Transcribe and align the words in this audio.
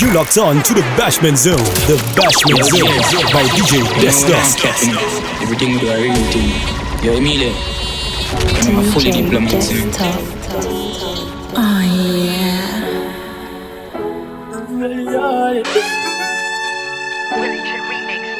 You 0.00 0.12
locked 0.12 0.38
on 0.38 0.60
to 0.64 0.74
the 0.74 0.80
Bashment 0.98 1.36
Zone. 1.36 1.56
The 1.86 1.94
Bashment 2.16 2.64
Zone 2.64 2.88
by 3.32 3.44
DJ 3.54 3.84
Desktop. 4.00 4.42
Everything 5.40 5.78
do 5.78 5.88
a 5.88 6.02
real 6.02 6.14
thing. 6.32 6.50
Yo, 7.04 7.12
Emile. 7.14 7.54
I'm 8.66 8.78
a 8.80 8.82
fully 8.90 9.12
diplomat. 9.12 9.52
Oh 11.56 11.82
yeah. 15.94 16.03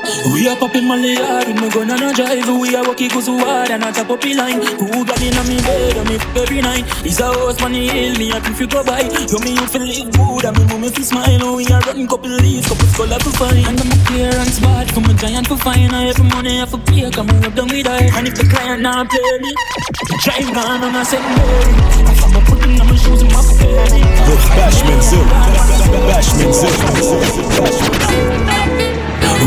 We 0.05 0.49
are 0.49 0.57
popping 0.57 0.85
Molly 0.85 1.17
hard, 1.17 1.49
me 1.49 1.71
gonna 1.73 1.97
no 1.97 2.13
drive 2.13 2.45
We 2.45 2.77
are 2.77 2.85
walking 2.85 3.09
cause 3.09 3.27
hard 3.27 3.71
and 3.71 3.85
I 3.85 3.91
tap 3.91 4.11
up 4.11 4.21
the 4.21 4.35
line 4.35 4.61
Who 4.61 5.05
got 5.05 5.23
in 5.23 5.33
on 5.33 5.49
me 5.49 5.57
bed 5.65 5.97
and 5.97 6.09
me 6.09 6.21
every 6.37 6.61
night 6.61 6.85
Is 7.07 7.21
a 7.21 7.33
house 7.33 7.57
man 7.61 7.73
hill, 7.73 8.13
me 8.21 8.29
happy 8.29 8.53
fi 8.53 8.67
go 8.67 8.85
by 8.85 9.01
Yo 9.01 9.39
me 9.41 9.57
you 9.57 9.65
feel 9.65 9.81
live 9.81 10.13
good 10.13 10.45
and 10.45 10.57
me 10.59 10.65
move 10.69 10.81
me 10.85 10.91
fi 10.91 11.03
smile. 11.03 11.57
We 11.57 11.65
are 11.73 11.81
running 11.89 12.07
couple 12.07 12.29
leaves, 12.29 12.69
couple 12.69 12.85
skull 12.93 13.13
up 13.15 13.23
to 13.25 13.31
find 13.33 13.65
And 13.65 13.81
I'm 13.81 13.89
a 13.89 13.97
clearance 14.05 14.61
bad 14.61 14.93
from 14.93 15.05
a 15.09 15.15
giant 15.15 15.49
for 15.49 15.57
fine. 15.57 15.89
I 15.89 16.13
have 16.13 16.21
money 16.21 16.61
I 16.61 16.67
for 16.67 16.79
pay, 16.85 17.11
come 17.11 17.31
on 17.31 17.45
up 17.45 17.55
down 17.55 17.69
with 17.69 17.89
I 17.89 18.05
And 18.13 18.29
if 18.29 18.35
the 18.35 18.45
client 18.45 18.83
not 18.83 19.09
pay 19.09 19.39
me 19.41 19.57
Drive 20.21 20.53
on 20.53 20.85
and 20.85 20.97
I 21.01 21.03
send 21.03 21.25
me 21.25 21.41
If 22.13 22.21
I'm 22.29 22.37
a 22.37 22.41
putting 22.45 22.77
on 22.77 22.93
my 22.93 22.97
shoes 23.01 23.25
in 23.25 23.33
my 23.33 23.41
pay 23.57 23.73
The 24.29 24.37
Bashment 24.53 25.01
Zone. 25.01 25.33
Bashment 26.13 26.53
Zone. 26.53 26.77
Bashment 27.57 28.94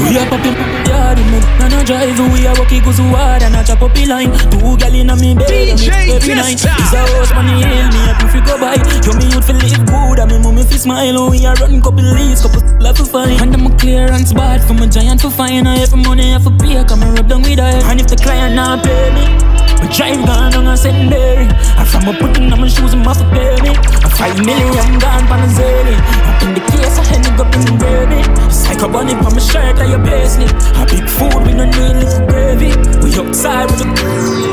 Zone. 0.05 0.96
Are 1.07 1.15
popping 1.15 1.31
yard, 1.31 1.63
and 1.63 1.73
I 1.73 1.83
drive. 1.85 2.19
We 2.33 2.47
are 2.47 2.55
walking 2.59 2.83
go 2.83 2.91
so 2.91 3.03
hard 3.15 3.41
and 3.41 3.55
I 3.55 3.63
chop 3.63 3.81
up 3.81 3.93
the 3.93 4.05
line. 4.05 4.31
Two 4.51 4.75
gal 4.75 4.93
inna 4.93 5.15
me 5.15 5.35
bed 5.35 5.47
me 5.47 6.11
every 6.11 6.35
night. 6.35 6.59
Is 6.59 6.67
a 6.67 6.99
house 6.99 7.31
money 7.31 7.63
hill, 7.63 7.87
me 7.95 8.01
happy 8.03 8.27
fi 8.27 8.39
go 8.43 8.59
by. 8.59 8.75
Yo 9.07 9.15
me 9.15 9.31
youth 9.31 9.47
fi 9.47 9.53
live 9.53 9.85
good 9.87 10.19
and 10.19 10.31
me 10.31 10.37
mommy 10.37 10.63
fi 10.63 10.75
smile. 10.75 11.29
We 11.31 11.45
are 11.45 11.55
running 11.55 11.81
couple 11.81 12.03
leaves, 12.03 12.41
couple 12.41 12.59
love 12.83 12.97
fi 12.97 13.05
fine. 13.05 13.39
And 13.41 13.55
I'm 13.55 13.67
a 13.67 13.77
clearance 13.77 14.33
bad 14.33 14.61
from 14.67 14.79
a 14.83 14.87
giant 14.87 15.21
for 15.21 15.31
fine. 15.31 15.65
I 15.65 15.77
have 15.77 15.95
money 15.95 16.35
I 16.35 16.39
for 16.39 16.51
pay, 16.59 16.83
come 16.83 17.03
and 17.03 17.17
rub 17.17 17.29
down 17.29 17.41
with 17.41 17.59
I. 17.59 17.79
And 17.89 18.01
if 18.01 18.07
the 18.07 18.17
client 18.17 18.55
not 18.55 18.83
pay 18.83 19.13
me. 19.15 19.57
My 19.77 19.85
drive 19.93 20.25
gone 20.25 20.55
on 20.55 20.67
a 20.67 20.75
secondary 20.75 21.45
I 21.77 21.85
from 21.85 22.09
a 22.09 22.13
putting 22.17 22.51
on 22.51 22.61
my 22.61 22.67
shoes 22.67 22.93
and 22.93 23.05
my 23.05 23.13
for 23.13 23.29
baby 23.29 23.69
A 24.01 24.09
five 24.09 24.33
million 24.43 24.97
gone 24.97 25.29
on 25.29 25.45
a 25.45 25.47
zilly 25.53 25.93
Up 26.25 26.41
in 26.41 26.53
the 26.57 26.61
case 26.73 26.97
I 26.97 27.05
had 27.05 27.21
to 27.25 27.31
go 27.37 27.45
in 27.45 27.61
the 27.61 27.73
baby 27.77 28.19
Psycho 28.49 28.89
bunny 28.89 29.13
on 29.13 29.37
my 29.37 29.39
shirt 29.39 29.77
like 29.77 29.89
your 29.89 30.01
basement 30.01 30.49
A 30.81 30.96
big 30.97 31.09
food 31.09 31.45
we 31.45 31.53
no 31.53 31.65
need 31.65 31.95
little 31.95 32.25
gravy 32.27 32.71
We 33.03 33.13
outside 33.21 33.69
with 33.69 33.79
the 33.79 33.87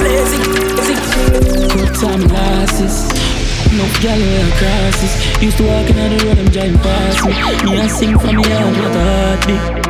blazing 0.00 0.44
Good 1.74 1.94
time 1.94 2.26
glasses. 2.28 3.08
No 3.72 3.84
gal 4.00 4.18
wear 4.18 4.50
crosses 4.58 5.42
Used 5.42 5.56
to 5.58 5.64
walk 5.64 5.88
in 5.90 5.98
on 5.98 6.10
the 6.10 6.24
road, 6.24 6.38
I'm 6.38 6.48
driving 6.50 6.78
past 6.78 7.24
me. 7.24 7.32
Me 7.64 7.78
I 7.80 7.86
sing 7.86 8.18
from 8.18 8.36
me 8.36 8.44
heart, 8.44 8.76
not 8.76 8.96
a 8.96 9.04
heartbeat. 9.04 9.84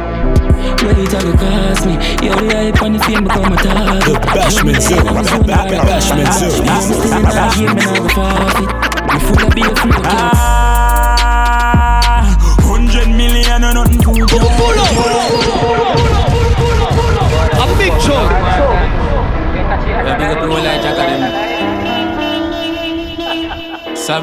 Well, 0.84 1.00
it 1.00 1.14
a 1.14 1.18
go 1.22 1.32
cost 1.38 1.86
me. 1.86 1.94
Yo, 2.24 2.34
the 2.34 2.54
hype 2.54 2.82
and 2.82 2.94
the 2.94 2.98
fame 3.04 3.24
become 3.24 3.52
a 3.52 3.56
target. 3.56 4.04
The 4.04 4.20
Bashment 4.36 4.80
Zone. 4.80 5.46
Ba- 5.46 5.68
Bashment 5.88 6.32
Zone. 6.38 6.68
I'm 6.68 6.80
still 6.82 7.16
in 7.16 7.22
that 7.22 7.56
game 7.56 7.68
and 7.68 7.80
I 7.80 7.98
go 7.98 8.08
forfeit 8.16 8.70
Me 9.12 9.20
full 9.26 9.48
of 9.48 9.54
beer, 9.54 9.76
full 9.76 9.96
of 9.96 10.02
gas 10.02 10.63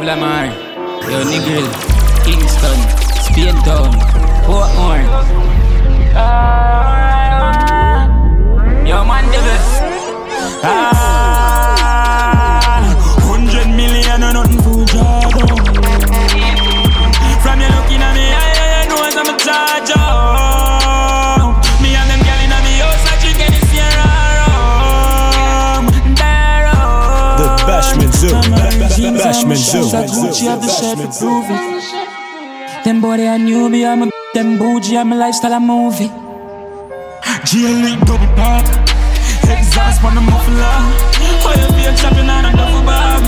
Savlamar, 0.02 0.50
yo 1.12 1.24
Negril, 1.26 1.70
Kingston, 2.26 2.80
Spain 3.22 3.54
Town, 3.62 3.92
Portmore. 4.48 5.06
Ah, 6.16 8.10
yo 8.84 9.06
man, 9.06 9.30
devil. 9.30 9.62
Ah, 10.64 11.01
ba- 29.52 29.58
Bashment 29.58 30.10
Zone. 30.10 30.30
Gucci 30.30 30.46
have 30.48 30.62
the 30.62 30.70
shirt 30.70 30.98
prove 31.20 31.50
it. 31.50 32.84
Them 32.86 33.02
body 33.02 33.28
I 33.28 33.38
knew 33.38 33.70
me, 33.70 33.86
I'm 33.86 34.04
a 34.04 34.10
them 34.34 34.58
bougie, 34.58 34.98
I'm 34.98 35.12
a 35.12 35.16
lifestyle, 35.16 35.54
a 35.54 35.60
movie. 35.60 36.10
G-Elite 37.46 38.00
double 38.06 38.28
pop, 38.36 38.66
exhaust 39.50 40.04
on 40.04 40.16
the 40.16 40.22
muffler. 40.22 40.78
Fire 41.44 41.70
be 41.76 41.84
a 41.86 41.94
chopping 41.98 42.30
on 42.30 42.46
a 42.46 42.52
double 42.56 42.84
bag. 42.86 43.22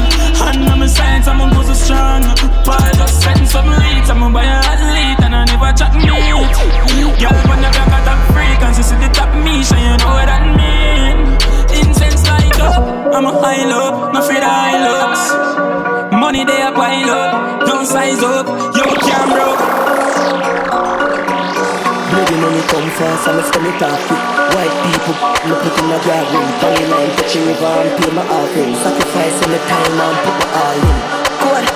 And 0.44 0.70
I'm 0.70 0.82
a 0.82 0.88
science, 0.88 1.28
I'm 1.28 1.42
a 1.42 1.50
go 1.54 1.62
so 1.64 1.74
strong. 1.74 2.24
Paul 2.66 2.92
just 2.98 3.22
setting 3.22 3.46
some 3.46 3.68
leads, 3.68 4.10
I'm 4.10 4.24
a 4.24 4.30
buy 4.30 4.44
a 4.44 4.60
athlete, 4.72 5.20
and 5.26 5.36
I 5.36 5.46
never 5.46 5.72
chat 5.78 5.94
me. 5.96 6.06
Girl, 6.08 7.40
when 7.50 7.60
the 7.62 7.70
black 7.74 7.94
at 7.98 8.04
top 8.06 8.20
frequency, 8.34 8.84
see 8.84 8.96
the 8.98 9.10
top 9.14 9.32
me, 9.44 9.64
so 9.64 9.76
you 9.76 9.98
know 9.98 10.14
what 10.18 10.26
that 10.28 10.44
mean. 10.58 11.16
Incense 11.78 12.24
light 12.28 12.60
up, 12.60 13.14
I'm 13.14 13.26
a 13.26 13.32
high 13.42 13.66
low, 13.66 14.12
not 14.12 14.24
afraid 14.24 14.44
of 14.44 14.50
high 14.50 14.80
looks. 14.88 15.73
Money 16.24 16.46
they 16.46 16.64
a 16.64 16.72
pile 16.72 17.12
up, 17.12 17.68
don't 17.68 17.86
size 17.86 18.24
up, 18.24 18.48
yo 18.48 18.88
can't 19.04 19.28
broke. 19.28 19.60
Bloody 22.08 22.38
money 22.40 22.64
come 22.72 22.88
fast 22.96 23.28
I 23.28 23.44
spend 23.44 23.68
it 23.68 23.84
off 23.84 24.00
quick 24.08 24.24
White 24.56 24.72
people, 24.88 25.20
me 25.20 25.54
put 25.60 25.76
in 25.84 25.92
a 25.92 26.00
grab 26.00 26.24
ring 26.32 26.52
Bang 26.64 26.88
line, 26.88 27.12
touch 27.20 27.36
river 27.36 27.76
and 27.76 27.92
pay 28.00 28.12
my 28.16 28.24
offering 28.24 28.72
Sacrifice 28.72 29.36
in 29.44 29.50
the 29.52 29.60
time 29.68 30.00
and 30.00 30.18
put 30.24 30.36
my 30.40 30.48
all 30.64 30.80
in. 30.80 30.98
Code, 31.44 31.68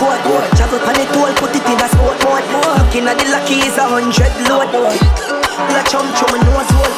code, 0.00 0.20
code 0.24 0.48
Travel 0.56 0.80
pan 0.88 0.96
it 1.04 1.12
all, 1.12 1.32
put 1.36 1.52
it 1.52 1.68
in 1.68 1.76
a 1.76 1.88
sport 1.92 2.16
mode. 2.24 2.48
Looking 2.80 3.04
at 3.04 3.20
the 3.20 3.28
lucky 3.28 3.60
is 3.68 3.76
a 3.76 3.84
hundred 3.84 4.32
load 4.48 4.72
La 4.72 5.82
chum 5.92 6.08
chum 6.16 6.32
nose 6.40 6.72
hole 6.72 6.96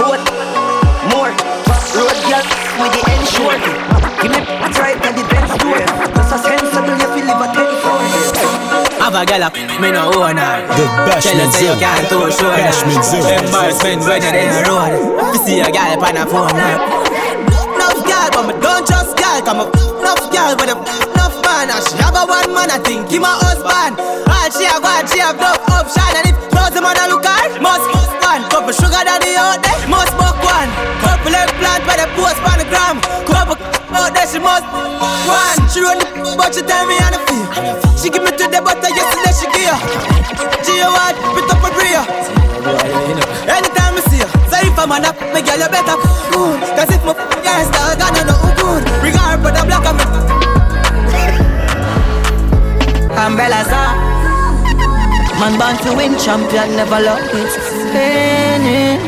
Boat, 0.00 0.24
more 1.12 1.63
Road 1.94 2.18
girl 2.26 2.44
with 2.82 2.92
the 2.92 3.02
end 3.06 3.24
short 3.30 3.60
Give 4.20 4.30
me 4.32 4.40
a 4.42 4.68
drive 4.74 4.98
at 4.98 5.14
the 5.14 5.24
Benz 5.30 5.52
door 5.62 5.78
Plus 6.12 6.30
a 6.34 6.38
sensible 6.42 6.96
you 6.98 7.08
feel 7.14 7.26
live 7.26 7.42
a 7.42 7.48
ten 7.54 7.70
floor 7.80 8.02
Have 8.98 9.14
a 9.14 9.22
gal 9.26 9.44
up, 9.44 9.54
me 9.80 9.90
no 9.92 10.10
own 10.10 10.36
her. 10.36 10.66
The 10.74 10.84
Tell 11.20 11.38
her 11.38 11.46
Bashment 11.46 11.52
say 11.52 11.66
you 11.66 11.72
Zone. 11.72 11.78
can't 11.78 12.08
too 12.08 12.30
sure. 12.32 12.56
Bashment 12.56 13.04
Zone. 13.04 13.44
Embarrassment 13.44 14.00
when 14.08 14.22
you're 14.22 14.34
in 14.34 14.50
the 14.50 14.62
road. 14.66 15.34
You 15.34 15.38
see 15.44 15.60
a 15.60 15.70
gal 15.70 16.02
on 16.02 16.16
a 16.16 16.26
phone 16.26 16.56
now. 16.56 17.03
Gal, 18.24 18.32
but 18.32 18.48
me 18.48 18.54
don't 18.56 18.88
just 18.88 19.12
gal. 19.20 19.42
Come 19.44 19.60
up, 19.60 19.76
enough 20.00 20.32
gal, 20.32 20.56
but 20.56 20.64
enough 20.64 21.36
man. 21.44 21.68
And 21.68 21.84
she 21.84 22.00
have 22.00 22.16
a 22.16 22.24
one 22.24 22.56
man, 22.56 22.72
I 22.72 22.80
think 22.80 23.12
he 23.12 23.20
my 23.20 23.36
husband. 23.36 24.00
All 24.00 24.48
she 24.48 24.64
have 24.64 24.80
got, 24.80 25.04
she 25.12 25.20
have 25.20 25.36
no 25.36 25.52
option. 25.68 26.08
And 26.16 26.32
if 26.32 26.36
close 26.48 26.72
the 26.72 26.80
man 26.80 26.96
a 26.96 27.12
look 27.12 27.20
her, 27.20 27.60
must 27.60 27.84
book 27.92 28.08
one. 28.24 28.40
Couple 28.48 28.72
sugar 28.72 29.04
daddy 29.04 29.36
out 29.36 29.60
there, 29.60 29.76
must 29.92 30.16
book 30.16 30.40
one. 30.40 30.72
Couple 31.04 31.36
eggplant 31.36 31.84
by 31.84 32.00
the 32.00 32.08
post 32.16 32.40
on 32.48 32.56
the 32.56 32.66
gram. 32.72 32.96
Couple 33.28 33.60
out 33.92 34.16
there, 34.16 34.24
she 34.24 34.40
must 34.40 34.64
one. 34.72 35.60
She 35.68 35.84
run 35.84 36.00
the 36.00 36.08
but 36.40 36.56
she 36.56 36.64
tell 36.64 36.88
me 36.88 36.96
on 37.04 37.12
the 37.12 37.20
feel. 37.28 37.44
She 38.00 38.08
give 38.08 38.24
me 38.24 38.32
to 38.32 38.44
the 38.48 38.60
butter 38.64 38.88
yesterday, 38.88 39.36
she 39.36 39.46
give. 39.52 39.76
A 40.64 40.88
what, 40.88 41.14
put 41.36 41.52
up 41.52 41.60
a 41.60 42.43
rear. 42.64 43.20
Anytime 43.50 43.94
I 43.98 44.02
see 44.08 44.20
her, 44.24 44.30
so 44.48 44.56
if 44.64 44.78
I'm 44.78 44.92
on 44.92 45.04
up, 45.04 45.16
me 45.32 45.40
girl 45.44 45.60
you 45.60 45.68
better 45.68 45.96
good. 46.32 46.60
Cause 46.76 46.90
if 46.94 47.02
my 47.04 47.12
girl 47.12 47.62
start 47.68 47.98
gonna 48.00 48.22
know 48.24 48.38
who 48.40 48.50
good, 48.56 48.82
bring 49.00 49.16
her 49.16 49.36
for 49.42 49.52
the 49.52 49.62
black 49.68 49.84
and 49.84 49.96
me. 49.98 50.04
Umbrellas 53.14 53.72
up. 53.72 53.94
Man 55.40 55.58
born 55.58 55.76
to 55.84 55.90
win, 55.96 56.18
champion 56.18 56.76
never 56.76 57.00
lost 57.00 57.34
it. 57.34 57.50
Spinning. 57.50 59.00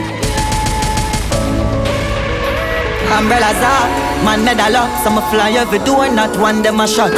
Umbrellas 3.16 3.62
up. 3.62 3.88
Man 4.24 4.44
medal 4.44 4.76
up. 4.76 4.90
Some 5.04 5.20
fly 5.30 5.52
every 5.52 5.78
door, 5.80 6.08
not 6.08 6.36
one 6.38 6.62
them 6.62 6.80
a 6.80 6.86
shot. 6.86 7.12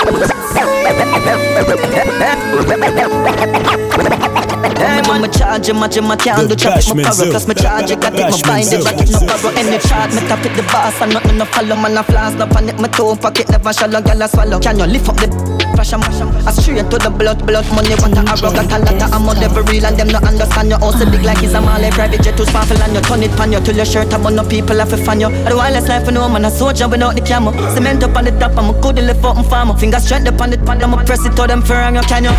Hey, 4.79 5.03
man, 5.03 5.23
me 5.23 5.29
charge 5.29 5.69
him, 5.69 5.81
match 5.81 5.97
him, 5.97 6.11
I 6.11 6.17
can't 6.17 6.49
do 6.49 6.55
traffic, 6.55 6.95
my 6.95 7.03
power, 7.03 7.27
plus 7.27 7.49
me 7.49 7.55
charge 7.55 7.91
it, 7.91 8.01
got 8.01 8.15
it, 8.15 8.31
my 8.31 8.41
bind 8.47 8.73
it, 8.73 8.79
it 8.79 9.11
no 9.11 9.21
borrow 9.27 9.51
any 9.59 9.79
chart, 9.83 10.15
me 10.15 10.21
tap 10.31 10.45
it 10.47 10.55
the 10.55 10.63
boss, 10.71 11.01
and 11.01 11.13
nothing 11.13 11.39
no 11.39 11.45
follow, 11.47 11.77
man, 11.77 11.99
I 11.99 12.03
flash, 12.03 12.35
no 12.39 12.47
panic, 12.47 12.79
my 12.79 12.89
toe 12.89 13.17
pocket, 13.17 13.51
never 13.51 13.73
shallow, 13.73 14.01
girl, 14.01 14.23
I 14.23 14.27
swallow, 14.27 14.61
can 14.61 14.79
you 14.79 14.87
lift 14.87 15.09
up 15.09 15.17
the 15.17 15.59
Flash 15.79 15.93
em, 15.93 16.03
I 16.03 16.51
straight 16.51 16.91
to 16.91 16.99
the 16.99 17.07
blood, 17.09 17.47
blood 17.47 17.63
money. 17.71 17.95
What 18.03 18.11
a 18.11 18.27
arrogant, 18.27 18.73
a 18.75 18.79
lot 18.83 18.99
of 18.99 19.15
ammo, 19.15 19.33
never 19.39 19.63
real, 19.71 19.87
and 19.87 19.95
them 19.95 20.09
not 20.09 20.27
understand 20.27 20.71
your 20.75 20.81
house. 20.83 20.99
Oh, 20.99 21.07
big 21.07 21.23
like 21.23 21.39
it's 21.39 21.55
a 21.55 21.61
Malay 21.61 21.95
private 21.95 22.21
jet, 22.21 22.37
too 22.37 22.45
sparkle, 22.47 22.83
and 22.83 22.99
you 22.99 23.01
turn 23.07 23.23
it 23.23 23.31
pan 23.39 23.53
you 23.53 23.61
till 23.63 23.77
your 23.77 23.87
shirt 23.87 24.13
up 24.13 24.27
on 24.27 24.35
no 24.35 24.43
people 24.43 24.75
have 24.75 24.91
to 24.91 24.97
fan 24.97 25.21
you. 25.21 25.31
I 25.31 25.51
do 25.51 25.57
wireless 25.57 25.87
life 25.87 26.05
for 26.05 26.11
no 26.11 26.29
man, 26.29 26.47
a 26.47 26.51
soldier 26.51 26.89
without 26.89 27.15
the 27.15 27.23
camera. 27.23 27.55
Cement 27.79 28.03
up 28.03 28.17
on 28.17 28.25
the 28.25 28.33
top, 28.43 28.59
I'm 28.59 28.75
a 28.75 28.81
good 28.83 28.97
lift 28.99 29.23
up 29.23 29.37
and 29.37 29.47
farmer. 29.47 29.79
Fingers 29.79 30.03
straight 30.03 30.27
up 30.27 30.41
on 30.41 30.51
the 30.51 30.59
pan, 30.59 30.83
I'ma 30.83 31.05
press 31.05 31.25
it 31.25 31.37
to 31.39 31.47
them 31.47 31.63
for 31.63 31.79
you 31.79 32.03
can 32.11 32.25
you? 32.27 32.35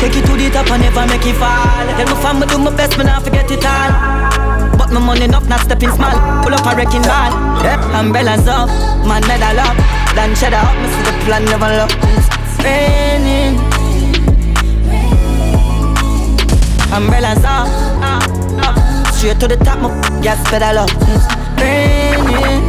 Take 0.00 0.16
it 0.16 0.24
to 0.24 0.32
the 0.32 0.48
top 0.48 0.70
and 0.70 0.80
never 0.80 1.04
make 1.12 1.26
it 1.28 1.36
fall. 1.78 1.96
Tell 1.96 2.06
my 2.06 2.22
family 2.22 2.46
do 2.46 2.58
my 2.58 2.76
best, 2.76 2.96
man, 2.98 3.08
I 3.08 3.20
forget 3.20 3.50
it 3.50 3.64
all. 3.64 4.78
But 4.78 4.90
my 4.92 5.00
money 5.00 5.24
enough, 5.24 5.48
not 5.48 5.60
stepping 5.60 5.90
small. 5.90 6.16
Pull 6.42 6.54
up 6.54 6.66
a 6.66 6.76
wrecking 6.76 7.02
ball. 7.02 7.32
Yeah, 7.62 7.98
umbrellas 7.98 8.46
up, 8.46 8.68
man 9.06 9.22
medal 9.26 9.60
up. 9.60 9.76
Then 10.14 10.34
cheddar 10.34 10.56
up, 10.56 10.74
me 10.80 10.88
see 10.88 11.02
the 11.02 11.12
plan 11.24 11.44
never 11.44 11.68
look. 11.78 11.90
It's 12.16 12.58
raining. 12.62 13.58
Umbrellas 16.92 17.44
up, 17.44 17.68
up. 18.02 19.12
Straight 19.14 19.40
to 19.40 19.48
the 19.48 19.56
top, 19.56 19.78
my 19.80 20.20
gas 20.22 20.40
pedal 20.50 20.78
up. 20.78 20.90
It's 20.90 21.26
raining. 21.60 22.66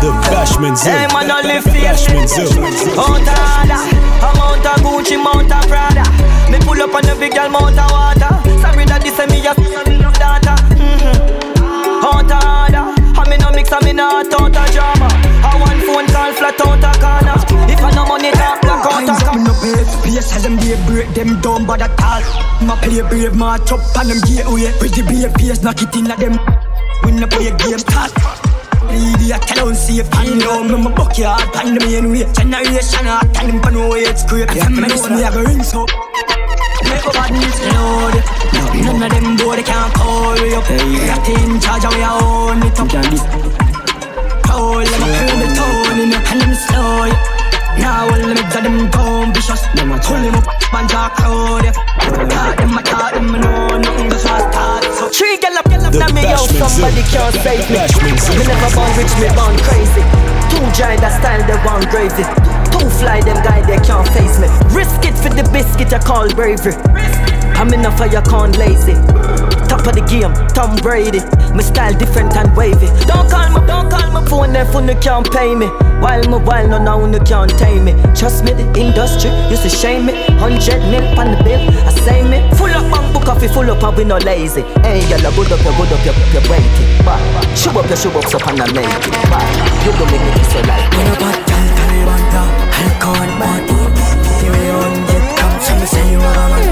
The 0.00 0.12
Bashment 0.30 0.76
Zone. 0.76 0.92
Hey, 0.92 1.06
man, 1.12 1.30
I 1.30 1.42
live 1.42 1.64
here. 1.64 1.92
Bashment 1.92 2.28
Zone. 2.28 2.96
Mount 2.96 3.26
Ada, 3.26 3.78
a 4.22 4.28
Mount 4.38 4.66
Gucci, 4.82 5.16
Mount 5.16 5.50
Prada. 5.68 6.04
Me 6.50 6.58
pull 6.62 6.80
up 6.80 6.94
on 6.94 7.02
the 7.02 7.14
big 7.18 7.34
girl, 7.34 7.48
Mount 7.50 7.78
a 7.78 7.84
water. 7.90 8.32
Sorry 8.62 8.84
that 8.86 9.02
this 9.02 9.18
is 9.18 9.26
me 9.30 9.42
a 9.46 9.52
data. 9.54 10.54
Mm-hmm. 10.78 11.46
Mount 12.02 12.30
Ada, 12.30 12.82
I 13.18 13.22
me 13.28 13.36
no 13.38 13.50
mix, 13.52 13.72
I 13.72 13.80
me 13.82 13.92
no 13.92 14.22
out 14.22 14.30
a 14.30 14.62
drama. 14.72 15.08
I 15.42 15.58
one 15.58 15.80
phone 15.82 16.06
call 16.12 16.32
flat 16.32 16.60
out 16.62 16.84
a 16.84 16.90
corner. 17.02 17.36
If 17.70 17.82
I 17.82 17.90
no 17.94 18.06
money, 18.06 18.30
talk 18.30 18.62
black 18.62 18.86
out 18.86 19.02
a 19.02 19.06
Times 19.06 19.22
up 19.22 19.34
corner. 19.34 19.38
in 19.38 19.44
the 19.44 19.54
bed, 19.58 19.86
PS 20.04 20.30
tell 20.30 20.42
them 20.42 20.56
they 20.62 20.78
break 20.86 21.08
them 21.14 21.40
down 21.40 21.66
by 21.66 21.76
the 21.76 21.88
tall. 21.98 22.22
My 22.62 22.78
play 22.80 23.02
brave, 23.02 23.34
my 23.34 23.58
chop 23.66 23.80
on 23.96 24.08
them 24.08 24.20
gateway. 24.22 24.70
With 24.80 24.94
the 24.94 25.02
beer 25.02 25.30
PS, 25.34 25.62
knock 25.62 25.82
it 25.82 25.94
in 25.96 26.10
at 26.10 26.18
them. 26.18 26.38
When 27.02 27.20
the 27.20 27.26
play 27.26 27.50
game 27.58 27.78
start. 27.78 28.12
Really, 28.86 29.32
I 29.34 29.38
tell 29.38 29.66
on 29.66 29.74
safe 29.74 30.06
and 30.14 30.38
low. 30.40 30.62
Me 30.62 30.78
my 30.78 30.94
backyard, 30.94 31.42
pan 31.52 31.74
the 31.74 31.80
main 31.82 32.10
way. 32.10 32.24
Generation, 32.32 33.06
I 33.08 33.20
tell 33.34 33.46
them 33.46 33.60
pan 33.60 33.74
away, 33.74 34.06
it's 34.06 34.24
great. 34.24 34.48
Yeah, 34.54 34.68
me 34.68 34.86
know 34.86 35.08
me, 35.10 35.24
I 35.24 35.30
go 35.34 35.42
ring 35.42 35.62
so. 35.62 35.86
Make 36.88 37.06
up 37.06 37.14
badness 37.14 37.58
load. 37.72 38.14
None 38.84 39.02
of 39.02 39.10
them 39.10 39.36
boy, 39.36 39.56
they 39.56 39.62
can't 39.62 39.92
call 39.94 40.36
you 40.38 40.56
up. 40.56 40.68
Got 40.68 41.28
in 41.28 41.60
charge, 41.60 41.84
and 41.84 41.94
we 41.94 42.02
own 42.04 42.62
it 42.62 42.78
up. 42.78 42.88
Cold, 44.46 44.86
let 44.86 45.00
me 45.00 45.08
turn 45.16 45.38
the 45.42 45.48
tone 45.56 45.98
in 46.00 46.12
and 46.12 46.40
them 46.40 46.54
slow. 46.54 47.04
yeah. 47.06 47.36
Now 47.78 48.08
all 48.08 48.16
the 48.16 48.34
legs 48.34 48.56
of 48.56 48.62
them 48.62 48.90
gone 48.90 49.32
vicious. 49.34 49.62
Pull 49.76 50.16
him 50.16 50.34
up, 50.34 50.46
man, 50.72 50.86
dark 50.88 51.14
crowd. 51.16 51.64
yeah. 51.64 51.72
Talk 52.30 52.56
them, 52.56 52.78
I 52.78 52.82
talk 52.82 53.12
them, 53.14 53.34
I 53.34 53.38
know 53.38 53.78
nothing 53.78 54.10
just 54.10 54.24
was 54.24 54.42
start. 54.52 54.84
So 54.96 55.08
Three 55.08 55.36
gal 55.38 55.58
up, 55.58 55.68
gal 55.68 55.84
up, 55.84 55.94
now 55.94 56.08
me 56.14 56.24
out. 56.32 56.48
Somebody 56.48 57.02
can't 57.12 57.34
save 57.44 57.68
me. 57.68 57.82
Me 58.36 58.44
never 58.46 58.70
born 58.76 58.92
rich, 58.96 59.12
me 59.20 59.28
born 59.36 59.56
crazy. 59.66 60.02
Two 60.48 60.64
giant 60.72 61.00
that 61.02 61.20
style, 61.20 61.42
they 61.44 61.58
want 61.66 61.88
gravy. 61.90 62.55
Two 62.76 62.90
fly, 62.90 63.20
them 63.22 63.40
guy, 63.42 63.64
they 63.64 63.80
can't 63.84 64.06
face 64.08 64.38
me. 64.38 64.48
Risk 64.76 65.00
it 65.08 65.16
for 65.16 65.32
the 65.32 65.48
biscuit, 65.48 65.92
I 65.92 65.98
call 65.98 66.28
bravery. 66.34 66.76
I'm 67.56 67.72
in 67.72 67.84
a 67.86 67.90
fire, 67.96 68.20
can't 68.20 68.56
lazy. 68.58 68.92
Top 69.64 69.86
of 69.88 69.96
the 69.96 70.04
game, 70.04 70.32
Tom 70.52 70.76
Brady. 70.84 71.24
My 71.56 71.62
style 71.64 71.96
different 71.96 72.36
and 72.36 72.54
wavy. 72.54 72.92
Don't 73.08 73.30
call 73.32 73.48
me, 73.48 73.66
don't 73.66 73.88
call 73.88 74.12
my 74.12 74.20
phone, 74.28 74.54
if 74.54 74.68
you 74.74 75.00
can't 75.00 75.24
pay 75.32 75.54
me. 75.54 75.66
While 76.04 76.28
my 76.28 76.36
while, 76.36 76.68
no 76.68 76.76
now 76.76 77.00
you 77.00 77.18
can't 77.24 77.50
tame 77.56 77.84
me. 77.88 77.92
Trust 78.14 78.44
me, 78.44 78.52
the 78.52 78.68
industry 78.76 79.32
used 79.48 79.62
to 79.62 79.70
shame 79.70 80.04
me. 80.04 80.12
Hundred 80.36 80.84
mil 80.92 81.04
on 81.16 81.32
the 81.32 81.40
bill, 81.42 81.64
I 81.88 81.92
say 82.04 82.20
me. 82.28 82.44
Full 82.60 82.68
up 82.68 82.92
bank 82.92 83.14
book 83.14 83.24
coffee, 83.24 83.48
full 83.48 83.70
up 83.70 83.82
and 83.82 83.96
we 83.96 84.04
no 84.04 84.18
lazy. 84.18 84.60
Hey, 84.84 85.00
girl, 85.08 85.32
good 85.32 85.48
up, 85.48 85.64
you 85.64 85.72
good 85.80 85.92
up, 85.96 86.04
you 86.04 86.12
you 86.36 86.42
waiting. 86.44 86.88
But 87.08 87.24
show 87.56 87.72
up, 87.72 87.88
you 87.88 87.96
show 87.96 88.12
up, 88.12 88.28
so 88.28 88.36
and 88.44 88.60
I 88.60 88.68
make 88.76 88.84
it. 88.84 89.16
But 89.32 89.48
you 89.80 89.92
don't 89.96 90.12
make 90.12 90.20
me 90.20 90.44
so 90.44 90.60
like. 90.68 91.35
Alcohol, 93.06 93.38
body. 93.38 93.78
Give 94.42 94.50
me 94.52 94.66
on 94.70 94.94
get 95.06 95.22
come 95.38 95.54
So 95.62 95.74
me 95.78 95.86
say 95.86 96.10
you 96.10 96.18
have 96.18 96.36
a 96.42 96.46
man. 96.50 96.66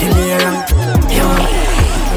Give 0.00 0.10
me 0.16 0.32
a 0.32 0.38
ram 0.42 0.56
Yo. 1.14 1.26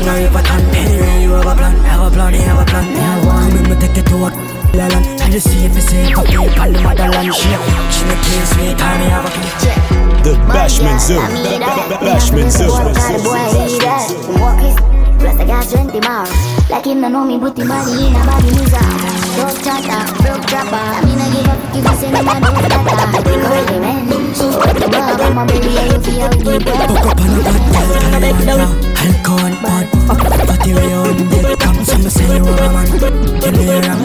Now 0.05 0.15
you 0.17 0.27
put 0.29 0.49
on 0.49 0.61
Anyway 0.73 1.21
you 1.21 1.31
have 1.37 1.45
a 1.45 1.53
plan. 1.53 1.75
Have 1.85 2.01
a 2.01 2.09
plan, 2.09 2.33
you 2.33 2.41
have 2.41 2.59
a 2.59 2.65
plan. 2.65 2.85
Yeah, 2.89 3.25
one 3.27 3.53
Me 3.53 3.61
me 3.69 3.75
take 3.79 3.95
it 3.97 4.07
to 4.07 4.15
a 4.25 4.29
Land. 4.73 5.05
And 5.21 5.33
you 5.33 5.39
see 5.39 5.65
if 5.65 5.75
you 5.75 5.81
say 5.81 6.11
Fuck 6.13 6.31
you 6.31 6.41
on 6.49 6.73
the 6.73 6.81
motherland. 6.81 7.35
She 7.35 7.49
She 7.93 8.05
make 8.09 8.21
kiss 8.25 8.57
me 8.57 8.73
Time 8.73 9.01
me 9.01 9.09
have 9.13 9.25
a 9.25 9.29
plan 9.29 10.23
The 10.23 10.33
Bashment 10.49 10.99
Zone. 10.99 11.29
Ba- 11.61 11.85
ba- 11.89 11.89
ba- 11.89 12.05
Bashment 12.05 12.49
Zone. 12.49 12.89
Plus 15.19 15.35
I 15.39 15.45
got 15.45 15.67
20 15.67 15.99
more 15.99 16.25
Like 16.69 16.85
him 16.85 17.01
no 17.01 17.07
know 17.09 17.25
me 17.25 17.37
but 17.37 17.57
him 17.57 17.67
body 17.67 18.07
in 18.07 18.15
a 18.15 18.21
body 18.23 18.49
music 18.55 18.87
Broke 19.35 19.59
chatter, 19.63 20.01
broke 20.23 20.45
trapper 20.47 20.79
I 20.79 21.03
mean 21.05 21.19
I 21.19 21.27
give 21.29 21.47
up 21.47 21.59
if 21.75 21.83
you 21.83 21.95
say 21.99 22.09
me 22.11 22.19
I 22.19 22.39
don't 22.39 22.55
matter 22.55 23.19
Curly 23.19 23.79
man, 23.79 24.07
she 24.33 24.47
the 24.47 24.87
bug 24.89 25.21
on 25.21 25.35
my 25.35 25.45
baby 25.45 25.77
and 25.77 25.91
you 25.91 25.99
feel 25.99 26.29
we 26.31 26.57
keep 26.59 26.71
up 26.71 26.89
Fuck 26.89 27.07
up 27.07 27.19
on 27.19 27.35
a 27.35 27.43
bad 27.43 27.63
gal 27.71 27.87
Tell 27.99 28.31
me 28.35 28.53
one 28.55 28.69
time 28.69 28.89
Alcohol, 28.99 29.53
bad 29.63 29.85
But 30.47 30.65
you 30.67 30.77
on 30.77 31.17
get 31.29 31.59
come 31.59 31.79
So 31.83 31.97
me 31.99 32.09
say 32.09 32.27
you 32.27 32.43
have 32.43 32.59
a 32.59 32.71
man 32.71 32.87
Give 33.39 33.53
me 33.55 33.63
a 33.69 33.81
ram. 33.83 33.99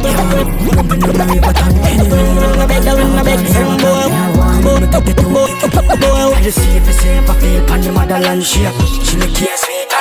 Yo 0.00 0.42
Bumping 0.70 1.02
on 1.02 1.12
the 1.12 1.24
river 1.34 1.52
tongue 1.54 1.78
Anyway 1.82 2.30
you 2.30 2.46
have 2.46 2.60
a 2.60 2.66
plan 2.66 2.82
Have 2.86 2.98
a 2.98 3.22
plan, 3.22 3.42
you 3.42 3.52
have 3.52 3.70
a 3.70 3.76
plan 3.78 4.10
Yeah, 4.10 4.38
one 4.38 4.80
Me 4.80 4.86
take 4.90 5.08
it 5.10 5.16
to 5.18 5.26
a 5.26 5.50
I 6.30 6.42
just 6.42 6.58
see 6.58 6.76
if 6.76 6.86
you 6.86 6.92
say 6.92 7.18
if 7.18 7.30
I 7.30 7.34
feel 7.40 7.66
Pan 7.66 7.80
the 7.80 7.92
motherland 7.92 8.42
She 8.44 8.66
She 9.04 9.16
make 9.16 9.34
kiss 9.34 9.66
me 9.68 9.99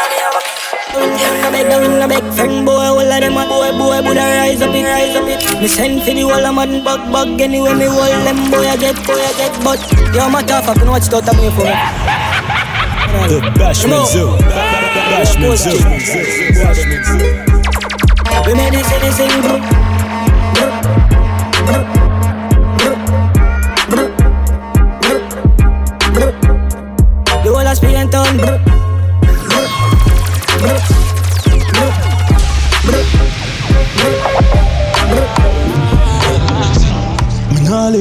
I 1.01 1.49
beg 1.51 1.69
down, 1.69 2.01
I 2.01 2.07
beg 2.07 2.23
friend 2.33 2.65
boy, 2.65 2.73
all 2.73 2.99
of 2.99 3.07
them 3.07 3.37
a 3.37 3.43
boy, 3.47 3.71
boy, 3.77 4.01
Buddha 4.03 4.25
rise 4.39 4.61
up 4.61 4.73
it, 4.75 4.83
rise 4.83 5.15
up 5.15 5.27
it. 5.27 5.61
Me 5.61 5.67
send 5.67 6.03
for 6.03 6.11
the 6.11 6.21
whole 6.21 6.45
of 6.45 6.55
man 6.55 6.83
bug, 6.83 7.11
bug, 7.11 7.39
anyway 7.41 7.73
me 7.73 7.85
hold 7.85 8.11
them 8.27 8.51
boy, 8.51 8.67
I 8.67 8.75
get, 8.77 8.95
boy, 9.07 9.13
I 9.19 9.33
get, 9.39 9.53
but 9.63 9.79
yo, 10.13 10.27
I 10.67 10.73
can 10.75 10.87
watch 10.89 11.11
out 11.13 11.25
me 11.37 11.49
for 11.55 11.63
me. 11.63 11.75
The 13.29 13.39
Bashment 13.57 14.05
Zone. 14.07 14.37
Ba- 14.37 14.45
ba- 14.45 14.91
ba- 14.93 15.09
Bashment 15.17 15.57
Zone. 15.57 15.81
Bashment 16.53 17.03
Zone. 17.05 18.45
We 18.45 18.53
made 18.53 18.73
this 18.73 18.91
in 18.91 18.99
this 19.01 19.17
thing, 19.17 19.41
bro. 19.41 19.88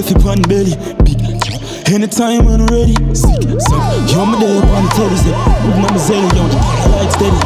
Left 0.08 0.24
on 0.24 0.40
belly, 0.48 0.72
big. 1.04 1.20
Anytime 1.92 2.46
when 2.46 2.62
I'm 2.62 2.66
ready, 2.68 2.96
sick, 3.12 3.44
sick. 3.44 3.84
You're 4.08 4.24
my 4.24 4.40
up 4.40 4.64
on 4.72 4.84
the 4.84 4.92
telly, 4.96 5.16
say, 5.20 5.36
Good 5.36 5.76
mama 5.76 6.00
zelly, 6.00 6.32
yo, 6.32 6.48
like 6.96 7.12
steady. 7.12 7.36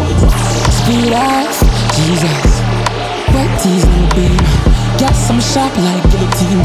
Speed 0.71 1.11
off, 1.11 1.59
Jesus. 1.99 2.63
Wet 3.35 3.51
tees 3.59 3.83
the 3.83 4.07
beam. 4.15 4.39
Got 4.95 5.11
some 5.11 5.41
sharp 5.41 5.75
like 5.79 6.07
guillotine. 6.13 6.63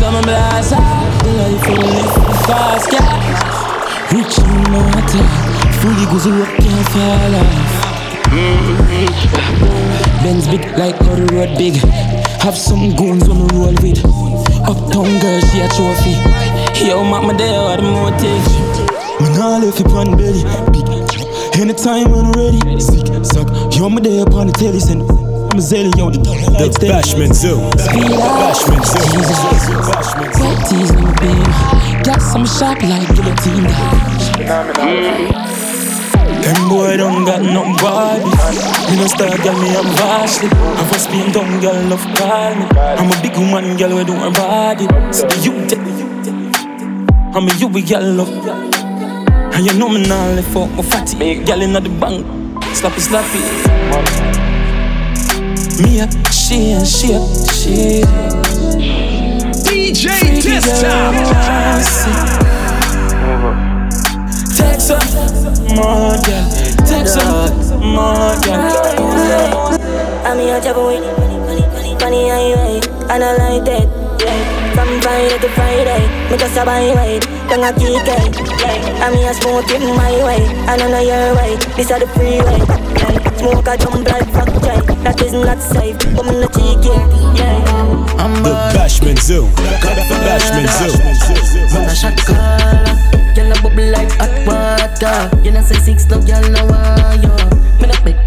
My 0.00 0.22
blast 0.22 0.72
off. 0.72 1.22
The 1.24 1.32
life 1.32 1.68
will 1.68 1.76
live 1.84 2.12
fast, 2.46 2.90
yeah. 2.90 4.16
Rich 4.16 4.38
and 4.38 4.70
mortal. 4.72 5.28
Fully 5.82 6.06
goes 6.06 6.26
up, 6.26 6.48
can't 6.56 6.88
fall 6.88 7.34
off. 7.36 7.82
Benz 10.22 10.48
big 10.48 10.64
like 10.78 10.98
the 11.00 11.28
road 11.32 11.52
big. 11.58 12.31
Have 12.42 12.58
some 12.58 12.94
goons 12.96 13.28
on 13.28 13.38
the 13.38 13.54
roll 13.54 13.74
with. 13.82 14.02
Uptown 14.66 15.18
girl, 15.22 15.40
she 15.46 15.60
a 15.60 15.68
trophy. 15.70 16.18
Yo, 16.84 17.04
mama, 17.04 17.34
there 17.38 17.54
are 17.54 17.76
the 17.76 17.82
motive. 17.82 18.42
Me 19.22 19.28
nah 19.38 19.58
left 19.58 19.78
you 19.78 19.86
on 19.94 20.16
belly, 20.16 20.42
big. 20.74 20.88
Anytime 21.60 22.10
when 22.10 22.26
I'm 22.26 22.32
ready, 22.32 22.58
sick, 22.80 23.06
suck. 23.24 23.46
You're 23.76 23.88
my 23.90 24.00
day 24.00 24.18
up 24.20 24.34
on 24.34 24.48
the 24.48 24.52
telly, 24.54 24.80
say, 24.80 24.98
I'm 24.98 25.54
a 25.54 25.62
zelly, 25.62 25.94
yo, 25.96 26.10
The 26.10 26.18
like 26.58 26.72
steady. 26.72 26.92
Bashment 26.92 27.34
Zone. 27.34 27.70
Bashment 27.78 28.86
Zone. 28.90 29.22
Bashment 29.86 30.34
Zone. 30.34 30.42
Wet 30.42 30.58
tees 30.68 30.90
in 30.90 30.98
the 30.98 31.14
beam. 31.22 32.02
Got 32.02 32.20
some 32.20 32.44
sharp 32.44 32.82
like 32.82 33.06
guillotine. 33.14 33.70
Them 36.40 36.68
boy 36.68 36.96
don't 36.96 37.24
got 37.24 37.42
no 37.42 37.62
body. 37.76 38.24
Me 38.90 38.96
no 38.96 39.06
star 39.06 39.36
girl, 39.44 39.56
me 39.60 39.68
I'm 39.76 39.90
vastly. 40.00 40.48
I'm 40.48 40.86
for 40.88 40.98
Spain, 40.98 41.32
down 41.32 41.60
girl, 41.60 41.76
love 41.90 42.06
call 42.16 42.54
me. 42.54 42.64
I'm 42.76 43.10
a 43.10 43.16
big 43.22 43.36
woman, 43.36 43.76
girl, 43.76 43.96
we 43.96 44.04
do 44.04 44.14
her 44.14 44.30
body. 44.32 44.86
So 45.12 45.28
you 45.44 45.66
take, 45.66 45.84
I'm 47.34 47.48
a 47.48 47.52
you 47.56 47.68
we 47.68 47.82
girl 47.82 48.02
love. 48.02 48.30
And 49.54 49.66
you 49.66 49.74
know 49.78 49.88
me 49.88 50.02
now 50.06 50.32
left 50.32 50.48
for 50.48 50.66
my 50.68 50.82
fatty. 50.82 51.44
Girl 51.44 51.60
inna 51.60 51.80
the 51.80 51.90
bank, 52.00 52.24
slappy 52.72 53.00
slappy. 53.04 53.42
Me 55.82 56.00
up, 56.00 56.10
she 56.32 56.72
and 56.72 56.86
she 56.86 57.14
up, 57.14 57.28
she. 57.50 58.02
DJ 59.68 60.42
Desktop. 60.42 61.14
Text 64.72 64.90
up, 67.18 67.52
more 67.78 68.34
girl. 68.40 68.62
I'm 70.24 70.38
here 70.38 70.60
to 70.60 70.72
with 70.86 71.04
funny 72.00 72.28
highway, 72.28 72.80
and 73.10 73.22
I 73.22 73.36
like 73.36 73.64
that. 73.66 73.86
Yeah. 74.20 74.74
From 74.74 74.88
Friday 75.02 75.38
to 75.38 75.48
Friday, 75.50 76.08
me 76.30 76.38
just 76.38 76.56
a 76.56 76.64
buy 76.64 76.94
way, 76.94 77.20
don't 77.50 77.62
a 77.64 77.72
kick. 77.78 78.34
Yeah. 78.60 79.04
I'm 79.04 79.14
here 79.14 79.34
smoking 79.34 79.94
my 79.94 80.12
way, 80.24 80.46
I 80.66 80.76
know 80.90 81.00
your 81.00 81.36
way. 81.36 81.56
This 81.76 81.90
are 81.90 82.00
the 82.00 82.06
freeway 82.06 82.91
smoke, 83.42 83.68
I 83.68 83.76
jump 83.76 84.06
like 84.06 84.28
vodka. 84.30 84.74
That 85.02 85.20
is 85.22 85.32
not 85.32 85.58
safe. 85.58 85.98
I'm 86.18 86.28
in 86.30 86.40
the 86.40 86.48
cheeky, 86.54 86.94
yeah. 87.38 88.22
I'm 88.22 88.42
the 88.42 88.54
Bashment 88.74 89.18
Zone. 89.18 89.50
Cut 89.82 89.98
the 89.98 90.16
Bashment 90.22 90.70
Zone. 90.78 90.98
Man, 91.74 91.90
I 91.90 91.94
shot 91.94 92.18
Y'all 93.36 93.52
bubble 93.62 93.90
like 93.90 94.12
hot 94.12 94.32
water. 94.46 95.42
You 95.42 95.50
know 95.52 95.62
say 95.62 95.78
six 95.80 96.08
love, 96.10 96.28
y'all 96.28 96.42
know 96.50 96.66
why 96.66 97.18
yo. 97.22 97.32
Me 97.80 97.86
no 97.88 98.21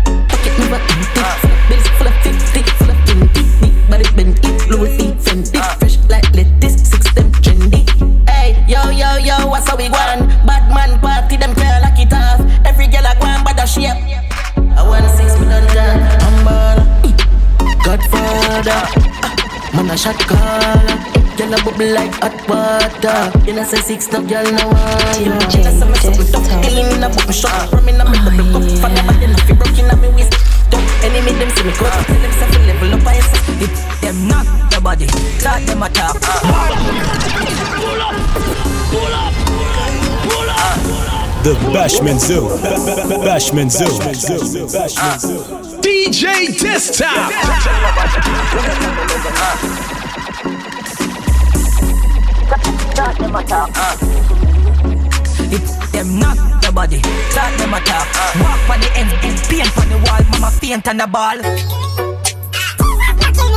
bubble 21.86 21.94
like 21.94 22.14
hot 22.22 22.34
water. 22.50 23.32
You 23.46 23.54
know 23.54 23.64
say 23.64 23.78
six 23.78 24.12
no 24.12 24.22
girl 24.22 24.44
no 24.44 24.68
want 24.68 25.20
you. 25.20 25.32
She 25.50 25.62
know 25.62 25.72
say 25.72 25.88
me 25.88 25.96
suck 25.96 26.20
it 26.20 26.36
up. 26.36 26.64
Killing 26.64 26.92
in 26.92 27.04
a 27.04 27.10
book 27.10 27.28
me 27.28 27.34
shot. 27.34 27.72
Rum 27.72 27.88
in 27.90 28.02
a 28.02 28.06
me 28.06 28.18
double 28.18 28.46
cup. 28.54 28.64
For 28.82 28.90
the 28.90 29.02
body 29.06 29.28
no 29.28 29.38
fi 29.46 29.54
broke 29.54 29.78
in 29.78 29.90
a 29.90 29.96
me 29.98 30.10
waist. 30.10 30.34
Don't 30.70 30.84
enemy 31.04 31.32
them 31.34 31.50
see 31.52 31.64
me 31.64 31.72
cut. 31.74 32.06
Tell 32.06 32.20
them 32.20 32.32
say 32.34 32.50
level 32.66 32.94
up 32.94 33.08
I 33.08 33.20
say. 33.20 33.64
If 33.64 34.02
them 34.02 34.28
knock 34.28 34.48
the 34.72 34.82
body, 34.82 35.08
talk 35.40 35.62
them 35.64 35.84
a 35.84 35.90
talk. 35.90 36.20
The 41.44 41.54
Bashment 41.70 42.20
Zone. 42.20 42.58
Bashment 43.24 43.72
Zone. 43.72 44.02
Uh, 44.02 44.06
Bashment 44.74 45.20
Zone. 45.22 45.82
DJ 45.82 46.58
Desktop. 46.60 47.32
Talk 52.96 53.10
uh. 53.10 53.14
them 53.20 53.36
a 53.36 53.44
talk. 53.44 53.70
If 55.52 55.92
them 55.92 56.18
knock 56.18 56.38
the 56.64 56.72
body, 56.74 57.02
talk 57.36 57.52
them 57.60 57.74
a 57.74 57.80
talk. 57.84 58.08
Walk 58.40 58.70
on 58.72 58.80
the 58.80 58.90
ends, 58.96 59.14
ends, 59.22 59.48
paint 59.48 59.78
on 59.78 59.90
the 59.90 59.98
wall, 60.08 60.24
mama 60.32 60.50
faint 60.52 60.88
on 60.88 60.98
the 60.98 61.08
ball. 61.08 61.36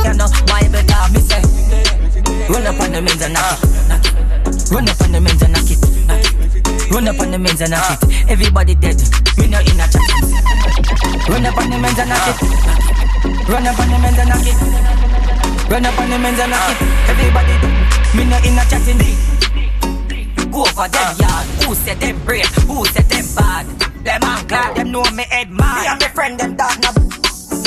You 0.03 0.13
know, 0.19 0.27
Bible 0.45 0.83
talk, 0.87 1.11
me 1.11 1.19
say. 1.23 1.41
Run 2.49 2.67
up 2.67 2.79
on 2.81 2.91
the 2.91 3.01
men's 3.01 3.21
and 3.21 3.33
knock 3.33 3.63
it. 3.63 4.71
Run 4.71 4.89
up 4.89 5.01
on 5.01 5.11
the 5.11 5.21
men's 5.21 5.41
and 5.41 5.53
knock 5.53 5.71
it. 5.71 6.91
Run 6.91 7.07
up 7.07 7.19
on 7.19 7.31
the 7.31 7.39
men's 7.39 7.61
and 7.61 7.71
knock 7.71 8.03
it. 8.03 8.29
Everybody 8.29 8.75
dead, 8.75 8.97
me 9.37 9.47
no 9.47 9.59
in 9.59 9.79
a 9.79 9.87
chat. 9.87 10.03
Run 11.29 11.45
up 11.45 11.57
on 11.57 11.69
the 11.69 11.77
men's 11.79 11.99
and 11.99 12.09
knock 12.09 12.27
it. 12.27 13.47
Run 13.47 13.67
up 13.67 13.79
on 13.79 13.87
the 13.87 13.97
men's 13.99 14.19
and 14.19 14.29
knock 14.29 14.45
it. 14.45 14.57
Run 15.71 15.85
up 15.85 15.99
on 15.99 16.09
the 16.09 16.17
men's 16.19 16.39
and 16.39 16.51
knock 16.51 16.75
it. 16.75 17.09
Everybody 17.09 17.53
dead, 17.61 17.88
me 18.15 18.25
no 18.25 18.37
in 18.37 18.57
a 18.57 18.63
chatting. 18.69 19.01
Go 20.51 20.65
for 20.65 20.87
them 20.87 21.15
yard. 21.19 21.45
Who 21.65 21.75
said 21.75 21.99
them 21.99 22.17
brave? 22.25 22.47
Who 22.67 22.85
said 22.85 23.05
them 23.05 23.25
bad? 23.35 23.65
Them 24.03 24.21
man 24.21 24.47
glad 24.47 24.75
them 24.75 24.91
know 24.91 25.03
me 25.11 25.23
head 25.29 25.51
mad. 25.51 25.81
Me 25.81 25.87
and 25.87 26.01
my 26.01 26.07
friend 26.09 26.39
them 26.39 26.55
dog 26.55 26.81
no. 26.81 26.89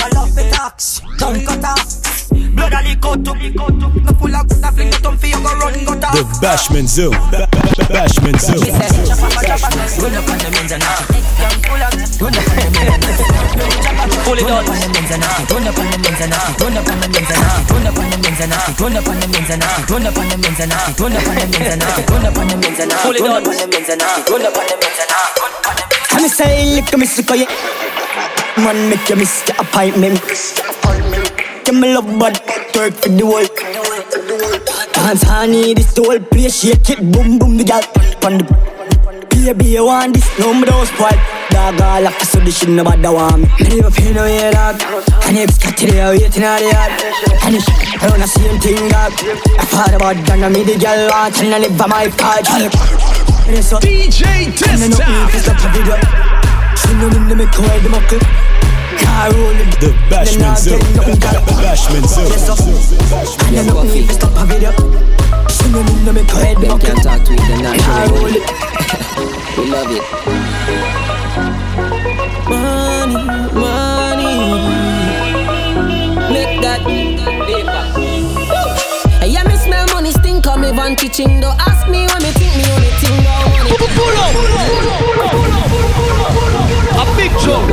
I 0.03 0.09
love 0.15 0.35
the 0.35 0.51
talks. 0.53 1.01
Don't 1.19 1.45
cut 1.47 1.65
off. 1.65 2.03
Blood 2.55 2.73
a 2.73 2.83
lick 2.83 3.05
out 3.05 3.25
to 3.25 3.33
No 4.03 4.13
full 4.19 4.35
of 4.35 4.51
stuff 4.51 4.75
fling 4.75 4.89
it 4.89 5.07
on 5.07 5.17
for 5.17 5.27
you 5.27 5.37
go 5.37 5.53
run 5.61 5.85
go 5.85 5.95
The. 5.95 6.23
Bashment 6.43 6.89
Zone. 6.89 7.13
Bashment 7.93 8.41
Zone. 8.41 8.59
Run 10.03 10.15
up 10.17 10.29
on 10.29 10.39
the 10.39 10.51
men's 10.51 10.73
and 10.73 10.83
knock 10.83 11.01
it. 11.09 12.21
Run 12.21 12.35
up 12.35 12.49
on 12.49 12.57
the 12.57 12.63
men's 12.63 12.79
and 12.79 12.89
knock 12.89 13.11
it 13.11 13.12
pull 14.33 14.41
it 14.41 14.51
up. 14.51 14.65
Turn 14.65 14.73
up 14.73 14.73
on 14.73 14.81
them 14.81 14.93
men's 14.93 15.13
and 15.13 15.23
turn 15.49 15.67
up 15.69 15.77
on 15.77 15.91
them 15.93 16.01
men's 16.01 16.21
and 16.21 16.33
turn 16.57 16.77
up 16.77 16.89
on 16.89 16.97
them 16.97 17.11
men's 17.13 17.31
and 17.31 17.53
turn 17.69 17.85
up 17.85 17.99
on 17.99 18.09
them 18.09 18.21
men's 18.25 18.41
and 18.41 18.53
turn 18.81 18.97
up 18.97 19.09
on 19.09 19.21
them 19.21 19.31
men's 19.31 19.51
and 19.53 19.63
turn 19.87 20.07
up 20.07 20.17
on 20.17 20.29
them 20.29 20.41
men's 20.41 20.61
and 20.61 20.73
turn 20.97 22.17
up 22.25 22.37
on 22.37 22.49
them 22.49 22.61
men's 22.61 22.81
and 22.81 22.93
pull 23.05 23.13
it 23.13 23.21
up. 23.21 23.45
Turn 23.45 23.53
up 23.53 23.53
on 23.53 23.57
them 23.57 23.71
men's 23.71 23.91
and 23.91 25.13
I'm 26.13 26.29
saying, 26.29 26.77
look 26.77 26.93
at 26.93 26.99
me, 26.99 27.07
so 27.07 27.23
Man, 28.63 28.91
make 28.91 29.09
you 29.09 29.17
miss 29.17 29.43
the 29.43 29.59
appointment. 29.59 30.21
Give 31.65 31.75
me 31.75 31.95
love, 31.95 32.07
but 32.19 32.35
twerk 32.73 32.93
for 33.01 33.09
the 33.09 33.25
work. 33.25 33.57
Dance 34.93 35.23
honey, 35.23 35.75
this 35.75 35.95
the 35.95 36.03
whole 36.03 36.21
place, 36.21 36.61
shake 36.61 36.91
it, 36.91 37.13
boom, 37.13 37.39
boom, 37.39 37.57
the 37.57 37.65
gal, 37.65 37.83
pon 38.21 38.39
the 38.39 38.82
Baby, 39.33 39.65
you 39.75 39.85
want 39.85 40.15
this? 40.15 40.29
No, 40.39 40.53
me 40.53 40.65
don't 40.65 40.87
spoil. 40.87 41.17
Dog 41.51 41.81
all 41.81 42.07
after 42.07 42.25
so 42.25 42.39
this 42.41 42.59
shit 42.59 42.69
nobody 42.69 43.09
want 43.09 43.43
me. 43.43 43.49
Me 43.61 43.69
never 43.81 43.91
feel 43.91 44.15
no 44.15 44.23
way, 44.25 44.51
dog. 44.53 44.81
And 45.25 45.39
if 45.39 45.51
it's 45.51 45.59
today, 45.59 46.01
I 46.01 46.11
waiting 46.11 46.45
on 46.45 46.61
the 46.61 46.69
yard. 46.71 46.93
And 47.43 47.57
it's 47.57 47.69
around 48.01 48.21
the 48.21 48.29
same 48.29 48.61
thing, 48.61 48.89
dog. 48.89 49.13
I 49.59 49.65
thought 49.67 49.95
about 49.95 50.17
done, 50.27 50.53
me 50.53 50.63
the 50.63 50.77
gal 50.79 51.09
want 51.11 51.41
and 51.41 51.55
I 51.55 51.59
never 51.59 51.89
my 51.89 52.09
card. 52.15 52.45
DJ 53.83 54.53
Desktop. 54.55 55.59
She 56.79 56.93
know 56.95 57.09
me, 57.11 57.35
me 57.35 57.47
call 57.51 57.81
the 57.81 57.89
muckle. 57.89 58.21
Car 59.01 59.33
rolling. 59.33 59.71
The 59.81 59.91
Bashment 60.13 60.57
Zone. 60.61 60.81
Bashment 61.61 62.07
Zone. 62.07 62.31
And 63.49 63.69
I 63.69 65.22
Sing 65.51 65.73
your 65.73 65.85
name, 65.85 66.05
no 66.05 66.13
make 66.13 66.31
head 66.31 66.61
Ben 66.61 66.79
can 66.79 66.97
talk 66.97 67.23
to 67.25 67.33
it, 67.33 67.41
the 67.41 67.57
natural 67.63 68.29
yeah, 68.31 68.47
We 69.57 69.65
love 69.71 69.91
it 69.91 70.03
Money, 72.49 73.25
money 73.55 74.37
Make 76.33 76.61
that 76.63 76.81
paper 76.85 77.83
Yeah, 79.27 79.45
me 79.45 79.57
smell 79.57 79.87
money 79.89 80.13
stink 80.13 80.47
on 80.47 80.61
me, 80.61 80.71
van 80.73 80.97
teaching 80.97 81.41
Don't 81.41 81.59
ask 81.61 81.89
me 81.89 82.07
what 82.07 82.23
me 82.23 82.31
think 82.33 82.57
Me 82.57 82.65
only 82.73 82.91
think 83.01 83.21
about 83.21 83.51
money 83.51 83.71
Pull 83.77 83.87
up, 83.87 83.93
pull 83.95 84.17
up, 84.17 84.33
pull 84.35 84.57
up, 84.59 84.69
pull 84.69 84.89
up, 84.89 85.03
pull 85.03 85.27
up, 85.27 85.37
pull 85.37 85.53
up 85.57 85.93
a 87.03 87.17
big 87.17 87.33
joke. 87.41 87.67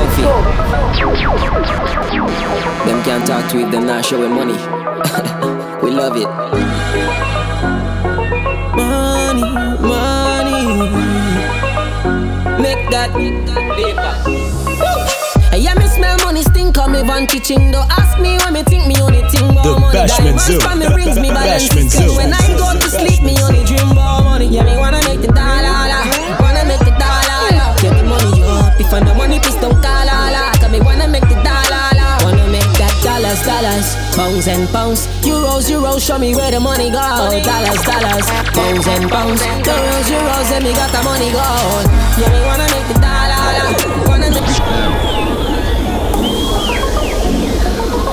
Them 2.85 3.03
can't 3.03 3.25
talk 3.27 3.51
to 3.51 3.59
it, 3.59 3.71
them 3.71 3.85
not 3.85 4.05
showing 4.05 4.31
money. 4.31 4.53
we 5.83 5.91
love 5.91 6.15
it. 6.15 7.38
That 12.91 13.09
paper. 13.13 14.13
Yeah, 15.57 15.73
me 15.75 15.87
smell 15.87 16.17
money 16.19 16.43
stink 16.43 16.77
on 16.77 16.91
me 16.93 17.01
van 17.01 17.27
teaching. 17.27 17.71
Don't 17.71 17.89
ask 17.91 18.17
me 18.19 18.37
when 18.37 18.53
me 18.53 18.63
think 18.63 18.87
me 18.87 18.95
only 19.01 19.21
thing 19.29 19.49
about 19.49 19.63
The 19.63 19.79
money. 19.79 19.97
Bashman 19.99 20.07
Diamonds 20.07 20.45
Zoo. 20.45 20.59
from 20.61 20.79
me 20.79 20.87
rings 20.95 21.19
me 21.19 21.29
balance 21.29 21.67
Bashman 21.67 21.85
is 21.85 21.91
Zoo. 21.91 21.97
clean. 21.99 22.15
When 22.17 22.33
I 22.33 22.47
go 22.55 22.71
to 22.79 22.87
sleep, 22.89 23.21
me 23.23 23.35
only 23.43 23.63
dream 23.65 23.91
about 23.91 24.23
money. 24.23 24.47
Yeah, 24.47 24.63
me 24.63 24.77
wanna 24.77 25.01
make 25.03 25.19
the 25.21 25.27
dollar, 25.27 25.78
dollars, 33.79 34.15
pounds 34.15 34.47
and 34.47 34.67
pounds, 34.69 35.07
euros, 35.23 35.69
euros. 35.69 35.99
Show 36.05 36.17
me 36.17 36.35
where 36.35 36.51
the 36.51 36.59
money 36.59 36.89
go. 36.89 36.99
Dollars, 36.99 37.43
dollars, 37.83 38.25
pounds 38.51 38.87
and 38.87 39.09
pounds, 39.09 39.41
euros, 39.41 40.09
euros. 40.09 40.51
Let 40.51 40.63
me 40.63 40.73
got 40.73 40.91
the 40.91 41.03
money 41.03 41.31
go. 41.31 41.43
Yeah, 42.19 42.29
me 42.29 42.41
wanna 42.45 42.67
make 42.73 42.87
the 42.87 42.99
dollar, 42.99 43.39
wanna 44.07 44.29
make. 44.31 44.49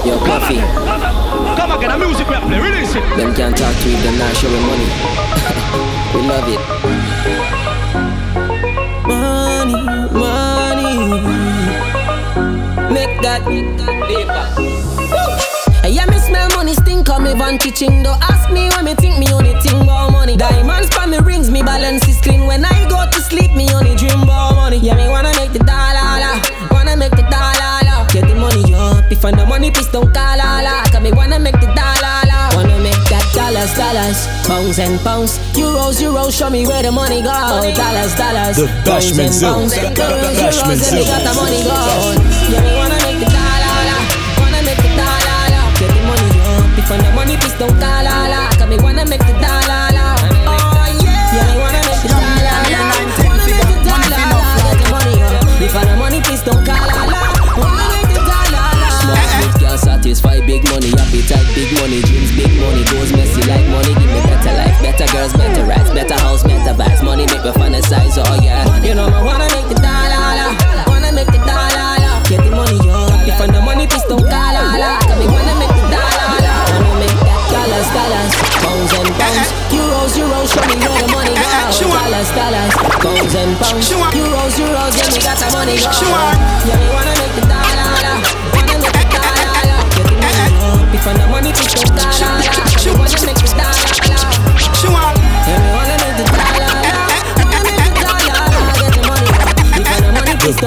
Yo, 0.07 0.19
Puffy, 0.19 0.61
Come 1.57 1.73
again, 1.73 1.91
a 1.91 1.99
music 1.99 2.29
we 2.29 2.37
play. 2.37 2.61
Release 2.61 2.95
it. 2.95 3.03
them 3.17 3.35
can't 3.35 3.57
talk 3.57 3.75
to 3.75 3.89
it, 3.89 4.03
them 4.05 4.19
not 4.19 4.37
showing 4.37 4.67
money. 4.67 4.87
we 6.15 6.21
love 6.23 6.49
it. 6.49 6.61
Money, 9.09 9.83
money. 10.13 10.97
Make 12.93 13.21
that 13.23 13.45
paper. 13.45 14.66
Me 17.27 17.35
van 17.35 17.59
teaching. 17.59 18.03
Don't 18.03 18.21
ask 18.23 18.51
me 18.51 18.69
when 18.71 18.85
me 18.85 18.95
think 18.95 19.19
me 19.19 19.27
only 19.33 19.55
think 19.61 19.83
about 19.83 20.13
money. 20.13 20.37
Diamonds 20.37 20.89
from 20.95 21.11
me 21.11 21.19
rings, 21.19 21.51
me 21.51 21.63
balance 21.63 22.07
is 22.09 22.21
clean. 22.21 22.47
When 22.47 22.65
I 22.65 22.89
go 22.89 22.99
to 23.11 23.21
sleep, 23.21 23.53
me 23.55 23.67
only 23.75 23.95
dream 23.97 24.23
about 24.23 24.55
money. 24.55 24.79
Yeah, 24.79 24.95
me 24.95 25.09
wanna 25.09 25.33
make 25.37 25.53
the 25.53 25.61
dollar, 25.61 26.21
la. 26.23 26.33
wanna 26.71 26.97
make 26.97 27.11
the 27.13 27.27
dollar. 27.27 27.75
la. 27.89 28.07
Get 28.13 28.29
the 28.29 28.35
money 28.35 28.75
up. 28.75 29.11
If 29.11 29.25
I 29.25 29.31
no 29.31 29.47
money, 29.47 29.71
please 29.71 29.89
don't 29.89 30.13
call 30.15 30.41
all. 30.41 30.67
Cause 30.93 31.03
me 31.03 31.13
wanna 31.13 31.39
make 31.39 31.59
the 31.59 31.67
dollar, 31.75 32.17
la. 32.31 32.55
wanna 32.55 32.79
make 32.79 33.03
that 33.11 33.27
dollars, 33.35 33.73
dollars, 33.75 34.19
pounds 34.47 34.79
and 34.79 34.99
pounds, 35.01 35.39
euros, 35.55 35.99
euros. 36.01 36.33
Show 36.39 36.51
me 36.51 36.67
where 36.67 36.83
the 36.83 36.93
money 36.93 37.23
go. 37.23 37.33
Dollars, 37.33 38.15
dollars, 38.15 38.57
The 38.57 38.67
pounds 38.87 39.19
and 39.19 39.35
pounds, 39.43 39.75
euros, 39.75 40.37
euros. 40.39 40.79
Let 40.83 40.95
me 40.95 41.05
got 41.05 41.23
the 41.27 41.35
money 41.35 41.63
go. 41.67 41.77
Yeah, 42.53 42.86
like 63.57 63.69
money. 63.73 63.93
Give 63.97 64.11
me 64.13 64.21
better 64.29 64.53
life, 64.53 64.77
better 64.85 65.09
girls, 65.13 65.33
better 65.33 65.65
rights, 65.65 65.91
better 65.91 66.19
house, 66.21 66.43
better 66.45 66.75
vibes. 66.77 67.01
Money 67.03 67.25
make 67.27 67.43
me 67.43 67.53
fantasize, 67.57 68.21
oh 68.21 68.37
yeah. 68.45 68.69
You 68.85 68.95
know 68.95 69.09
me 69.09 69.21
wanna 69.25 69.49
make 69.57 69.69
the 69.73 69.79
dollar, 69.81 70.53
wanna 70.87 71.11
make 71.17 71.31
the 71.33 71.41
dollar. 71.41 71.97
Get 72.29 72.43
the 72.45 72.51
money 72.51 72.77
up, 72.91 73.25
if 73.25 73.41
I 73.41 73.47
the 73.47 73.61
money, 73.63 73.87
please 73.87 74.05
don't 74.11 74.21
call 74.21 74.53
la. 74.53 74.99
Cause 75.07 75.17
me 75.17 75.27
wanna 75.31 75.55
make 75.57 75.73
the 75.73 75.87
dollar, 75.89 76.27
I 76.29 76.75
wanna 76.75 76.93
make 77.01 77.19
that 77.25 77.41
dollars, 77.55 77.89
dollars, 77.97 78.33
pounds 78.61 78.93
and 78.99 79.11
pounds, 79.17 79.49
euros, 79.73 80.13
euros. 80.19 80.47
Show 80.53 80.65
me 80.69 80.75
where 80.83 81.01
the 81.01 81.09
money 81.15 81.35
go. 81.39 81.47
Dollars, 81.87 82.31
dollars, 82.35 82.73
pounds 82.99 83.35
and 83.35 83.53
pounds, 83.63 83.87
euros, 83.91 84.53
euros. 84.59 84.93
Yeah, 84.99 85.09
me 85.15 85.19
got 85.23 85.39
the 85.39 85.47
money 85.55 85.79
go. 85.79 86.11
Yeah, 86.67 86.77
me 86.83 86.89
wanna 86.91 87.15
make 87.15 87.35
the 87.39 87.45
dollar, 87.47 87.95
wanna 88.59 88.75
make 88.83 88.93
the 88.93 89.07
dollar. 89.15 89.79
Get 89.95 90.07
the 90.11 90.17
money 90.19 90.51
up, 90.67 90.95
if 90.95 91.07
I 91.07 91.13
the 91.15 91.27
money, 91.31 91.51
please 91.55 91.73
don't 91.79 91.95
call 91.95 92.11
la. 92.11 92.43
Cause 92.43 92.83
me 92.87 92.93
wanna 92.99 93.19
make 93.23 93.46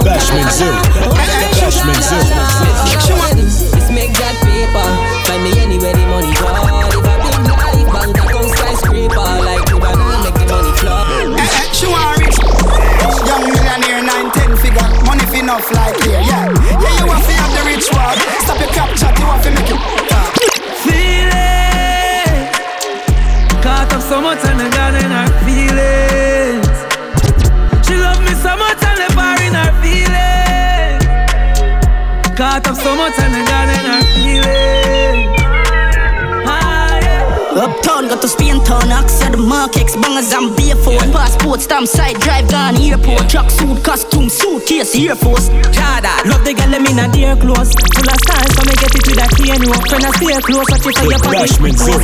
money, 0.03 0.19
please 0.19 0.59
don't 0.59 0.79
call 0.83 1.11
Bashment 1.15 1.99
Zone. 1.99 2.23
Bashment 2.87 3.49
Zone. 3.49 3.69
Let's 3.75 3.89
make 3.91 4.13
that 4.19 4.35
paper. 4.43 4.87
Find 5.27 5.43
me 5.43 5.51
anywhere 5.59 5.93
the 5.93 6.05
money 6.07 6.31
go. 6.35 6.47
If 6.49 7.05
I 7.05 7.15
big 7.23 7.37
life, 7.47 7.87
bank 7.93 8.17
account 8.17 8.49
skyscraper. 8.55 9.27
Like 9.43 9.67
you 9.69 9.79
banana, 9.79 10.23
make 10.23 10.37
the 10.39 10.45
money 10.47 10.71
flow. 10.79 11.35
Eh, 11.35 11.43
eh, 11.43 11.71
she 11.73 11.87
want 11.87 12.17
rich 12.19 12.37
Young 13.27 13.43
millionaire, 13.45 14.01
nine, 14.03 14.31
ten 14.31 14.55
figure 14.57 14.87
Money 15.05 15.25
fi 15.27 15.39
enough 15.39 15.69
like 15.71 15.95
here, 16.03 16.19
yeah 16.21 16.49
Yeah, 16.81 16.99
you 16.99 17.05
want 17.07 17.23
to 17.23 17.31
have 17.33 17.51
the 17.53 17.63
rich 17.69 17.87
world 17.93 18.17
Stop 18.43 18.59
your 18.59 18.69
cap 18.73 18.89
chat, 18.97 19.17
you 19.19 19.25
want 19.25 19.43
to 19.43 19.51
make 19.51 19.69
it 19.69 19.79
talk. 20.09 20.33
Feel 20.83 21.29
it. 21.29 22.49
Caught 23.61 23.93
up 23.93 24.01
so 24.01 24.21
much 24.21 24.39
and 24.45 24.61
I 24.61 24.69
got 24.69 24.98
Caught 32.39 32.67
up 32.67 32.75
so 32.77 32.96
much 32.96 33.19
and 33.19 33.36
I 33.36 33.43
got 33.43 33.67
in 33.67 33.84
her 33.84 34.01
feelings. 34.15 34.88
Uptown, 37.99 38.15
got 38.15 38.21
to 38.21 38.27
Spain 38.29 38.63
town, 38.63 38.87
Axia 38.95 39.31
the 39.31 39.37
markets, 39.37 39.95
bangers 39.95 40.31
and 40.31 40.55
barefoot. 40.55 41.03
Passport, 41.11 41.59
stamp, 41.59 41.87
side 41.87 42.15
drive, 42.21 42.47
gone 42.49 42.79
airport. 42.79 43.27
Truck 43.27 43.49
suit, 43.51 43.83
costume, 43.83 44.29
suitcase, 44.29 44.95
Air 44.95 45.15
Force. 45.15 45.49
Jada, 45.75 46.23
love 46.23 46.43
the 46.47 46.53
girl 46.55 46.71
them 46.71 46.85
in 46.87 46.99
a 46.99 47.11
dear 47.11 47.35
clothes. 47.35 47.75
Full 47.75 48.07
of 48.07 48.19
style, 48.23 48.49
so 48.55 48.61
me 48.63 48.73
get 48.79 48.95
it 48.95 49.03
with 49.03 49.19
a 49.19 49.27
cane 49.35 49.63
rope. 49.67 49.83
When 49.91 50.05
I 50.07 50.11
stay 50.15 50.39
close, 50.39 50.67
watch 50.71 50.87
it 50.87 50.95
for 50.95 51.11
your 51.11 51.19
pocket. 51.19 51.51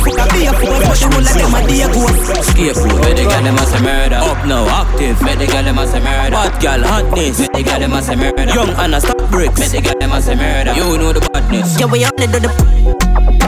Fuck 0.04 0.20
a 0.20 0.24
beer 0.36 0.52
for 0.52 0.76
but 0.84 1.00
the 1.00 1.08
whole 1.08 1.24
of 1.24 1.32
them 1.32 1.54
a 1.56 1.60
dear 1.64 1.88
clothes. 1.88 2.20
Scapegoat, 2.44 3.00
where 3.00 3.14
the 3.16 3.24
girl 3.24 3.42
them 3.42 3.56
a 3.56 3.64
say 3.64 3.80
murder 3.80 4.20
Up 4.20 4.40
now, 4.44 4.68
active, 4.68 5.16
where 5.24 5.36
the 5.36 5.46
girl 5.48 5.64
them 5.64 5.78
a 5.80 5.84
say 5.88 6.00
murder 6.04 6.36
Bad 6.36 6.54
girl, 6.60 6.82
hotness, 6.84 7.40
where 7.40 7.48
the 7.56 7.62
girl 7.64 7.80
them 7.80 7.92
a 7.96 8.00
say 8.02 8.16
murder 8.16 8.52
Young 8.52 8.70
Anna, 8.76 9.00
stop 9.00 9.16
bricks, 9.30 9.60
where 9.60 9.68
the 9.72 9.80
girl 9.80 9.98
them 9.98 10.12
a 10.12 10.20
say 10.20 10.36
murder 10.36 10.74
You 10.76 10.98
know 10.98 11.12
the 11.12 11.24
badness 11.32 11.80
Yeah, 11.80 11.86
we 11.86 12.04
only 12.04 12.26
do 12.28 12.40
the 12.40 12.95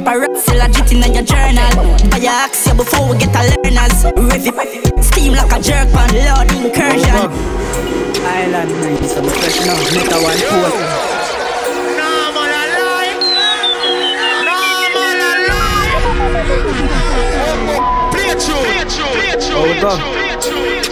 paparazzi 0.08 0.54
legit 0.56 0.92
in 0.92 1.14
your 1.14 1.22
journal. 1.22 1.74
Buy 2.10 2.18
your 2.18 2.32
axe 2.32 2.64
here 2.64 2.74
before 2.74 3.10
we 3.10 3.18
get 3.18 3.34
a 3.36 3.42
learners. 3.50 4.04
Rev 4.16 4.46
it, 4.46 5.04
steam 5.04 5.32
like 5.34 5.52
a 5.52 5.60
jerk 5.60 5.88
pan, 5.92 6.08
Lord 6.26 6.50
incursion. 6.52 7.28
Island 8.24 8.70
night, 8.80 9.04
so 9.04 9.20
professional. 9.22 9.76
Make 9.92 10.10
a 10.10 10.18
one 10.20 10.40
post. 10.48 11.18
Hold 19.50 19.84
up. 19.84 20.17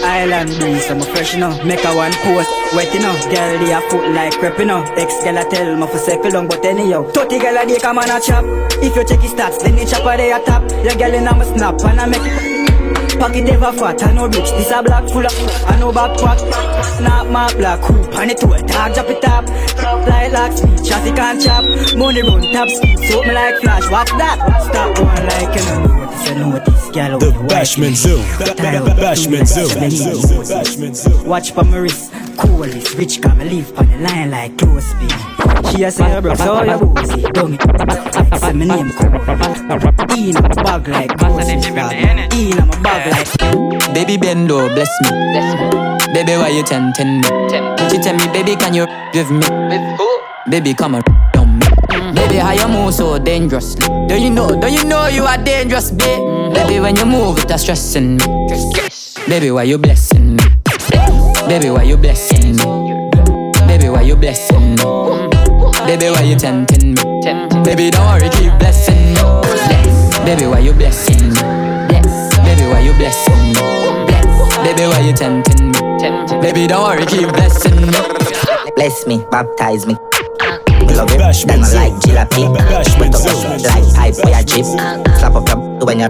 Island 0.03 0.49
breeze, 0.59 0.89
I'm 0.89 1.01
a 1.01 1.05
fresh 1.05 1.33
you 1.33 1.39
know. 1.39 1.51
Make 1.63 1.83
a 1.83 1.93
one 1.95 2.13
post, 2.23 2.49
wet 2.73 2.93
you 2.93 2.99
know. 2.99 3.13
Girl, 3.29 3.59
they 3.59 3.73
a 3.73 3.81
foot 3.89 4.11
like 4.11 4.33
crep 4.39 4.57
you 4.59 4.65
know. 4.65 4.83
Ex 4.95 5.23
girl 5.23 5.37
a 5.37 5.43
tell 5.49 5.75
me 5.75 5.87
for 5.87 5.97
circle 5.97 6.31
long, 6.31 6.47
but 6.47 6.63
anyhow. 6.65 7.03
30 7.11 7.39
girl 7.39 7.57
a 7.57 7.65
day 7.65 7.79
come 7.79 7.97
on 7.97 8.09
a 8.09 8.19
chop. 8.19 8.45
If 8.81 8.95
you 8.95 9.03
check 9.05 9.19
his 9.19 9.33
stats, 9.33 9.61
then 9.61 9.75
the 9.75 9.85
chopper 9.85 10.17
they 10.17 10.31
a 10.31 10.39
top. 10.43 10.63
Your 10.83 10.95
girl 10.95 11.13
in 11.13 11.27
a 11.27 11.45
snap 11.45 11.81
and 11.85 12.01
I 12.01 12.05
make 12.05 12.21
it. 12.23 12.57
Pocket 13.19 13.49
ever 13.49 13.73
fat, 13.73 14.03
I 14.03 14.13
know 14.13 14.27
rich. 14.27 14.51
This 14.57 14.71
a 14.71 14.83
black 14.83 15.09
full 15.09 15.25
of, 15.25 15.33
I 15.65 15.79
know 15.79 15.91
backpack. 15.91 16.37
Snap 16.97 17.27
my 17.27 17.51
black 17.55 17.79
hoop, 17.81 18.13
and 18.13 18.31
it 18.31 18.37
to 18.39 18.51
a 18.51 18.61
dog 18.61 18.93
drop 18.93 19.09
it 19.09 19.25
up. 19.25 19.45
Fly 20.05 20.27
like 20.27 20.53
speed, 20.55 20.85
traffic 20.85 21.15
can't 21.15 21.41
chop. 21.41 21.65
Money 21.97 22.21
run 22.21 22.41
top 22.53 22.69
speed, 22.69 22.99
so 23.09 23.23
me 23.23 23.33
like 23.33 23.57
flash. 23.61 23.89
What's 23.89 24.11
that? 24.11 24.37
Stop 24.69 24.95
going 24.95 25.25
like 25.25 25.59
you 25.59 25.65
know 25.65 26.07
notice, 26.07 26.29
you 26.29 26.35
notice, 26.35 26.76
girl. 26.97 27.19
The 27.19 27.31
Bashment 27.45 27.95
Zone. 27.95 28.25
Ba- 28.41 28.55
ba- 28.57 28.81
ba- 28.85 29.01
Bashment 29.01 29.45
Zone. 29.47 29.69
Bashment 29.69 30.95
Zone. 30.95 31.27
Watch 31.27 31.53
pa 31.53 31.61
my 31.63 31.77
wrist, 31.77 32.11
coolest, 32.37 32.95
rich 32.97 33.21
come 33.21 33.39
leave 33.39 33.69
on 33.77 33.85
the 33.89 33.97
line 34.01 34.31
like 34.31 34.57
clothespin. 34.57 35.09
She 35.69 35.83
has 35.83 35.99
a 35.99 36.03
say, 36.09 36.21
bro, 36.21 36.33
so 36.35 36.63
you 36.63 36.77
woozy, 36.79 37.21
don't 37.33 37.53
it? 37.53 37.61
Say 38.41 38.53
my 38.53 38.65
name 38.65 38.89
cool. 38.97 39.13
In 40.17 40.33
my 40.33 40.41
bag 40.65 40.87
like 40.89 41.13
Moses, 41.21 41.65
In 41.67 41.75
my 41.75 42.65
bag 42.81 43.03
like 43.13 43.93
Baby 43.93 44.17
Bendo, 44.17 44.65
bless 44.73 44.89
me. 45.05 46.13
Baby, 46.13 46.33
why 46.41 46.49
you 46.49 46.63
tempting 46.63 47.21
me? 47.21 47.27
She 47.89 47.97
tell 48.01 48.15
me, 48.17 48.25
baby, 48.33 48.55
can 48.55 48.73
you 48.73 48.87
with 49.13 49.29
me? 49.29 49.45
Baby, 50.49 50.73
come 50.73 50.95
on, 50.95 51.03
on 51.03 51.13
me. 51.13 51.16
Baby, 52.15 52.37
how 52.37 52.53
you 52.53 52.67
move 52.69 52.93
so 52.93 53.19
dangerously? 53.19 53.85
Don't 54.07 54.21
you 54.21 54.29
know? 54.29 54.47
Don't 54.59 54.71
you 54.71 54.85
know 54.85 55.07
you 55.07 55.23
are 55.23 55.37
dangerous, 55.37 55.91
babe? 55.91 56.53
Baby, 56.53 56.79
when 56.79 56.95
you 56.95 57.05
move, 57.05 57.37
it's 57.39 57.61
stressing 57.63 58.15
me. 58.17 58.23
Baby, 59.27 59.51
why 59.51 59.63
you 59.63 59.77
blessing 59.77 60.37
me? 60.37 60.43
Baby, 61.49 61.69
why 61.69 61.83
you 61.83 61.97
blessing 61.97 62.55
me? 62.55 63.09
Baby, 63.67 63.89
why 63.89 64.03
you 64.03 64.15
blessing 64.15 64.75
me? 64.75 64.83
Baby, 65.85 66.09
why 66.09 66.21
you 66.23 66.37
tempting 66.37 66.95
me? 66.95 67.03
Baby, 67.63 67.91
don't 67.91 68.05
worry, 68.07 68.29
keep 68.29 68.57
blessing 68.57 69.13
me. 69.13 69.21
Baby, 70.23 70.47
why 70.47 70.59
you 70.59 70.71
blessing 70.71 71.33
me? 71.33 71.41
Baby, 72.47 72.67
why 72.71 72.79
you 72.79 72.93
blessing 72.93 73.51
me? 73.51 73.53
Baby, 74.63 74.87
why 74.87 75.01
you 75.01 75.13
tempting 75.13 75.71
me? 75.71 76.41
Baby, 76.41 76.67
don't 76.67 76.83
worry, 76.83 77.05
keep 77.05 77.27
blessing 77.29 77.75
me. 77.75 77.91
Bless 78.77 79.05
me, 79.07 79.25
baptize 79.29 79.85
me. 79.85 79.97
Love 80.95 81.11
it, 81.11 81.19
Bashman 81.19 81.47
then 81.47 81.63
I 81.63 81.89
like 81.89 81.93
jalopy. 82.01 82.43
Bashman 82.69 82.99
Wet 82.99 83.15
up 83.15 83.21
Zoo. 83.21 83.29
the 83.29 83.67
like 83.67 83.87
pipe 83.95 84.15
for 84.15 84.29
your 84.29 84.43
drip. 84.43 84.65
Slap 85.17 85.35
up 85.35 85.47
your 85.49 85.85
when 85.85 85.99
you 85.99 86.09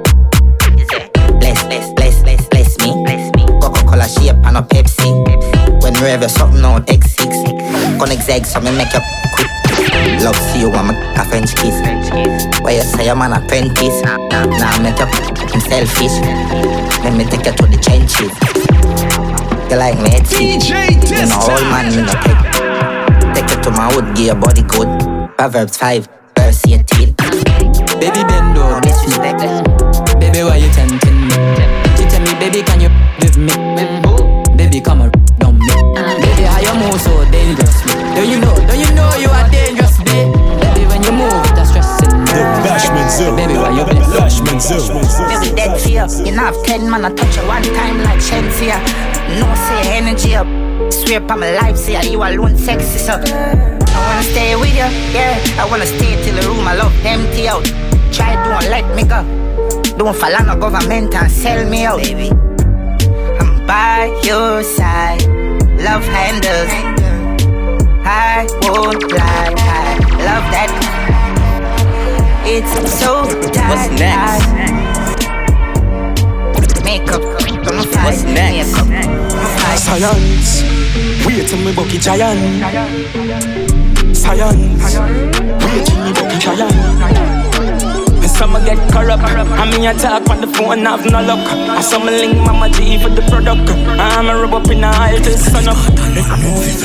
bless, 1.39 1.63
bless, 1.67 1.93
bless, 1.93 2.23
bless, 2.23 2.47
bless 2.47 2.77
me. 2.80 2.91
Coca-Cola 3.62 4.08
shape 4.08 4.36
and 4.45 4.58
a 4.58 4.62
Pepsi. 4.62 5.10
When 5.82 5.93
we 5.93 6.10
have 6.10 6.30
something 6.32 6.63
on 6.63 6.84
X6, 6.86 7.99
gonna 7.99 8.13
exeg 8.15 8.45
so 8.45 8.60
me 8.62 8.71
make 8.75 8.93
you 8.93 9.01
quick. 9.34 9.47
Love 10.23 10.36
see 10.36 10.62
you 10.62 10.69
want 10.69 10.89
me 10.89 10.95
a 11.15 11.23
French 11.25 11.56
kiss. 11.56 11.75
Why 12.62 12.71
you 12.71 12.82
say 12.82 13.10
I'm 13.10 13.21
an 13.21 13.34
apprentice? 13.34 14.01
Now 14.01 14.80
make 14.82 14.99
you 14.99 15.06
f***ing 15.06 15.62
selfish. 15.62 16.17
Let 17.03 17.13
me 17.15 17.25
take 17.25 17.45
you 17.45 17.53
to 17.53 17.65
the 17.67 17.77
trenches. 17.77 18.34
You 19.69 19.77
like 19.77 19.99
me, 19.99 20.10
it's 20.15 20.34
DJ 20.34 20.95
You 21.10 21.27
know, 21.27 21.39
old 21.41 21.62
man, 21.69 21.95
me 21.95 22.01
no 22.03 22.13
take. 22.21 22.57
Take 23.67 23.75
you 23.75 23.75
to 23.75 23.77
my 23.77 23.95
wood, 23.95 24.15
give 24.15 24.25
your 24.27 24.36
body 24.36 24.62
good. 24.63 24.88
Proverbs 25.36 25.75
5, 25.77 26.08
verse 26.38 26.65
18. 26.65 27.15
Baby, 27.99 28.23
bend 28.23 28.58
over, 28.58 28.80
bless 28.80 29.03
me. 29.08 29.17
Baby, 30.19 30.43
why 30.43 30.56
you 30.56 30.69
tempting 30.71 31.27
me? 31.27 31.36
She 31.99 32.06
tell 32.08 32.21
me, 32.23 32.32
baby, 32.39 32.63
can 32.63 32.80
you 32.80 32.89
with 33.19 33.38
me? 33.38 33.51
Baby, 34.56 34.80
come 34.80 35.01
on, 35.01 35.12
down 35.39 35.60
me. 35.60 35.67
Baby, 35.67 36.43
how 36.47 36.60
you 36.63 36.73
move 36.80 37.01
so 37.01 37.12
dangerous? 37.30 37.84
Don't 38.15 38.30
you 38.30 38.39
know? 38.39 38.56
Don't 38.67 38.80
you 38.80 38.91
know 38.95 39.12
you 39.19 39.27
are 39.30 39.49
dangerous, 39.51 39.97
babe? 39.99 40.32
Baby, 40.63 40.88
when 40.88 41.03
you 41.03 41.12
move, 41.12 41.43
it's 41.60 41.67
stressing 41.69 42.17
me. 42.23 42.32
The 42.32 42.63
Bashment 42.63 43.12
Zone. 43.12 43.36
Baby, 43.36 43.53
why 43.60 43.71
you 43.75 43.84
Ba- 43.84 43.93
ba- 43.93 44.06
blessing 44.15 44.45
Bashment 44.47 44.62
Zone. 44.63 45.27
Baby 45.27 45.56
dead 45.56 45.75
fear. 45.82 46.08
You 46.25 46.32
know 46.36 46.45
I've 46.47 46.63
ten 46.63 46.89
man 46.89 47.03
I 47.06 47.13
touch 47.13 47.36
you 47.36 47.43
one 47.45 47.63
time 47.63 47.97
like 48.03 48.19
Shensia. 48.19 48.80
No 49.39 49.53
say 49.67 49.97
energy 49.97 50.36
up. 50.36 50.47
Swear 50.89 51.19
upon 51.23 51.39
my 51.39 51.52
life, 51.52 51.78
say 51.78 51.95
I 51.95 52.04
you 52.04 52.23
alone 52.23 52.58
sexy 52.58 53.00
so. 53.00 53.13
I 53.13 54.00
wanna 54.08 54.23
stay 54.23 54.56
with 54.56 54.69
you, 54.69 54.88
yeah. 55.13 55.38
I 55.60 55.67
wanna 55.69 55.86
stay 55.86 56.15
till 56.23 56.36
the 56.36 56.47
room 56.47 56.67
I 56.67 56.76
love 56.76 56.93
empty 57.06 57.47
out. 57.47 57.65
Try 58.12 58.36
don't 58.36 58.69
let 58.69 58.86
me 58.95 59.04
go. 59.04 59.23
Don't 59.97 60.15
follow 60.15 60.39
no 60.45 60.56
government 60.60 61.13
and 61.15 61.32
sell 61.32 61.67
me 61.69 61.86
out. 61.86 62.02
Baby. 62.02 62.30
I'm 63.39 63.65
by 63.65 64.08
your 64.23 64.63
side. 64.63 65.26
Love 65.82 66.04
handles. 66.06 66.71
I 68.06 68.47
won't 68.63 69.04
lie. 69.12 69.54
I 69.58 69.97
love 70.23 70.45
that. 70.54 70.71
It's 72.45 72.71
so 73.00 73.26
tight. 73.52 73.69
What's 73.69 73.89
next? 74.00 74.47
Makeup. 76.84 77.21
What's 78.04 78.23
next? 78.23 78.73
Science, 79.78 80.76
wait 81.25 81.47
till 81.47 81.60
me 81.60 81.73
bucky 81.73 81.97
giant. 81.97 82.39
Science, 84.15 84.97
wait 85.65 85.86
till 85.86 86.03
me 86.03 86.13
bucky 86.13 86.38
giant. 86.39 87.46
Some 88.27 88.53
get 88.65 88.77
corrupt. 88.91 89.23
I 89.23 89.65
mean, 89.71 89.87
I 89.87 89.93
talk 89.93 90.29
on 90.29 90.41
the 90.41 90.47
phone, 90.47 90.85
I 90.85 90.97
have 90.97 91.05
no 91.09 91.21
luck. 91.23 91.41
I 91.47 91.81
some 91.81 92.05
link 92.05 92.37
Mama 92.37 92.69
G 92.69 93.01
for 93.01 93.09
the 93.09 93.21
product. 93.23 93.69
I'm 93.97 94.27
a 94.27 94.35
rub 94.35 94.53
up 94.53 94.69
in 94.69 94.81
the 94.81 94.87
aisle 94.87 95.17
till 95.23 95.37
sun 95.37 95.67
up. 95.67 95.79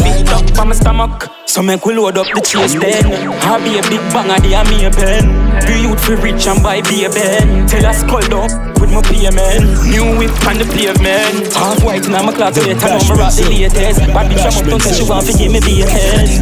Beat 0.00 0.28
up 0.32 0.58
on 0.58 0.68
my 0.68 0.74
stomach. 0.74 1.28
So 1.44 1.60
make 1.60 1.84
we 1.84 1.92
load 1.92 2.16
up 2.16 2.24
the 2.32 2.40
chase 2.40 2.72
then. 2.72 3.04
I 3.44 3.60
be 3.60 3.76
a 3.76 3.82
big 3.84 4.00
banger, 4.16 4.40
they 4.40 4.54
are 4.54 4.64
me 4.64 4.86
a 4.86 4.90
pen. 4.90 5.28
Be 5.68 5.84
youth 5.84 6.00
for 6.00 6.16
rich 6.16 6.46
and 6.46 6.62
buy 6.62 6.80
be 6.88 7.04
a 7.04 7.10
ben. 7.10 7.68
Tell 7.68 7.84
us 7.84 8.00
call 8.08 8.24
up 8.32 8.48
with 8.80 8.88
my 8.88 9.02
payment. 9.04 9.68
New 9.92 10.16
whip 10.16 10.32
on 10.48 10.56
the 10.56 10.64
pavement. 10.72 11.52
Half 11.52 11.84
white 11.84 12.08
now 12.08 12.24
my 12.24 12.32
wait, 12.32 12.80
I 12.80 12.96
know 12.96 13.04
me 13.04 13.20
rock 13.20 13.36
the 13.36 13.44
latest. 13.50 14.00
Bad 14.08 14.32
bitch 14.32 14.40
I'm 14.40 14.56
up, 14.56 14.64
don't 14.64 14.80
say 14.80 14.96
she 14.96 15.04
want 15.04 15.26
to 15.28 15.36
give 15.36 15.52
me 15.52 15.60
be 15.60 15.82
a 15.82 15.90
head. 15.90 16.32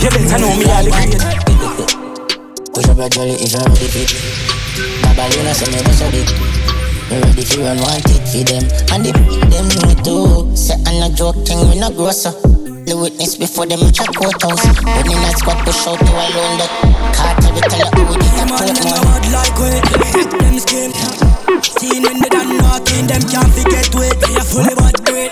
You 0.00 0.08
better 0.08 0.38
know 0.40 0.56
me 0.56 0.64
all 0.72 0.80
the 0.80 0.88
great. 0.88 1.44
Push 2.72 2.88
up 2.88 2.96
your 2.96 3.08
jolly 3.10 3.36
if 3.36 3.52
you're 3.52 3.60
ready 3.60 4.43
Babalina 5.14 5.54
say 5.54 5.70
me 5.70 5.78
bust 5.86 6.02
a. 6.02 6.10
Me 6.10 7.20
ready 7.22 7.44
to 7.46 7.60
run 7.62 7.78
one 7.78 8.02
tit 8.02 8.26
for 8.26 8.42
them. 8.42 8.66
And 8.90 9.06
the 9.06 9.12
them 9.46 9.66
know 9.78 9.94
too. 10.02 10.56
Say 10.56 10.74
I'm 10.90 11.06
a 11.06 11.14
joke 11.14 11.38
thing, 11.46 11.62
we 11.70 11.78
not 11.78 11.94
grocer. 11.94 12.34
The 12.82 12.98
witness 12.98 13.36
before 13.38 13.66
them 13.66 13.78
check 13.94 14.10
courthouse. 14.10 14.66
When 14.82 15.06
in 15.06 15.22
that 15.22 15.38
squad 15.38 15.62
push 15.62 15.86
out 15.86 16.02
to 16.02 16.10
alone 16.10 16.58
that 16.58 16.70
cartel 17.14 17.54
we 17.54 17.62
tell 17.62 17.78
you 17.94 18.10
who 18.10 18.14
did 18.18 18.34
that 18.42 18.50
port 18.50 18.74
man. 18.74 19.22
like 19.30 19.54
we 19.54 19.70
them 20.42 20.58
skin. 20.58 20.90
Seen 21.62 22.02
when 22.02 22.18
they 22.18 22.28
done 22.34 22.58
knocking, 22.58 23.06
them 23.06 23.22
can't 23.30 23.54
forget 23.54 23.86
we. 23.94 24.10
They 24.18 24.34
are 24.34 24.42
fully 24.42 24.74
bad 24.74 24.98
great. 25.06 25.30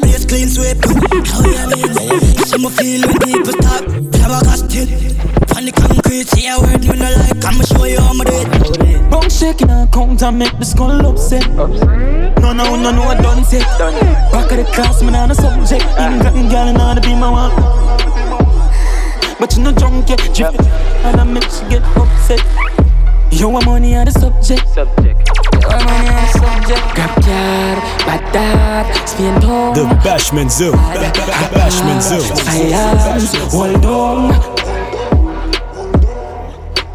Place 0.00 0.24
clean 0.24 0.48
sweep. 0.48 0.80
How 1.28 1.44
you 1.44 1.92
mean? 2.00 2.16
Some 2.48 2.64
feel 2.72 3.04
when 3.04 3.18
people 3.28 3.52
stop. 3.60 3.84
Never 3.92 4.40
got 4.40 4.56
still. 4.56 5.35
On 5.56 5.64
the 5.64 5.72
concrete, 5.72 6.28
see 6.28 6.46
a 6.48 6.60
word 6.60 6.82
me 6.84 6.98
no 7.00 7.08
like. 7.16 7.42
I'ma 7.42 7.64
show 7.64 7.84
you 7.84 7.98
how 7.98 8.12
I 8.12 8.24
do 8.28 8.84
it. 8.84 9.10
Bone 9.10 9.30
shaking 9.30 9.70
and 9.70 9.90
count 9.90 10.22
and 10.22 10.38
make 10.38 10.52
the 10.58 10.66
skull 10.66 11.00
upset. 11.06 11.48
No, 11.48 12.52
no, 12.52 12.76
no, 12.76 12.90
no, 12.92 13.02
I 13.04 13.16
done 13.22 13.42
set. 13.42 13.64
Back 14.30 14.52
of 14.52 14.58
the 14.58 14.64
class, 14.74 15.02
man, 15.02 15.14
on 15.14 15.30
a 15.30 15.34
subject. 15.34 15.82
England 15.96 16.50
girl, 16.50 16.68
and 16.68 16.76
I 16.76 17.00
be 17.00 17.14
my 17.14 17.30
one. 17.30 17.56
But 19.40 19.56
you 19.56 19.62
no 19.62 19.72
drunk 19.72 20.10
yet, 20.10 20.20
drift 20.34 20.60
and 20.60 21.20
I 21.20 21.24
make 21.24 21.44
she 21.44 21.64
get 21.72 21.82
upset. 21.96 22.44
You 23.32 23.48
want 23.48 23.64
money 23.64 23.96
on 23.96 24.04
the 24.04 24.12
subject. 24.12 24.68
Subject. 24.68 25.16
You 25.56 25.68
want 25.68 25.84
money 25.88 26.08
on 26.12 26.20
the 26.20 26.32
subject. 26.36 26.84
Grab 26.92 27.16
car, 27.24 27.76
bad 28.04 28.22
dad, 28.30 29.08
spin. 29.08 29.34
The 29.72 29.88
Bashment 30.04 30.50
Zone. 30.50 30.76
Bashment 31.56 32.02
Zone. 32.02 32.36
Silence, 32.44 33.52
hold 33.52 33.84
on. 33.86 34.85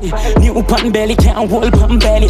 New 0.02 0.64
pan 0.64 0.92
belly 0.92 1.16
can't 1.16 1.48
hold 1.48 1.72
pan 1.74 2.00
belly. 2.00 2.28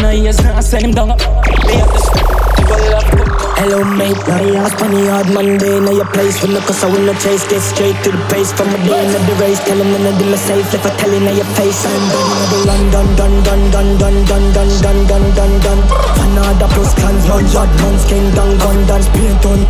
No 0.00 0.10
years 0.10 0.40
now 0.44 0.60
send 0.60 0.84
him 0.84 0.92
down. 0.92 1.08
They 1.08 1.76
have 1.76 1.88
the 1.88 2.41
Hello 2.72 3.84
mate, 3.84 4.18
now 4.26 4.40
you 4.42 4.56
ask 4.56 4.74
funny 4.74 5.06
hard 5.06 5.28
Monday 5.30 5.78
Now 5.78 5.92
your 5.92 6.08
place 6.10 6.40
when 6.42 6.56
the 6.56 6.60
cause 6.66 6.82
I 6.82 6.90
win 6.90 7.06
the 7.06 7.14
chase 7.20 7.46
Get 7.46 7.60
straight 7.60 7.94
to 8.02 8.10
the 8.10 8.18
pace 8.32 8.50
from 8.50 8.72
a 8.72 8.78
day 8.82 8.96
in 8.96 9.12
the 9.12 9.36
race 9.38 9.60
Tell 9.62 9.78
them 9.78 9.92
none 9.92 10.08
of 10.08 10.18
them 10.18 10.34
are 10.34 10.40
safe 10.40 10.66
If 10.74 10.82
I 10.82 10.90
tell 10.96 11.12
you 11.12 11.20
now 11.20 11.36
your 11.36 11.46
face 11.54 11.84
I'm 11.86 12.02
done 12.10 12.26
in 12.32 12.48
the 12.48 12.58
London 12.66 13.06
Dun 13.14 13.32
dun 13.44 13.60
dun 13.70 13.88
dun 14.00 14.16
dun 14.24 14.44
dun 14.50 14.68
dun 14.82 14.98
dun 15.06 15.24
dun 15.36 15.52
dun 15.62 15.78
Fanada 16.16 16.66
plus 16.74 16.90
clans 16.98 17.22
Run 17.28 17.46
shot 17.46 17.70
guns 17.78 18.02
King 18.08 18.26
down 18.34 18.56
gun 18.58 18.78
dance 18.88 19.08
Paint 19.14 19.44
on 19.46 19.60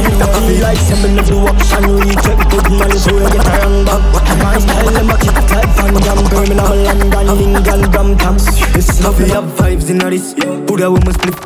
I 0.00 0.26
feel 0.40 0.62
like 0.64 0.80
seven 0.80 1.18
of 1.18 1.26
the 1.26 1.38
action 1.50 1.84
Reach 2.00 2.24
it 2.30 2.40
good 2.46 2.68
man 2.72 2.94
So 2.94 3.10
you 3.10 3.26
get 3.26 3.42
a 3.42 3.52
wrong 3.58 3.84
back 3.84 4.02
My 4.38 4.56
style 4.62 4.90
them 4.96 5.10
a 5.12 5.16
kick 5.18 5.36
like 5.50 5.70
Van 5.76 5.92
Damme 5.98 6.24
Birmingham, 6.30 6.78
London, 6.88 7.26
England, 7.36 7.84
Brampton 7.92 8.36
This 8.72 9.02
love 9.04 9.18
we 9.20 9.28
have 9.28 9.44
vibes 9.60 9.90
in 9.90 9.98
this 9.98 10.32
Put 10.64 10.80
a 10.80 10.88
woman 10.88 11.12
split 11.12 11.36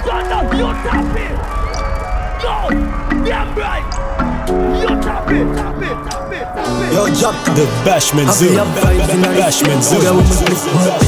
Stand 0.00 0.32
up, 0.32 0.52
you 0.54 0.68
tap 0.84 1.16
it. 1.16 1.36
No, 2.42 2.70
damn 3.24 3.54
right. 3.56 3.84
You 4.80 4.88
tap 5.00 5.30
it, 5.30 5.46
tap 5.56 5.82
it, 5.82 5.96
tap 6.08 6.32
it, 6.32 6.46
tap 6.54 6.82
it. 6.82 6.92
Yo, 6.92 7.06
drop 7.18 7.36
The 7.54 7.66
Bashment 7.86 8.30
Zone. 8.32 8.66
Bashment 9.38 9.82
Zone. 9.82 10.24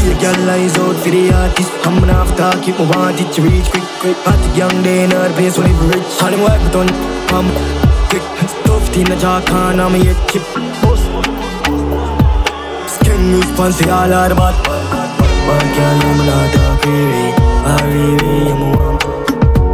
Be 0.03 0.11
a 0.11 0.21
girl 0.21 0.51
eyes 0.51 0.77
out 0.79 0.97
for 1.03 1.11
the 1.11 1.33
artist 1.33 1.71
I'm 1.85 1.99
gonna 2.01 2.15
have 2.15 2.37
to 2.37 2.61
keep 2.63 2.79
my 2.79 2.87
want 2.87 3.21
it 3.21 3.33
to 3.35 3.43
reach 3.43 3.69
quick 3.71 3.83
quick 4.01 4.17
Hot 4.27 4.57
young 4.57 4.83
day 4.83 5.05
in 5.05 5.11
the 5.11 5.33
place 5.35 5.59
when 5.59 5.71
it 5.71 5.79
rich 5.91 6.23
All 6.23 6.31
them 6.31 6.41
work 6.43 6.61
but 6.63 6.77
on 6.77 6.89
I'm 7.35 7.49
quick 8.11 8.23
Stuffed 8.49 8.97
in 8.97 9.05
the 9.07 9.17
jaw 9.17 9.41
can 9.41 9.81
I'm 9.81 9.95
a 9.95 9.99
head 9.99 10.19
chip 10.31 10.43
Skin 12.87 13.35
response 13.35 13.79
to 13.79 13.91
all 13.91 14.13
of 14.13 14.29
the 14.29 14.35
bad 14.35 14.57
Bad 15.47 15.67
girl 15.75 16.11
I'm 16.11 16.27
not 16.27 16.55
talking 16.55 17.42
I'm 17.65 17.93
a 17.95 18.77
one 18.77 18.99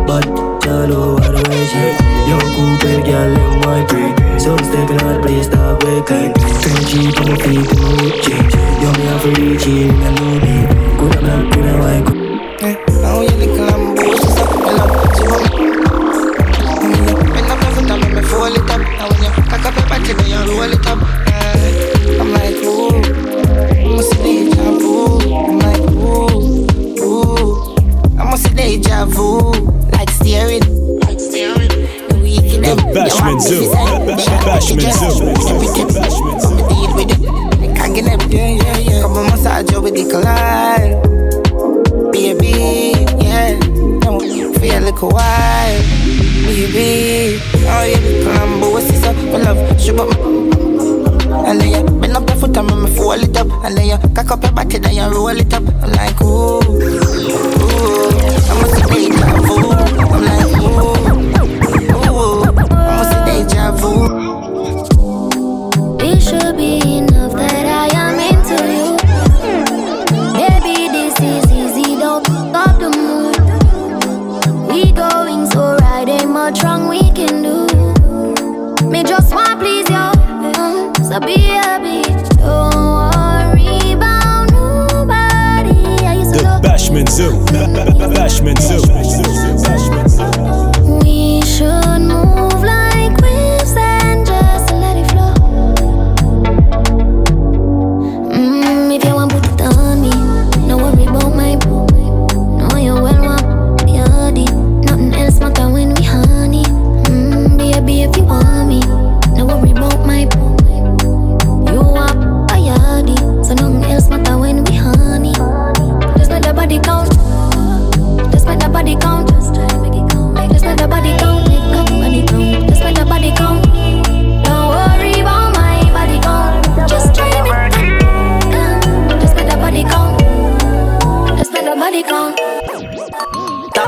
But 0.07 0.25
Chalo 0.63 1.19
Arveshi 1.19 1.87
Yoku 2.29 2.65
per 2.81 2.99
gyal 3.09 3.35
in 3.37 3.61
my 3.65 3.85
brain 3.87 4.15
So 4.39 4.57
step 4.59 4.91
in 4.91 5.01
our 5.07 5.21
place 5.23 5.49
that 5.49 5.83
way 5.85 6.01
clean 6.09 6.33
Friendship 6.63 7.21
on 7.25 7.37
feet 7.43 7.69
to 7.69 8.11
change 8.25 8.55
Yo 8.83 8.89
me 8.97 9.05
a 9.09 9.19
free 9.21 9.57
cheer 9.59 9.93
and 9.93 10.19
Good 10.19 10.43
name 10.43 10.69
Kuna 10.99 11.21
black, 11.21 11.53
kuna 11.53 12.18
Bashment 86.89 87.09
Zone. 87.11 87.45
Bashment 88.15 88.59
Zone. 88.61 89.28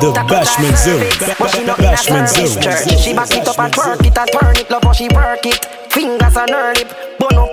The 0.01 0.13
Bashment 0.13 0.79
Zone. 0.81 1.05
Bashment 1.77 2.27
Zone. 2.27 2.99
She 2.99 3.13
back 3.13 3.31
it 3.33 3.47
up 3.47 3.59
and 3.59 3.71
twerk 3.71 4.01
it 4.01 4.17
and 4.17 4.31
turn 4.33 4.57
it, 4.57 4.71
love 4.71 4.83
how 4.83 4.93
she 4.93 5.09
work 5.09 5.45
it. 5.45 5.63
Fingers 5.93 6.39
on 6.39 6.49
her 6.49 6.73
lip, 6.73 7.19
bun 7.19 7.37
up, 7.37 7.51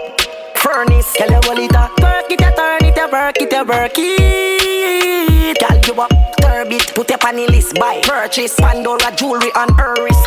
furnace. 0.56 1.14
Girl, 1.18 1.28
you 1.28 1.40
hold 1.44 1.60
it 1.60 1.76
up, 1.76 1.92
work 2.00 2.32
it, 2.32 2.40
you 2.40 2.52
turn 2.56 2.86
it, 2.86 2.96
you 2.96 3.10
work 3.12 3.36
it, 3.42 3.52
you 3.52 3.66
work 3.66 3.92
it. 3.98 5.60
Girl, 5.60 5.78
you 5.84 6.02
up, 6.02 6.10
turb 6.40 6.72
it, 6.72 6.96
put 6.96 7.10
your 7.10 7.20
on 7.28 7.36
the 7.36 7.48
list, 7.48 7.76
buy, 7.76 8.00
purchase, 8.04 8.56
Pandora 8.56 9.14
jewelry 9.18 9.52
on 9.54 9.68
her 9.76 9.94
wrist. 10.02 10.24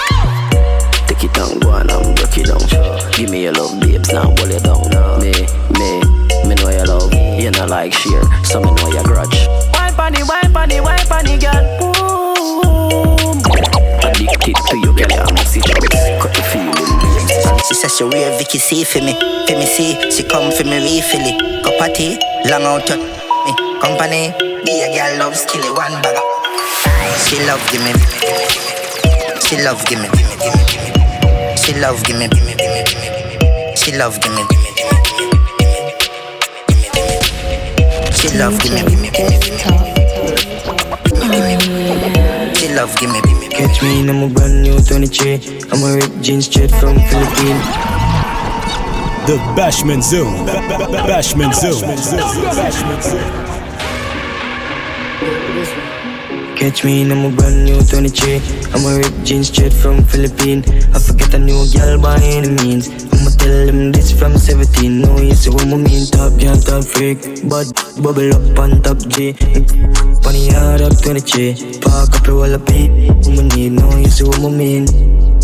Take 1.08 1.24
it 1.24 1.32
down, 1.32 1.58
go 1.58 1.70
on 1.70 1.88
and 1.88 2.14
break 2.16 2.36
it 2.36 2.46
down. 2.52 3.12
Give 3.12 3.30
me 3.30 3.44
your 3.44 3.54
love, 3.54 3.80
babes, 3.80 4.12
now 4.12 4.24
hold 4.24 4.52
it 4.52 4.62
down. 4.62 4.84
Me, 5.24 5.32
me, 5.72 6.04
me 6.46 6.54
know 6.56 6.68
your 6.68 6.84
love. 6.84 7.14
You 7.40 7.50
know 7.50 7.64
like 7.64 7.94
share, 7.94 8.22
so 8.44 8.60
me 8.60 8.70
know 8.74 8.92
your 8.92 9.04
grudge. 9.04 9.48
Wine 9.72 9.94
panny, 9.94 10.22
wine 10.22 10.52
panny, 10.52 10.80
wine 10.82 11.06
panny, 11.08 11.38
girl. 11.38 11.89
Boom. 14.20 14.28
Addicted 14.28 14.56
to 14.68 14.76
you, 14.76 14.92
girl. 14.92 15.12
I 15.16 15.32
must 15.32 15.52
see 15.52 15.60
drugs. 15.60 15.96
Cut 16.20 16.32
the 16.34 16.42
feeling. 16.52 16.76
She 17.66 17.74
says 17.74 17.96
she 17.96 18.04
wear 18.04 18.36
Vicky 18.38 18.58
C 18.58 18.84
for 18.84 19.00
me, 19.00 19.14
for 19.46 19.56
me 19.56 19.64
see. 19.66 19.96
She 20.10 20.22
come 20.24 20.52
for 20.52 20.64
me 20.64 20.76
refill 20.76 21.24
it. 21.24 21.64
Cup 21.64 21.80
of 21.80 21.94
tea, 21.94 22.18
long 22.50 22.64
out 22.64 22.88
your 22.88 22.98
me 22.98 23.52
company. 23.80 24.32
Be 24.64 24.82
a 24.82 24.88
girl 24.92 25.18
love 25.18 25.36
skill 25.36 25.62
it 25.64 25.72
one 25.72 26.02
bag. 26.02 26.18
She 27.24 27.36
love 27.46 27.62
give 27.70 27.82
me, 27.82 27.92
she 29.40 29.56
love 29.62 29.84
give 29.86 30.00
me, 30.00 30.08
she 31.56 31.72
love 31.80 32.02
give 32.04 32.18
me, 32.18 32.28
she 33.76 33.92
love 33.96 34.20
give 34.20 34.28
me, 34.28 34.44
she 38.12 38.28
love 38.36 38.58
give 38.60 38.74
me, 42.12 42.19
she 42.70 42.76
love 42.76 42.96
give 42.96 43.10
me. 43.10 43.20
Catch 43.48 43.82
me 43.82 44.00
in 44.00 44.08
a 44.08 44.28
brand 44.28 44.62
new 44.62 44.78
23. 44.78 45.34
I'm 45.72 45.82
a 45.82 45.96
rip 45.96 46.22
jeans 46.22 46.46
straight 46.46 46.70
from 46.70 46.96
Philippines. 47.10 47.64
The 49.26 49.36
Bashment 49.56 50.02
Zone. 50.02 50.46
Bashment 50.46 51.54
Zone. 51.54 51.96
Bashment 52.58 53.02
Zone. 53.02 53.30
Catch 56.56 56.84
me 56.84 57.02
in 57.02 57.12
a 57.12 57.36
brand 57.36 57.64
new 57.64 57.80
23. 57.82 58.40
I'm 58.72 58.84
a 58.86 58.98
rip 58.98 59.24
jeans 59.24 59.48
straight 59.48 59.72
from 59.72 60.04
Philippines. 60.04 60.66
I 60.94 60.98
forget 60.98 61.34
a 61.34 61.38
new 61.38 61.66
girl 61.72 61.98
by 62.00 62.18
any 62.22 62.50
means. 62.62 62.88
Tell 63.40 63.66
them 63.66 63.90
this 63.90 64.12
from 64.12 64.36
17. 64.36 65.00
No, 65.00 65.16
you 65.18 65.34
see 65.34 65.48
what 65.50 65.66
I 65.66 65.76
mean. 65.76 66.06
Top 66.12 66.38
girl, 66.38 66.56
top 66.60 66.84
freak. 66.84 67.18
But 67.48 67.72
bubble 68.02 68.34
up 68.36 68.58
on 68.58 68.82
top 68.82 68.98
G. 69.08 69.32
Funny 70.20 70.52
hard 70.52 70.82
up 70.82 70.92
23. 71.00 71.80
Park 71.80 72.20
up 72.20 72.28
wall 72.28 72.52
of 72.52 72.64
beat. 72.66 72.92
I'ma 73.24 73.42
need 73.56 73.72
no, 73.72 73.96
you 73.96 74.08
see 74.08 74.24
what 74.24 74.44
I 74.44 74.50
mean. 74.50 74.84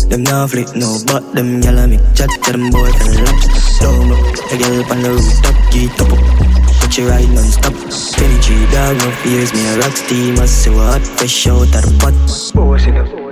Them 0.09 0.23
not 0.23 0.51
flick 0.51 0.75
no, 0.75 0.99
but 1.07 1.33
them 1.33 1.59
gyal 1.59 1.89
make 1.89 2.05
chat 2.13 2.29
to 2.29 2.51
them 2.53 2.69
boy 2.69 2.85
and 2.85 3.17
lock 3.25 3.41
down 3.81 4.13
up. 4.13 4.21
The 4.47 4.85
up 4.85 4.91
on 4.91 5.01
the 5.01 5.09
roof, 5.09 5.25
rooftop, 5.25 5.57
G 5.73 5.89
top 5.97 6.13
up. 6.13 6.57
Put 6.87 6.97
you 6.99 7.09
ride 7.09 7.29
non-stop 7.29 7.73
23 7.73 8.71
dog, 8.71 8.95
no 8.97 9.11
fears 9.21 9.53
Me 9.53 9.67
a 9.67 9.77
rock 9.79 9.97
steam, 9.97 10.39
I 10.39 10.45
say 10.45 10.73
what 10.73 11.05
Fresh 11.05 11.47
out 11.47 11.63
of 11.63 11.69
the 11.71 11.97
pot 11.99 12.13
Bossing 12.55 12.97
up 12.97 13.26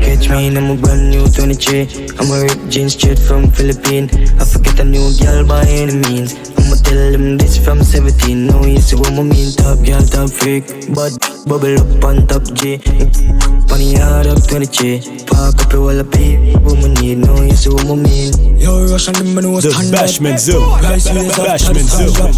Catch 0.00 0.30
me 0.30 0.46
in 0.46 0.56
a 0.56 0.74
brand 0.76 1.10
new 1.10 1.26
23 1.28 2.08
I'm 2.18 2.30
a 2.30 2.42
rip 2.44 2.68
jeans 2.70 2.94
straight 2.94 3.18
from 3.18 3.50
Philippines 3.50 4.32
I 4.40 4.44
forget 4.44 4.80
a 4.80 4.84
new 4.84 5.12
girl 5.20 5.46
by 5.46 5.64
any 5.66 5.96
means. 6.08 6.34
I'ma 6.56 6.76
tell 6.76 7.12
them 7.12 7.36
this 7.36 7.62
from 7.62 7.82
17 7.82 8.46
No, 8.46 8.64
you 8.64 8.80
see 8.80 8.96
what 8.96 9.12
I 9.12 9.22
mean? 9.22 9.52
Top 9.52 9.84
girl, 9.84 10.00
top 10.02 10.30
freak 10.30 10.64
But 10.94 11.12
bubble 11.46 11.78
up 11.80 12.04
on 12.04 12.26
top 12.26 12.44
G. 12.54 12.78
Funny 13.68 13.94
hard 13.94 14.26
up 14.26 14.42
23 14.48 15.24
Park 15.26 15.62
up 15.62 15.72
your 15.72 15.82
wall 15.82 16.00
of 16.00 16.10
pay 16.10 16.54
Woman 16.56 16.94
need 16.94 17.18
no, 17.18 17.42
you 17.42 17.54
see 17.54 17.70
what 17.70 17.86
I 17.86 17.94
mean. 17.94 18.58
Yo, 18.58 18.86
Russian, 18.86 19.14
them 19.14 19.34
know 19.34 19.60
The 19.60 19.70
stand 19.70 19.94
Bashment 19.94 20.38
Zone. 20.38 20.82
Rise 20.82 21.06
ways 21.12 21.38
up, 21.38 21.46
Bashment 21.46 21.88
Zone. 21.88 22.32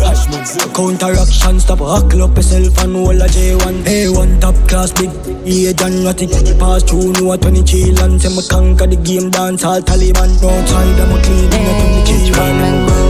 Bashment 0.00 0.46
Zone. 0.46 0.72
Counteraction, 0.72 1.60
stop, 1.60 1.78
huckle 1.80 2.22
up 2.22 2.36
yourself 2.36 2.78
and 2.78 2.94
hold 2.94 3.20
a 3.20 3.26
J1 3.28 3.84
A1 3.84 4.40
top 4.40 4.56
class, 4.68 4.92
big 4.92 5.10
age 5.44 5.82
and 5.82 6.04
nothing. 6.04 6.30
Pass 6.58 6.82
through, 6.84 7.12
no 7.20 7.36
23 7.36 7.92
land 7.92 8.22
Say 8.22 8.30
me 8.34 8.42
conquer 8.48 8.86
the 8.86 8.96
game, 8.96 9.30
dance 9.30 9.64
all 9.64 9.80
Taliban. 9.80 10.30
No 10.40 10.50
time, 10.66 11.00
I'm 11.00 11.12
a 11.12 11.22
clean, 11.22 11.50
nothing 11.50 11.92
the 11.94 12.02
key 12.06 13.07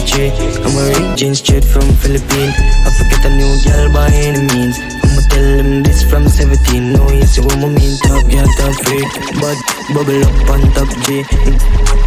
man 0.00 0.32
23 0.32 0.64
I'm 0.64 0.76
a 0.76 0.82
rip 0.88 1.18
jeans 1.18 1.38
straight 1.38 1.64
from 1.64 1.82
Philippines. 1.96 2.54
I 2.84 2.90
forget 2.96 3.24
a 3.24 3.30
new 3.36 3.52
girl 3.64 3.92
by 3.92 4.08
any 4.12 4.40
means. 4.52 4.78
I'ma 4.78 5.20
tell 5.28 5.56
them 5.56 5.82
this 5.82 6.02
from 6.02 6.28
17 6.28 6.92
No, 6.92 7.10
you 7.10 7.24
see 7.24 7.40
what 7.42 7.56
I 7.56 7.68
mean? 7.68 7.96
Top 7.98 8.24
girl, 8.28 8.46
top 8.56 8.74
freak. 8.84 9.08
But 9.40 9.56
bubble 9.92 10.24
up 10.24 10.50
on 10.50 10.60
top 10.72 10.88
G. 11.04 11.24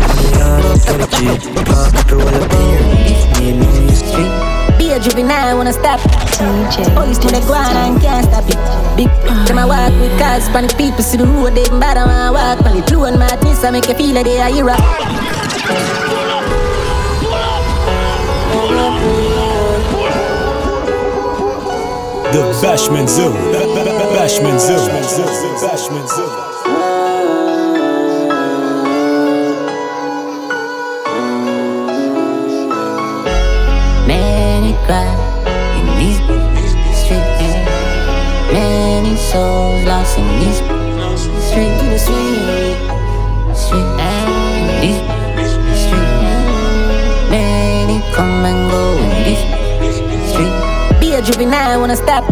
Money 0.01 0.29
hard 0.41 0.65
up 0.65 0.81
23 0.81 1.63
Park 1.65 1.93
up 1.93 2.09
your 2.09 2.19
wall 2.19 2.35
of 2.35 2.49
beer 2.49 2.79
If 3.05 3.39
me 3.39 3.53
no 3.53 3.69
you 3.69 3.95
speak 3.95 4.31
Be 4.77 4.93
a 4.93 4.99
juvenile, 4.99 5.57
wanna 5.57 5.73
stop. 5.73 5.99
Police 6.93 7.17
to 7.19 7.27
the 7.27 7.41
ground 7.45 7.77
and 7.77 8.01
can't 8.01 8.25
stop 8.25 8.45
it. 8.49 8.57
Big 8.97 9.09
them 9.47 9.59
I 9.59 9.65
walk 9.65 9.93
with 9.99 10.17
cars, 10.19 10.47
panic 10.49 10.77
people 10.77 11.03
see 11.03 11.17
the 11.17 11.25
road, 11.25 11.55
they 11.55 11.67
bother 11.69 12.05
when 12.05 12.17
I 12.17 12.31
walk. 12.31 12.59
Panic 12.65 12.85
blue 12.87 13.05
and 13.05 13.19
madness, 13.19 13.63
I 13.63 13.71
make 13.71 13.87
you 13.87 13.95
feel 13.95 14.15
like 14.15 14.25
they 14.25 14.39
are 14.39 14.49
hero. 14.49 16.32
The 22.33 22.41
Bashment 22.63 23.09
Zone. 23.09 23.37
Bashment 24.17 24.59
Zone. 24.59 24.87
The 24.87 25.03
Bashment 25.61 26.07
Zone. 26.09 26.37
Many 34.07 34.73
cry 34.85 35.13
in 35.77 35.85
these 35.99 36.19
streets. 36.97 37.55
Many 38.51 39.15
souls 39.17 39.83
lost 39.85 40.17
in 40.17 40.27
these 40.39 40.59
streets. 41.45 42.03
Street, 43.53 44.12
Be 51.13 51.19
a 51.19 51.21
juvenile, 51.21 51.79
wanna 51.79 51.95
stop. 51.95 52.25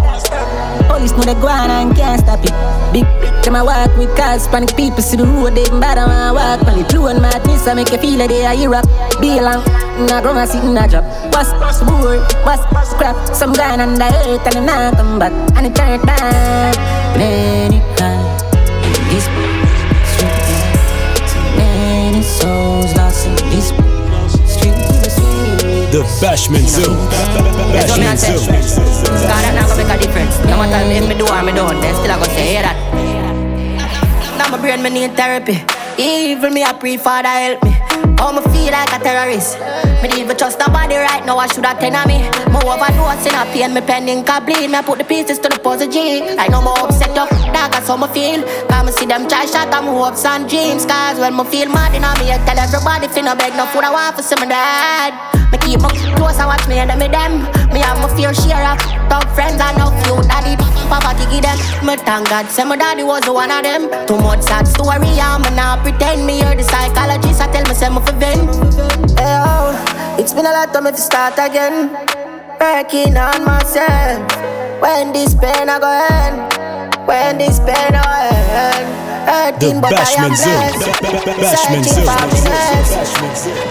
Police 0.90 1.12
know 1.12 1.22
the 1.22 1.36
ground 1.40 1.72
and 1.72 1.96
can't 1.96 2.20
stop 2.20 2.40
it. 2.42 2.50
Big 2.92 3.06
them 3.44 3.56
I 3.56 3.62
walk 3.62 3.96
with 3.96 4.10
cars, 4.18 4.48
panic 4.48 4.76
people 4.76 5.04
see 5.04 5.18
the 5.18 5.24
road, 5.24 5.54
they 5.54 5.70
bother 5.70 6.02
I 6.02 6.32
walk. 6.32 6.66
Panic 6.66 6.90
blue 6.90 7.06
and 7.06 7.22
madness, 7.22 7.68
I 7.68 7.76
make 7.76 7.92
you 7.92 8.00
feel 8.00 8.18
like 8.18 8.30
they 8.30 8.44
are 8.44 8.56
hero. 8.56 8.82
Be 9.22 9.40
long, 9.40 9.62
nah 10.10 10.20
grown, 10.22 10.48
sit 10.48 10.64
in 10.64 10.76
a 10.76 10.88
job. 10.88 11.06
What's 11.32 11.52
boy, 11.82 12.26
what's 12.42 12.94
crap? 12.96 13.36
Some 13.36 13.54
guy 13.54 13.78
on 13.80 13.94
the 13.94 14.06
earth 14.26 14.48
and 14.48 14.56
they 14.56 14.66
not 14.66 14.96
come 14.96 15.20
back, 15.20 15.32
and 15.56 15.68
it 15.68 15.76
turn 15.76 16.02
back. 16.02 16.76
Many 17.16 17.82
cry 17.96 18.18
in 19.14 19.51
The 25.92 26.08
Bashment 26.24 26.72
Zone. 26.72 26.96
That's 27.76 27.92
what 27.92 28.00
me 28.00 28.06
Bashman 28.06 28.08
I 28.08 28.16
say. 28.16 28.38
Zoo. 28.38 28.48
Cause 28.48 29.28
that 29.28 29.52
not 29.60 29.68
gonna 29.68 29.84
make 29.84 29.92
a 29.92 30.00
difference. 30.00 30.40
No 30.48 30.56
matter 30.56 30.88
if 30.88 31.04
me 31.04 31.20
do 31.20 31.28
or 31.28 31.44
me 31.44 31.52
don't, 31.52 31.82
they 31.84 31.92
still 31.92 32.08
a 32.08 32.16
gonna 32.16 32.32
say 32.32 32.48
hear 32.56 32.64
that. 32.64 32.80
Now 34.40 34.48
my 34.48 34.56
brain 34.56 34.82
me 34.82 34.90
need 34.90 35.20
therapy. 35.20 35.60
Even 36.00 36.54
me 36.54 36.64
I 36.64 36.72
pray 36.72 36.96
Father 36.96 37.28
help 37.28 37.64
me. 37.68 37.76
Oh 38.24 38.32
me 38.32 38.40
feel 38.56 38.72
like 38.72 38.88
a 38.96 39.04
terrorist. 39.04 39.60
Me 40.00 40.08
don't 40.08 40.24
even 40.24 40.38
trust 40.38 40.64
nobody 40.64 40.96
right 40.96 41.26
now. 41.26 41.36
I 41.36 41.52
should 41.52 41.66
have 41.66 41.84
ten 41.84 41.92
of 41.92 42.08
me. 42.08 42.24
Me 42.24 42.60
overdose 42.64 43.28
in 43.28 43.36
a 43.36 43.44
pain. 43.52 43.76
Me 43.76 43.82
pen 43.84 44.08
ink 44.08 44.32
bleed. 44.48 44.72
Me 44.72 44.80
I 44.80 44.82
put 44.88 44.96
the 44.98 45.04
pieces 45.04 45.40
to 45.44 45.50
the 45.52 45.60
puzzle 45.60 45.92
G. 45.92 46.24
I 46.40 46.48
know 46.48 46.64
me 46.64 46.72
upset 46.72 47.12
up. 47.20 47.28
How 47.92 48.00
me 48.00 48.08
feel. 48.16 48.40
Cause 48.72 48.86
me 48.88 48.92
see 48.96 49.06
them 49.06 49.28
try 49.28 49.44
shot 49.44 49.68
at 49.68 49.84
my 49.84 49.92
hopes 49.92 50.24
and 50.24 50.48
dreams. 50.48 50.88
Cause 50.88 51.20
when 51.20 51.36
me 51.36 51.44
feel 51.52 51.68
mad 51.68 51.92
in 51.92 52.08
me, 52.24 52.32
I 52.32 52.40
tell 52.48 52.56
everybody 52.56 53.12
finna 53.12 53.36
beg 53.36 53.52
no 53.60 53.68
food 53.68 53.84
I 53.84 53.92
want 53.92 54.16
for 54.16 54.24
my 54.40 54.48
dad. 54.48 55.12
Me 55.52 55.60
keep 55.60 55.84
my 55.84 55.92
close 56.16 56.40
and 56.40 56.48
watch 56.48 56.64
me 56.72 56.80
and 56.80 56.88
me 56.96 57.12
them. 57.12 57.44
Me 57.76 57.84
have 57.84 58.00
my 58.00 58.08
fair 58.16 58.32
share 58.32 58.64
of 58.64 58.80
top 59.12 59.28
friends 59.36 59.60
and 59.60 59.76
no 59.76 59.92
few 60.08 60.16
daddy. 60.24 60.56
Poverty 60.88 61.28
give 61.36 61.44
them. 61.44 61.60
Me 61.84 62.00
thank 62.00 62.32
God, 62.32 62.48
say 62.48 62.64
my 62.64 62.80
daddy 62.80 63.04
was 63.04 63.28
the 63.28 63.34
one 63.36 63.52
of 63.52 63.60
them. 63.60 63.92
Too 64.08 64.16
much 64.24 64.48
sad 64.48 64.72
story, 64.72 64.96
me 64.96 65.12
not 65.52 65.84
pretend. 65.84 66.24
Me 66.24 66.40
hear 66.40 66.56
the 66.56 66.64
psychologist, 66.64 67.44
I 67.44 67.52
tell 67.52 67.68
me 67.68 67.76
say 67.76 67.92
me 67.92 68.00
for 68.08 68.16
vent. 68.16 68.56
Hey, 69.20 69.36
oh, 69.36 69.76
it's 70.16 70.32
been 70.32 70.48
a 70.48 70.54
lot 70.56 70.72
of 70.72 70.80
me 70.80 70.92
to 70.92 70.98
start 70.98 71.36
again. 71.36 71.92
Working 72.56 73.20
on 73.20 73.44
myself. 73.44 74.24
When 74.80 75.12
this 75.12 75.36
pain 75.36 75.68
I 75.68 75.76
go 75.76 75.92
end. 75.92 76.51
When 77.06 77.38
this 77.38 77.60
pain 77.60 77.94
I 77.94 78.02
go 78.02 78.62
end. 78.70 78.88
Hurting, 79.28 79.76
The 79.76 79.82
but 79.82 79.94
I 79.94 80.12
am 80.18 80.32
blessed. 80.34 80.82
Searching 81.62 82.04
for 82.06 82.12
happiness. 82.12 82.90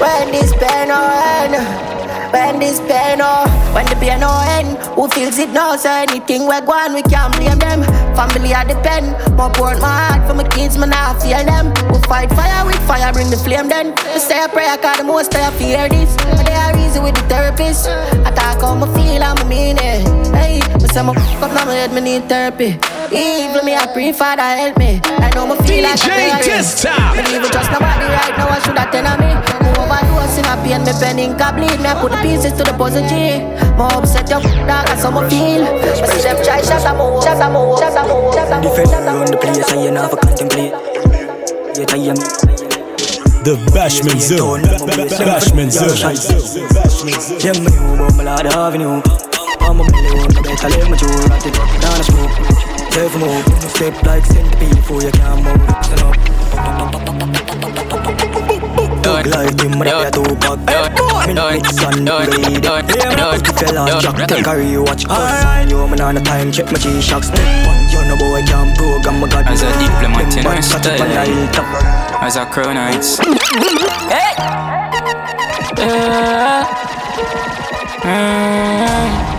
When 0.00 0.30
this 0.32 0.52
pain 0.52 0.90
I 0.90 0.98
go 0.98 1.54
end. 1.54 1.90
when 2.32 2.58
this 2.60 2.78
pain 2.80 3.18
oh, 3.20 3.44
when 3.74 3.86
the 3.86 3.96
pain 3.96 4.20
no 4.20 4.30
end, 4.58 4.78
who 4.94 5.08
feels 5.08 5.38
it 5.38 5.50
now? 5.50 5.74
So 5.76 5.90
anything 5.90 6.46
we 6.46 6.60
go 6.62 6.72
on, 6.72 6.94
we 6.94 7.02
can't 7.02 7.34
blame 7.34 7.58
them. 7.58 7.82
Family 8.14 8.54
I 8.54 8.64
depend, 8.64 9.12
more 9.36 9.50
pour 9.50 9.74
my 9.76 9.90
heart 9.90 10.28
for 10.28 10.34
my 10.34 10.46
kids, 10.46 10.78
man 10.78 10.92
I 10.92 11.18
feel 11.18 11.42
them. 11.44 11.74
We 11.90 11.98
fight 12.06 12.30
fire 12.30 12.64
with 12.66 12.78
fire, 12.86 13.12
bring 13.12 13.30
the 13.30 13.36
flame 13.36 13.68
then. 13.68 13.94
We 14.14 14.18
say 14.20 14.44
a 14.44 14.48
prayer, 14.48 14.76
cause 14.78 14.98
the 14.98 15.04
most 15.04 15.34
I 15.34 15.50
fear 15.58 15.88
this. 15.88 16.14
But 16.16 16.46
they 16.46 16.54
are 16.54 16.76
easy 16.78 17.00
with 17.00 17.14
the 17.14 17.22
therapist. 17.26 17.88
I 17.88 18.30
talk 18.30 18.62
how 18.62 18.74
me 18.74 18.86
feel, 18.94 19.22
I'm 19.22 19.48
mean 19.48 19.78
it. 19.78 20.06
Hey, 20.34 20.60
but 20.72 20.92
some 20.94 21.12
fuck 21.14 21.50
up 21.50 21.52
now 21.54 21.64
my 21.66 21.74
head, 21.74 21.92
me 21.92 22.00
need 22.00 22.28
therapy. 22.28 22.78
Even 23.10 23.66
me, 23.66 23.74
I 23.74 23.90
pray 23.92 24.12
Father 24.12 24.42
help 24.42 24.78
me. 24.78 25.00
I 25.02 25.34
know 25.34 25.42
me 25.42 25.58
feel 25.66 25.82
like 25.82 25.98
DJ 25.98 26.30
a 26.30 26.38
Testa. 26.46 26.94
But 27.10 27.26
even 27.26 27.50
trust 27.50 27.70
nobody 27.74 28.06
right 28.06 28.34
now, 28.38 28.46
I 28.46 28.62
should 28.62 28.78
have 28.78 28.94
tell 28.94 29.02
me. 29.18 29.34
Me 29.34 29.70
overdose 29.82 30.38
in 30.38 30.46
a 30.46 30.54
pain, 30.62 30.86
me 30.86 30.94
pen 30.94 31.18
ink 31.18 31.42
a 31.42 31.50
bleed. 31.50 31.82
Me 31.82 31.90
I 31.90 31.98
put 31.98 32.14
the 32.14 32.22
pieces 32.22 32.54
to 32.54 32.62
the 32.62 32.70
puzzle 32.78 33.02
G. 33.10 33.42
More 33.74 33.90
upset 33.98 34.30
your 34.30 34.38
dog, 34.62 34.86
and 34.86 35.00
some 35.02 35.18
feel. 35.26 35.66
But 35.82 36.06
see 36.06 36.22
them 36.22 36.38
try 36.46 36.62
shut 36.62 36.86
them 36.86 37.02
out, 37.02 37.18
shut 37.26 37.34
them 37.34 37.58
out, 37.58 37.82
shut 37.82 37.98
them 37.98 38.06
out, 38.06 38.30
shut 38.30 38.46
them 38.46 38.62
out. 38.62 38.78
Defend 38.78 38.94
around 38.94 39.26
the 39.26 39.38
place 39.42 39.66
and 39.74 39.82
you 39.82 39.90
never 39.90 40.14
contemplate. 40.14 40.70
Yet 41.74 41.90
I 41.90 42.14
am 42.14 42.18
The 43.42 43.58
Bashment 43.74 44.22
Zone. 44.22 44.62
Bashment 44.86 45.74
Zone. 45.74 45.98
Yeah, 47.42 47.58
me 47.58 47.74
know 47.74 48.06
about 48.06 48.14
my 48.14 48.22
lord 48.22 48.46
avenue. 48.46 49.02
I'm 49.66 49.82
a 49.82 49.84
million, 49.90 50.30
I 50.30 50.42
better 50.46 50.68
let 50.70 50.86
my 50.86 50.96
chew 50.96 51.10
rat 51.26 51.42
it 51.42 51.54
down 51.58 51.98
the 51.98 52.04
smoke. 52.06 52.79
Safe 52.90 53.16
move, 53.18 53.44
step 53.70 54.02
like 54.02 54.24
centipede 54.26 54.74
before 54.76 55.02
you 55.02 55.12
can 55.12 55.44
move. 55.44 55.60
Stand 55.84 56.02
up. 56.02 56.14
Dog 59.02 59.26
like 59.26 59.60
him, 59.60 59.78
but 59.78 59.88
I 59.88 60.10
do 60.10 60.22
back. 60.66 60.92
Me 61.26 61.34
no 61.34 61.50
mix 61.50 61.78
and 61.82 62.04
bleed. 62.04 62.64
Yeah, 62.64 62.82
me 63.14 63.22
put 63.30 63.44
the 63.46 63.52
fella 63.56 64.00
jack, 64.00 64.28
take 64.28 64.46
a 64.46 64.54
rewatch. 64.54 65.08
Alright, 65.08 65.68
you 65.70 65.86
man 65.86 66.00
on 66.00 66.14
the 66.16 66.20
time, 66.20 66.50
check 66.52 66.66
my 66.66 66.78
G-Shock 66.78 67.24
step 67.24 67.66
one. 67.66 67.88
You 67.90 68.02
know 68.08 68.16
boy 68.16 68.42
can't 68.42 68.76
program, 68.76 69.20
my 69.20 69.28
God. 69.28 69.46
As 69.46 69.62
a 69.62 69.70
diplomat 69.78 70.36
in 70.36 70.44
my 70.44 70.54
bad 70.54 70.64
catch 70.64 70.74
up 70.74 70.82
style. 70.82 71.02
on 71.02 71.08
the 71.08 71.24
hilltop. 71.24 71.66
As 72.22 72.36
a 72.36 72.44
crown 72.46 72.76
heights. 72.76 73.18
Hey! 74.10 74.34
Uh, 75.78 76.64
mm, 78.02 79.29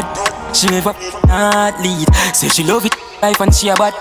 Bad, 0.00 0.56
she 0.56 0.66
never 0.68 0.94
not 1.28 1.78
lead. 1.80 2.08
Say 2.34 2.48
she 2.48 2.64
love 2.64 2.86
it, 2.86 2.94
life 3.20 3.40
and 3.40 3.54
she 3.54 3.68
a 3.68 3.74
bad. 3.76 3.92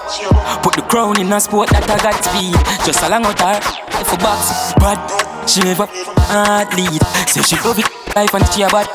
Put 0.63 0.75
the 0.75 0.81
crown 0.83 1.19
in 1.19 1.31
a 1.31 1.39
sport 1.39 1.69
that 1.69 1.89
I 1.89 1.97
got 1.97 2.23
speed. 2.23 2.55
Just 2.85 3.03
along 3.03 3.25
out 3.25 3.39
her, 3.39 3.59
life 3.91 4.13
a 4.13 4.17
box. 4.17 4.73
Bad, 4.79 4.99
she 5.47 5.59
never 5.61 5.87
not 6.31 6.73
lead. 6.75 7.01
Say 7.27 7.41
she 7.41 7.55
love 7.67 7.79
it, 7.79 8.15
life 8.15 8.33
and 8.33 8.47
she 8.53 8.61
a 8.63 8.69
bad. 8.69 8.87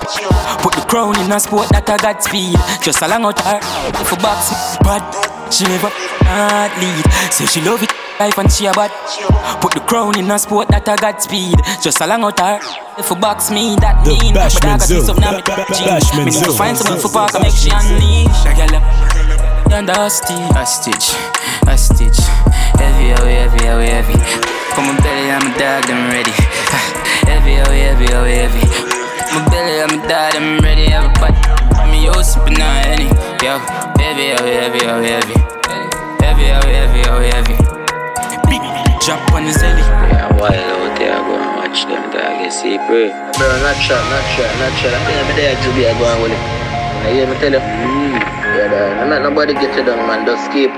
Put 0.62 0.74
the 0.74 0.84
crown 0.88 1.18
in 1.20 1.30
a 1.30 1.38
sport 1.40 1.68
that 1.70 1.88
I 1.88 1.96
got 1.98 2.22
speed. 2.22 2.56
Just 2.82 3.02
along 3.02 3.24
out 3.24 3.40
her, 3.40 3.60
life 3.60 4.12
a 4.12 4.16
box. 4.16 4.78
Bad, 4.80 5.04
she 5.52 5.64
never 5.64 5.92
not 6.24 6.72
lead. 6.80 7.04
Say 7.32 7.44
she 7.46 7.60
love 7.60 7.82
it. 7.82 8.03
Life 8.20 8.38
and 8.38 8.52
she 8.52 8.66
a 8.66 8.72
bad 8.72 8.90
Put 9.60 9.74
the 9.74 9.80
crown 9.80 10.16
in 10.18 10.30
a 10.30 10.38
sport 10.38 10.68
that 10.68 10.88
I 10.88 10.94
got 10.96 11.20
speed 11.20 11.58
Just 11.82 12.00
along 12.00 12.22
out 12.22 12.38
her 12.38 12.58
If 12.96 13.10
you 13.10 13.16
box 13.16 13.50
me 13.50 13.74
that 13.82 14.04
The 14.06 14.14
mean 14.14 14.34
But 14.34 14.54
I 14.54 14.60
got 14.62 14.80
this 14.86 15.08
up 15.10 15.18
now 15.18 15.34
me 15.34 15.42
Ba- 15.42 15.66
ba- 15.66 15.74
jean. 15.74 15.88
Bashman 15.90 16.24
Me 16.24 16.30
need 16.30 16.44
to 16.46 16.54
find 16.54 16.78
someone 16.78 17.02
for 17.02 17.10
park 17.10 17.34
and 17.34 17.42
make 17.42 17.54
she 17.58 17.74
unleash 17.74 18.46
A 18.46 18.54
girl 18.54 18.78
and 19.74 19.86
dusty 19.90 20.38
Hostage, 20.54 21.10
hostage 21.66 22.22
Heavy, 22.78 23.10
heavy, 23.18 23.34
heavy, 23.34 23.62
heavy, 23.66 24.14
heavy 24.14 24.16
Come 24.78 24.94
my 24.94 24.94
belly, 25.02 25.30
I'm 25.34 25.42
a 25.42 25.50
dog, 25.58 25.90
I'm 25.90 26.06
ready 26.14 26.30
Heavy, 27.26 27.58
heavy, 27.58 27.82
heavy, 27.82 28.06
heavy, 28.14 28.34
heavy 28.38 28.62
My 29.34 29.42
belly, 29.50 29.82
I'm 29.82 29.90
a 29.90 29.98
dog, 30.06 30.38
I'm 30.38 30.62
ready 30.62 30.86
Everybody, 30.94 31.34
me 31.90 32.06
yo 32.06 32.14
sipping 32.22 32.62
on 32.62 32.78
any 32.86 33.10
Yo, 33.42 33.58
heavy, 33.98 34.38
heavy, 34.38 34.54
heavy, 34.54 34.86
heavy, 34.86 35.10
heavy 35.10 35.34
Heavy, 36.22 36.44
heavy, 36.46 37.02
heavy, 37.02 37.30
heavy, 37.34 37.54
drop 39.04 39.20
on 39.36 39.44
the 39.44 39.52
zelly 39.52 39.84
Yeah, 40.08 40.32
while 40.40 40.48
out 40.48 40.96
there, 40.96 41.20
go 41.28 41.36
and 41.36 41.60
watch 41.60 41.84
them 41.84 42.00
dog, 42.08 42.40
you 42.40 42.48
see, 42.48 42.80
bro. 42.88 43.12
Bro, 43.36 43.46
not 43.60 43.76
sure, 43.76 44.00
not 44.00 44.24
sure, 44.32 44.48
not 44.56 44.72
sure. 44.80 44.88
I 44.88 45.00
think 45.04 45.20
I'm 45.20 45.28
there 45.36 45.52
to 45.52 45.68
be 45.76 45.84
a 45.84 45.92
go 46.00 46.08
and 46.08 46.24
with 46.24 46.32
it. 46.32 46.40
You 47.04 47.20
hear 47.20 47.28
me 47.28 47.36
tell 47.36 47.52
you? 47.52 47.60
Mm. 47.60 48.16
Yeah, 48.56 48.72
dog. 48.72 49.12
Not 49.12 49.20
nobody 49.20 49.52
get 49.52 49.76
you 49.76 49.84
done, 49.84 50.00
man. 50.08 50.24
Just 50.24 50.48
keep 50.56 50.72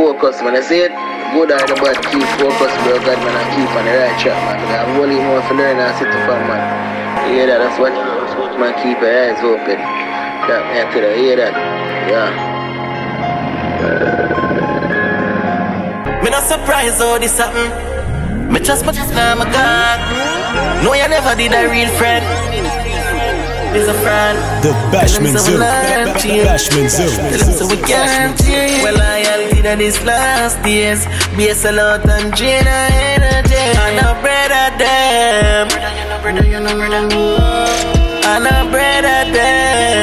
focus, 0.00 0.40
man. 0.40 0.56
I 0.56 0.64
see 0.64 0.88
it? 0.88 0.92
Good 1.36 1.52
or 1.52 1.60
the 1.68 1.76
bad, 1.76 2.00
keep 2.08 2.24
focus, 2.40 2.72
bro. 2.80 2.96
God, 3.04 3.20
man, 3.20 3.36
and 3.36 3.48
keep 3.52 3.68
on 3.76 3.84
the 3.84 3.92
right 3.92 4.16
track, 4.16 4.40
man. 4.40 4.56
I 4.56 4.80
have 4.80 4.96
only 4.96 5.20
more 5.20 5.44
to 5.44 5.52
learn 5.52 5.76
and 5.76 5.92
sit 6.00 6.08
from, 6.24 6.40
man. 6.48 6.64
You 7.28 7.44
hear 7.44 7.46
that? 7.52 7.60
That's 7.60 7.76
what, 7.76 7.92
that's 7.92 8.32
what 8.40 8.56
man, 8.56 8.72
keep 8.80 8.96
your 9.04 9.12
eyes 9.12 9.36
open. 9.44 9.76
That, 10.48 10.64
man, 10.72 10.88
tell 10.96 11.04
you, 11.04 11.12
hear 11.12 11.36
that? 11.44 11.52
Yeah. 12.08 12.56
Me 13.84 14.15
not 16.36 16.44
surprised 16.44 16.98
how 16.98 17.18
this 17.18 17.38
happen. 17.38 18.52
Me 18.52 18.60
trust 18.60 18.84
my 18.84 18.92
now 18.92 19.34
my 19.36 19.44
God. 19.50 20.84
No, 20.84 20.92
you 20.92 21.08
never 21.08 21.34
did 21.34 21.52
a 21.52 21.64
real 21.70 21.88
friend. 21.96 22.24
Is 23.74 23.88
a 23.88 23.94
friend. 24.04 24.36
The 24.62 24.72
Bashment 24.92 25.36
Zone. 25.36 25.36
him 25.36 25.38
so 25.38 25.52
we 25.52 25.58
learn 25.58 26.18
to 26.20 26.28
you. 26.36 26.42
Bashment 26.44 26.90
Zone. 26.90 27.16
Tell 27.40 27.52
so 27.58 27.66
we 27.68 27.76
can't 27.88 28.36
change. 28.38 28.82
Well, 28.82 28.96
loyalty 28.96 29.62
to 29.62 29.76
these 29.76 29.98
last 30.04 30.62
days. 30.62 31.06
Be 31.36 31.48
a 31.48 31.54
and 31.54 32.32
drain 32.36 32.66
our 32.66 32.88
energy. 33.16 33.64
And 33.84 33.98
a 34.04 34.12
brother 34.20 34.68
them. 34.80 35.66
And 38.32 38.46
a 38.46 38.70
brother 38.70 39.32
them. 39.32 39.96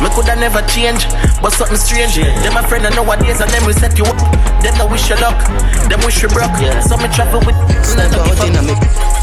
Me 0.00 0.08
coulda 0.14 0.34
never 0.36 0.62
change, 0.62 1.04
but 1.40 1.52
something 1.52 1.76
strange. 1.76 2.16
Yeah. 2.16 2.30
them 2.44 2.54
my 2.54 2.64
friend 2.64 2.84
i 2.84 2.88
and 2.88 2.96
nowadays 2.96 3.40
and 3.40 3.50
them 3.50 3.64
will 3.64 3.76
set 3.76 3.96
you 3.96 4.04
up. 4.04 4.16
Them 4.60 4.76
no 4.76 4.86
wish 4.86 5.08
you 5.08 5.16
luck, 5.16 5.40
them 5.88 6.00
wish 6.04 6.22
you 6.22 6.28
broke. 6.28 6.54
So 6.84 6.96
me 7.00 7.08
travel 7.08 7.40
with 7.44 7.56
Step 7.84 8.12
out 8.12 8.40
in 8.44 8.56
a 8.56 8.62
me. 8.62 8.76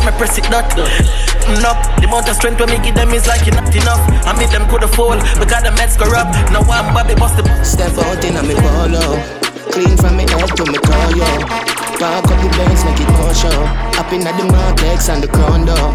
me 0.04 0.12
press 0.18 0.38
it 0.38 0.50
not. 0.50 0.66
No, 1.64 1.72
the 2.02 2.06
amount 2.10 2.28
of 2.28 2.36
strength 2.36 2.60
when 2.60 2.70
me 2.70 2.78
give 2.84 2.96
them 2.96 3.14
is 3.14 3.26
like 3.28 3.46
not 3.54 3.70
enough. 3.72 4.02
I 4.28 4.36
made 4.36 4.50
them 4.50 4.68
coulda 4.68 4.88
fall 4.90 5.16
because 5.40 5.64
the 5.64 5.72
meds 5.78 5.96
corrupt. 5.96 6.34
Now 6.52 6.66
I'm 6.68 6.94
Bobby 6.94 7.16
bust 7.16 7.38
the 7.38 7.46
Step 7.64 7.94
out 8.04 8.24
in 8.26 8.36
a 8.36 8.44
me 8.44 8.56
polo. 8.58 9.22
Clean 9.72 9.96
from 9.96 10.18
me 10.18 10.26
head 10.28 10.52
to 10.58 10.64
me 10.66 10.78
toe, 10.82 11.12
yo. 11.16 11.30
Park 12.02 12.26
up 12.30 12.38
the 12.42 12.50
Benz, 12.58 12.84
make 12.86 13.00
it 13.00 13.10
go 13.14 13.34
show. 13.34 13.62
Up 13.98 14.12
in 14.12 14.22
the 14.22 14.32
Martex 14.32 15.10
and 15.10 15.24
the 15.24 15.28
crown 15.28 15.66
door. 15.66 15.94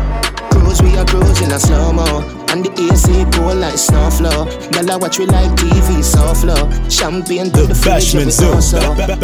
Cruise, 0.51 0.83
we 0.83 0.97
are 0.97 1.05
cruising 1.05 1.53
a 1.53 1.59
slow 1.59 1.93
mo. 1.93 2.42
And 2.53 2.67
the 2.67 2.71
AC 2.85 3.09
cool 3.33 3.57
like 3.57 3.79
snow 3.79 4.11
flow. 4.13 4.45
Girl, 4.77 4.91
I 4.93 4.97
watch 4.97 5.17
we 5.19 5.25
like 5.25 5.49
TV, 5.57 6.05
so 6.05 6.21
flow. 6.37 6.69
Champagne 6.93 7.49
to 7.49 7.65
the 7.65 7.73
fridge, 7.75 8.13
Bashment 8.13 8.29
Zone. 8.29 8.61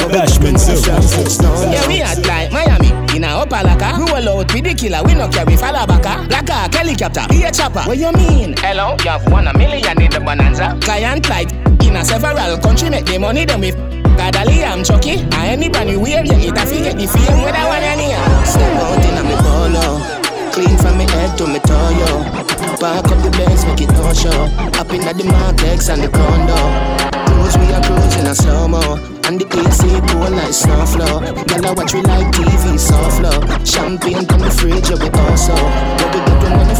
Bashment 0.08 0.56
Zone. 0.56 1.68
Yeah, 1.70 1.86
we 1.86 2.00
at 2.00 2.24
like 2.24 2.50
Miami 2.50 2.88
in 3.12 3.24
a 3.24 3.44
Opalaka. 3.44 4.00
Roll 4.08 4.40
out 4.40 4.48
with 4.54 4.64
the 4.64 4.72
killer, 4.72 5.04
we 5.04 5.12
no 5.12 5.28
carry 5.28 5.60
falabaka. 5.60 6.26
Black 6.26 6.48
Hawk 6.48 6.72
helicopter, 6.72 7.28
be 7.28 7.44
a 7.44 7.52
chopper. 7.52 7.84
What 7.84 7.98
you 7.98 8.10
mean? 8.12 8.54
Hello, 8.64 8.96
you 9.04 9.10
have 9.10 9.30
one 9.30 9.46
a 9.46 9.52
million 9.52 10.00
in 10.00 10.10
the 10.10 10.20
bonanza. 10.20 10.78
Client 10.80 11.28
like 11.28 11.52
in 11.84 11.96
a 11.96 12.04
several 12.06 12.56
country, 12.64 12.88
make 12.88 13.04
the 13.04 13.18
money 13.18 13.44
them 13.44 13.60
with. 13.60 13.76
Gadali, 14.16 14.64
I'm 14.64 14.82
Chucky. 14.82 15.20
And 15.20 15.34
anybody 15.34 15.96
wear 15.96 16.24
you, 16.24 16.32
it 16.32 16.56
a 16.56 16.64
figure 16.64 16.96
the 16.96 17.04
fame 17.04 17.44
with 17.44 17.52
that 17.52 17.68
one 17.68 17.84
any. 17.84 18.08
Step 18.48 18.72
out 18.80 19.04
in 19.04 19.20
a 19.20 19.22
me 19.22 19.36
polo. 19.36 20.00
Clean 20.50 20.78
from 20.78 20.96
me 20.96 21.04
head 21.12 21.36
to 21.36 21.46
me 21.46 21.60
toe, 21.60 21.92
yo. 21.92 22.57
Park 22.78 23.10
up 23.10 23.18
the 23.26 23.30
Benz, 23.34 23.66
make 23.66 23.82
it 23.82 23.90
no 23.90 24.14
show. 24.14 24.46
Up 24.78 24.86
in 24.94 25.02
the 25.02 25.26
Martex 25.26 25.90
and 25.90 25.98
the 25.98 26.06
condo. 26.06 26.54
Cruise, 27.26 27.58
we 27.58 27.74
are 27.74 27.82
cruising 27.82 28.30
a 28.30 28.34
slow 28.34 28.70
mo. 28.70 28.78
And 29.26 29.42
the 29.42 29.46
AC 29.50 29.82
cool 30.14 30.30
like 30.30 30.54
snow 30.54 30.86
flow. 30.86 31.18
Girl, 31.18 31.66
I 31.66 31.72
watch 31.74 31.90
we 31.90 32.06
like 32.06 32.30
TV, 32.30 32.78
so 32.78 32.94
flow. 33.18 33.34
Champagne 33.66 34.22
from 34.30 34.46
the 34.46 34.50
fridge, 34.54 34.94
we 34.94 35.10
also. 35.10 35.58
What 35.58 36.14
we 36.14 36.22
do 36.22 36.34
when 36.54 36.70
the 36.70 36.78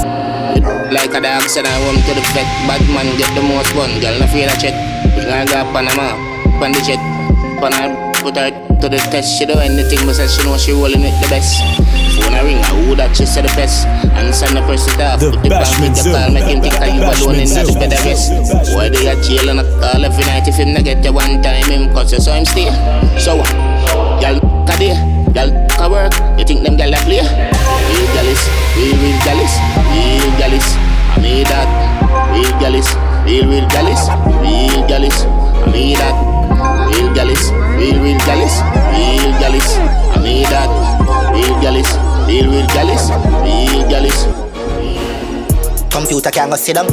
Like 0.95 1.19
a 1.19 1.21
dog 1.21 1.43
said 1.51 1.67
I 1.67 1.75
want 1.83 1.99
to 2.07 2.15
the 2.15 2.23
vet 2.31 2.47
Bad 2.71 2.83
man 2.95 3.19
get 3.19 3.35
the 3.35 3.43
most 3.43 3.75
fun 3.75 3.91
Girl 4.01 4.19
no 4.19 4.27
fear 4.31 4.49
a 4.49 4.57
check 4.57 4.73
We 5.17 5.27
gonna 5.27 5.45
go 5.45 5.67
Panama 5.75 6.17
Pan 6.63 6.73
the 6.73 6.81
jet 6.81 7.03
Pan 7.61 7.73
her 7.75 7.91
Put 8.23 8.37
her 8.37 8.51
to 8.81 8.89
the 8.89 8.97
test 9.11 9.37
She 9.39 9.45
do 9.45 9.59
anything 9.59 10.07
but 10.07 10.15
says 10.15 10.35
she 10.35 10.45
know 10.45 10.57
she 10.57 10.73
rolling 10.73 11.03
it 11.05 11.13
the 11.21 11.29
best 11.29 11.98
that 12.99 13.15
she 13.15 13.25
said 13.25 13.47
the 13.47 13.53
best 13.55 13.87
And 14.19 14.35
send 14.35 14.59
the 14.59 14.63
press 14.67 14.85
it 14.91 14.99
The 14.99 15.31
Put 15.31 15.47
the 15.47 15.49
back 15.49 15.71
with 15.79 15.95
the 15.95 16.03
Zoo. 16.03 16.13
Make 16.35 16.51
him 16.51 16.59
think 16.59 16.75
that 16.83 16.91
you 16.91 17.07
alone 17.07 17.39
in 17.39 17.49
that 17.55 17.71
better 17.79 18.01
rest 18.03 18.35
Why 18.75 18.91
they 18.91 19.07
a 19.07 19.15
jail 19.23 19.47
and 19.49 19.63
a 19.63 19.65
call 19.79 20.03
every 20.03 20.27
night 20.27 20.51
If 20.51 20.59
him 20.59 20.75
not 20.75 20.83
get 20.83 21.01
you 21.07 21.15
one 21.15 21.39
time 21.41 21.71
him 21.71 21.95
cause 21.95 22.11
you 22.13 22.19
saw 22.21 22.35
him 22.35 22.45
stay 22.45 22.69
So 23.17 23.39
what? 23.39 23.49
Girl 24.19 24.43
a 24.43 24.75
day 24.77 24.99
Girl 25.31 25.49
a 25.79 25.87
work 25.87 26.13
You 26.37 26.45
think 26.45 26.67
them 26.67 26.75
girl 26.75 26.93
a 26.93 26.99
play? 27.07 27.23
Real 27.23 28.09
gallus 28.13 28.43
Real 28.75 28.99
real 28.99 29.19
gallus 29.23 29.55
Real 29.95 30.29
gallus 30.37 30.67
I 31.15 31.17
made 31.23 31.47
that 31.47 31.71
Real 32.35 32.53
gallus 32.59 32.89
Real 33.25 33.47
real 33.47 33.67
gallus 33.71 34.03
Real 34.43 34.83
gallus 34.91 35.17
I 35.23 35.67
made 35.71 35.97
that 36.03 36.17
Real 36.91 37.09
gallus 37.15 37.69
real 37.79 38.03
real 38.03 38.19
gallus, 38.27 38.59
real 38.91 39.31
gallus. 39.39 39.69
I 39.79 40.19
need 40.23 40.47
that, 40.51 40.69
real 41.39 41.61
gallus, 41.63 41.91
real 42.27 42.51
real 42.51 42.67
gallus, 42.75 43.11
real 43.47 43.89
gallus. 43.89 44.27
Computer 45.91 46.31
can't 46.31 46.51
go 46.51 46.57
sit 46.57 46.75
down. 46.75 46.87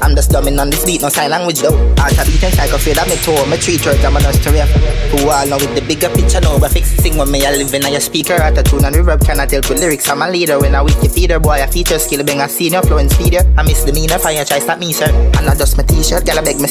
I'm 0.00 0.14
just 0.14 0.30
dumbing 0.30 0.60
on 0.60 0.70
this 0.70 0.84
beat, 0.84 1.02
no 1.02 1.08
sign 1.08 1.30
language 1.30 1.60
though. 1.60 1.76
Art 2.00 2.16
beat 2.24 2.42
and 2.44 2.54
psycho 2.54 2.78
feel 2.78 2.94
that 2.94 3.08
me 3.08 3.16
tour, 3.20 3.46
me 3.48 3.56
three 3.56 3.76
church, 3.76 4.04
I'm 4.04 4.16
a 4.16 4.20
nurse 4.20 4.38
to 4.44 4.50
rap. 4.52 4.68
Who 5.12 5.28
all 5.28 5.46
know 5.46 5.56
with 5.56 5.74
the 5.74 5.82
bigger 5.82 6.08
picture, 6.08 6.40
no 6.40 6.58
graphics. 6.58 6.92
Sing 7.00 7.16
when 7.16 7.30
me, 7.30 7.44
I 7.44 7.52
live 7.52 7.72
in 7.72 7.84
a 7.84 7.90
your 7.90 8.00
speaker, 8.00 8.34
at 8.34 8.56
a 8.56 8.62
tune 8.62 8.84
and 8.84 8.94
reverb, 8.96 9.24
cannot 9.24 9.50
help 9.50 9.68
with 9.68 9.80
lyrics. 9.80 10.08
I'm 10.08 10.22
a 10.22 10.28
leader 10.28 10.58
when 10.58 10.74
I 10.74 10.84
Wikipedia, 10.84 11.42
boy, 11.42 11.62
a 11.62 11.66
feature 11.66 11.98
skill, 11.98 12.24
being 12.24 12.40
a 12.40 12.48
senior, 12.48 12.80
and 12.80 13.10
speeder. 13.10 13.44
I 13.56 13.62
miss 13.62 13.84
the 13.84 13.92
meaner, 13.92 14.18
fire, 14.18 14.44
try 14.44 14.58
stop 14.58 14.78
me, 14.78 14.92
sir. 14.92 15.08
And 15.36 15.46
not 15.46 15.56
just 15.56 15.76
my 15.76 15.84
t-shirt, 15.84 16.24
gal, 16.24 16.38
I 16.38 16.42
beg 16.42 16.60
me. 16.60 16.68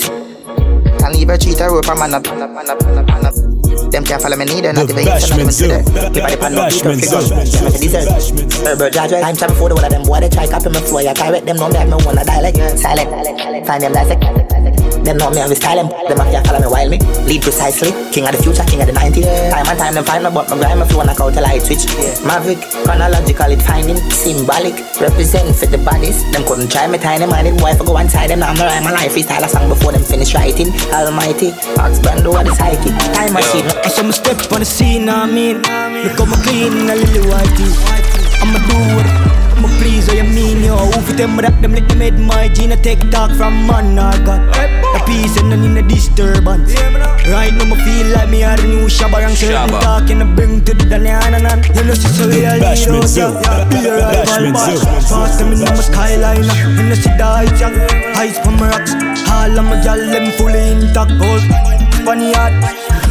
Can 0.98 1.14
leave 1.14 1.30
her 1.30 1.38
cheater, 1.38 1.70
rope, 1.70 1.90
I'm 1.90 2.02
up, 2.02 2.28
on 2.28 2.42
up, 2.42 2.50
on 2.50 2.70
up, 2.70 2.84
on 2.84 2.98
up, 2.98 3.12
on 3.12 3.26
up. 3.26 3.55
Them 3.92 4.04
can't 4.04 4.22
follow 4.22 4.38
me 4.38 4.46
neither, 4.46 4.74
not 4.74 4.90
even 4.90 5.08
East, 5.08 5.30
not 5.30 5.40
even 5.40 5.54
Twitter. 5.54 5.80
Everybody 5.96 6.36
pan 6.38 6.54
no 6.54 6.66
Peter, 6.68 6.96
figure, 6.96 7.20
them 7.20 7.36
make 7.36 7.82
deserve. 7.82 8.66
Herbert 8.66 8.94
Judge, 8.94 9.12
time 9.12 9.36
time 9.36 9.50
before 9.50 9.70
the 9.70 9.76
one 9.76 9.86
of 9.86 9.92
them 9.92 10.04
boy, 10.04 10.20
they 10.20 10.30
try 10.30 10.48
copy 10.48 10.70
me 10.70 10.80
flow, 10.80 11.00
I 11.00 11.14
direct 11.14 11.46
them, 11.46 11.58
know 11.58 11.70
me 11.70 11.76
have 11.76 11.88
me 11.88 11.96
one 12.06 12.18
a 12.18 12.24
dialect. 12.26 12.58
Silent, 12.80 13.68
find 13.68 13.84
them 13.84 13.94
dissect. 13.94 14.75
Them 15.06 15.18
know 15.18 15.30
me 15.30 15.38
have 15.38 15.52
a 15.52 15.56
style, 15.56 15.78
them, 15.78 15.90
them 16.10 16.18
have 16.18 16.34
to 16.34 16.42
follow 16.50 16.60
me 16.60 16.68
while 16.68 16.90
me. 16.90 16.98
Lead 17.30 17.42
precisely, 17.46 17.94
king 18.10 18.26
of 18.26 18.34
the 18.34 18.42
future, 18.42 18.66
king 18.66 18.82
of 18.82 18.88
the 18.90 18.94
90s. 18.98 19.30
Time 19.54 19.68
and 19.70 19.78
time, 19.78 19.94
them 19.94 20.04
find 20.04 20.24
me, 20.26 20.34
but 20.34 20.50
my 20.50 20.58
grind, 20.58 20.80
my 20.80 20.88
flow, 20.88 21.06
knock 21.06 21.22
out 21.22 21.30
till 21.30 21.46
I 21.46 21.62
switch. 21.62 21.86
Maverick, 22.26 22.58
chronological, 22.82 23.54
it 23.54 23.62
finding, 23.62 24.02
symbolic, 24.10 24.74
represent 24.98 25.54
for 25.54 25.70
the 25.70 25.78
bodies. 25.78 26.26
Them 26.34 26.42
couldn't 26.50 26.74
try 26.74 26.90
me 26.90 26.98
tiny 26.98 27.30
minded, 27.30 27.62
boy, 27.62 27.78
if 27.78 27.82
I 27.82 27.86
go 27.86 27.98
inside 28.02 28.34
them, 28.34 28.40
now 28.42 28.50
I'm 28.50 28.58
rhyme 28.58 28.84
my 28.84 28.98
life, 28.98 29.14
freestyle 29.14 29.46
a 29.46 29.48
song 29.48 29.70
before 29.70 29.94
them 29.94 30.02
finish 30.02 30.34
writing. 30.34 30.74
Almighty, 30.90 31.54
Ox 31.78 32.02
Brando, 32.02 32.34
the 32.42 32.50
psychic, 32.58 32.98
time 33.14 33.34
machine. 33.34 33.70
I 33.86 33.94
saw 33.94 34.02
me 34.02 34.12
step 34.12 34.42
on 34.52 34.60
the 34.60 34.66
scene, 34.66 35.08
I 35.08 35.30
mean. 35.30 35.62
Look 36.02 36.18
how 36.18 36.26
me 36.26 36.38
clean, 36.42 36.90
a 36.90 36.98
little 36.98 37.30
whitey. 37.30 37.70
I'ma 38.42 38.60
do 38.68 38.78
what 38.98 39.06
I'ma 39.06 39.25
please, 39.80 40.08
what 40.08 40.18
you 40.18 40.24
mean, 40.24 40.64
yo. 40.64 40.78
Who 40.78 41.02
fit 41.02 41.18
them 41.18 41.36
that 41.38 41.62
them 41.62 41.74
let 41.74 41.88
them 41.88 42.00
head 42.00 42.20
my 42.20 42.48
gene, 42.50 42.72
I 42.72 42.76
take 42.76 43.00
talk 43.12 43.32
from 43.32 43.68
man, 43.68 43.98
I 44.00 44.18
got 44.24 44.42
the 44.54 45.00
peace 45.06 45.38
and 45.38 45.50
none 45.50 45.64
in 45.64 45.74
the 45.74 45.84
disturbance. 45.84 46.74
Right 47.26 47.54
now, 47.54 47.66
me 47.66 47.76
feel 47.84 48.08
like 48.14 48.30
me 48.30 48.44
are 48.44 48.56
the 48.58 48.68
new 48.68 48.88
Shabba 48.88 49.26
and 49.26 49.36
certain 49.36 49.70
talk 49.82 50.10
and 50.10 50.24
I 50.24 50.36
bring 50.36 50.64
to 50.66 50.74
the 50.74 50.86
Daliana. 50.86 51.40
You 51.76 51.84
know, 51.84 51.94
she's 51.94 52.20
a 52.20 52.28
real 52.30 52.58
hero, 52.62 53.02
yeah, 53.06 53.34
yeah. 53.42 53.70
Be 53.70 53.86
a 53.86 53.98
rival, 53.98 54.54
boss. 54.54 55.10
Fast 55.10 55.40
them 55.40 55.54
in 55.54 55.60
my 55.60 55.76
skyline, 55.76 56.46
and 56.46 56.92
I 56.92 56.96
see 56.96 57.10
the 57.18 57.26
heights, 57.26 57.60
yeah. 57.60 58.14
Heights 58.14 58.40
from 58.40 58.58
rocks. 58.58 58.94
All 59.30 59.58
of 59.58 59.66
my 59.66 59.82
gal, 59.84 59.98
them 59.98 60.32
fully 60.38 60.72
intact, 60.72 61.18
gold. 61.20 61.44
Funny 62.06 62.34
heart. 62.34 62.54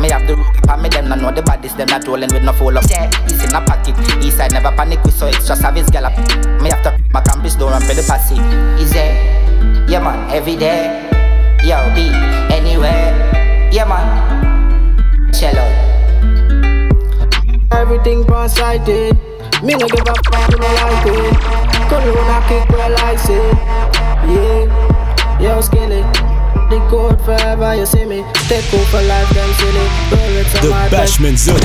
Me 0.00 0.08
have 0.08 0.26
the 0.26 0.34
rook 0.34 0.56
upon 0.58 0.82
me, 0.82 0.88
them 0.88 1.08
not 1.08 1.20
know 1.20 1.30
the 1.30 1.42
bodies, 1.42 1.74
them 1.76 1.88
not 1.88 2.06
rolling 2.06 2.32
with 2.32 2.42
no 2.42 2.52
full 2.52 2.76
up. 2.76 2.84
Yeah, 2.88 3.10
it's 3.24 3.44
in 3.44 3.54
a 3.54 3.60
pocket. 3.60 3.94
East 4.24 4.38
side 4.38 4.52
never 4.52 4.72
panic 4.72 5.04
with 5.04 5.14
so 5.14 5.26
extra 5.26 5.54
service 5.54 5.90
gallop. 5.90 6.16
Me 6.62 6.70
have 6.70 6.82
to 6.82 6.98
my 7.12 7.20
campus 7.20 7.54
door 7.54 7.72
and 7.72 7.84
pay 7.84 7.94
the 7.94 8.02
passy. 8.08 8.36
Easy, 8.80 8.96
yeah 9.92 10.00
man. 10.02 10.30
Every 10.30 10.56
day. 10.56 11.06
Yo, 11.62 11.76
be 11.94 12.08
anywhere. 12.54 13.12
Yeah, 13.70 13.84
man. 13.84 15.30
Chill 15.34 15.58
out. 15.58 15.68
Everything 17.72 18.26
one-sided. 18.26 19.14
Me 19.62 19.74
no 19.74 19.86
give 19.86 20.08
a 20.08 20.14
fuck, 20.24 20.58
me 20.58 20.66
like 20.66 21.06
it. 21.06 21.36
Couldn't 21.90 22.14
run 22.14 22.30
a 22.32 22.48
kick 22.48 22.68
well 22.70 22.96
I 22.96 23.16
say. 23.16 23.52
Yeah, 24.32 25.38
yo, 25.38 25.60
skilly. 25.60 26.29
The 26.70 26.78
code 26.86 27.18
forever, 27.26 27.74
you 27.74 27.84
see 27.84 28.04
me. 28.06 28.22
Take 28.46 28.62
over 28.70 29.02
life, 29.02 29.26
them 29.34 29.50
silly. 29.58 29.86
Roll 30.14 30.30
with 30.38 30.46
some 30.54 30.70
The 30.70 30.94
Bashment 30.94 31.34
Zone. 31.34 31.58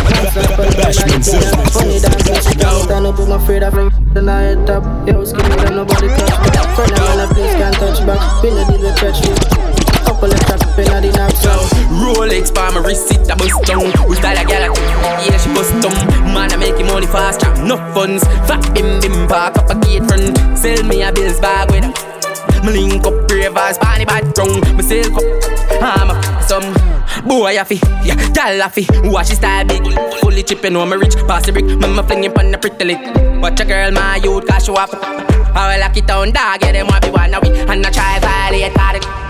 Bashment 0.82 1.22
Zone. 1.22 1.46
Funny 1.70 2.00
dance, 2.02 2.26
can't 2.26 2.82
stand 2.90 3.06
up, 3.06 3.20
I'm 3.20 3.32
afraid 3.38 3.62
of 3.62 3.78
him. 3.78 3.94
Then 4.16 4.30
I 4.30 4.58
hit 4.58 4.68
up, 4.68 4.82
yo, 5.08 5.24
skinny, 5.24 5.56
then 5.62 5.76
nobody 5.76 6.10
touch 6.10 6.26
back. 6.26 6.74
Friend 6.74 6.92
of 6.92 6.98
mine, 7.06 7.20
a 7.22 7.28
place 7.30 7.54
can't 7.54 7.76
touch 7.76 8.02
back. 8.02 8.18
A 8.18 8.50
deal 8.50 8.82
with 8.82 8.98
church 8.98 9.22
me. 9.22 9.30
Couple 10.10 10.34
of 10.34 10.40
trap 10.42 10.66
in 10.74 10.90
the. 10.90 11.14
Rolex 12.02 12.50
for 12.50 12.74
my 12.74 12.82
wrist, 12.82 13.12
it 13.12 13.30
a 13.30 13.36
bust 13.36 13.62
down. 13.70 13.86
We 14.10 14.16
style 14.16 14.42
a 14.42 14.44
gal, 14.44 14.74
yeah 15.22 15.38
she 15.38 15.54
bust 15.54 15.70
down. 15.86 15.94
Man 16.34 16.52
I 16.52 16.58
make 16.58 16.82
him 16.82 16.88
money 16.88 17.06
fast, 17.06 17.42
chop 17.42 17.62
no 17.62 17.78
funds. 17.94 18.24
Fat 18.50 18.74
bim 18.74 19.00
bim 19.02 19.28
park 19.28 19.56
up 19.58 19.70
a 19.70 19.76
gate 19.86 20.02
front. 20.10 20.34
Sell 20.58 20.82
me 20.84 21.04
a 21.04 21.12
bills 21.12 21.40
bag 21.40 21.70
with. 21.70 22.15
Me 22.66 22.72
link 22.74 23.06
up 23.06 23.30
ravers, 23.30 23.78
panny 23.78 24.06
bad 24.06 24.34
tongue. 24.34 24.60
Me 24.76 24.82
sell 24.82 25.10
cup, 25.12 25.24
I'm 25.82 26.10
a 26.10 26.42
some 26.42 26.74
boy 27.28 27.60
a 27.60 27.64
fi, 27.64 27.76
yeah, 28.04 28.16
gal 28.34 28.68
fi. 28.70 28.86
Watch 29.04 29.30
his 29.30 29.38
style 29.38 29.66
big, 29.66 29.84
fully 30.20 30.42
chipping 30.42 30.76
on 30.76 30.90
me 30.90 30.98
rich. 30.98 31.16
Pass 31.28 31.46
the 31.46 31.52
brick, 31.52 31.66
me 31.66 31.76
me 31.76 32.02
fling 32.04 32.24
him 32.24 32.34
on 32.38 32.52
the 32.52 32.58
pretty 32.58 32.86
lick. 32.86 33.42
Watch 33.42 33.60
a 33.60 33.66
girl 33.66 33.92
my 33.92 34.16
youth, 34.18 34.48
cause 34.48 34.66
she 34.66 34.72
off. 34.72 34.94
I 34.94 35.76
will 35.76 35.80
lock 35.80 35.96
it 35.96 36.08
down, 36.08 36.32
dog, 36.32 36.62
yeah 36.64 36.72
them 36.72 36.88
want 36.88 37.04
be 37.04 37.10
one 37.12 37.34
of 37.34 37.44
we, 37.44 37.50
and 37.50 37.86
I 37.86 37.92
try 37.92 38.20
violate, 38.20 38.74
cause 38.74 38.96
it. 38.98 39.25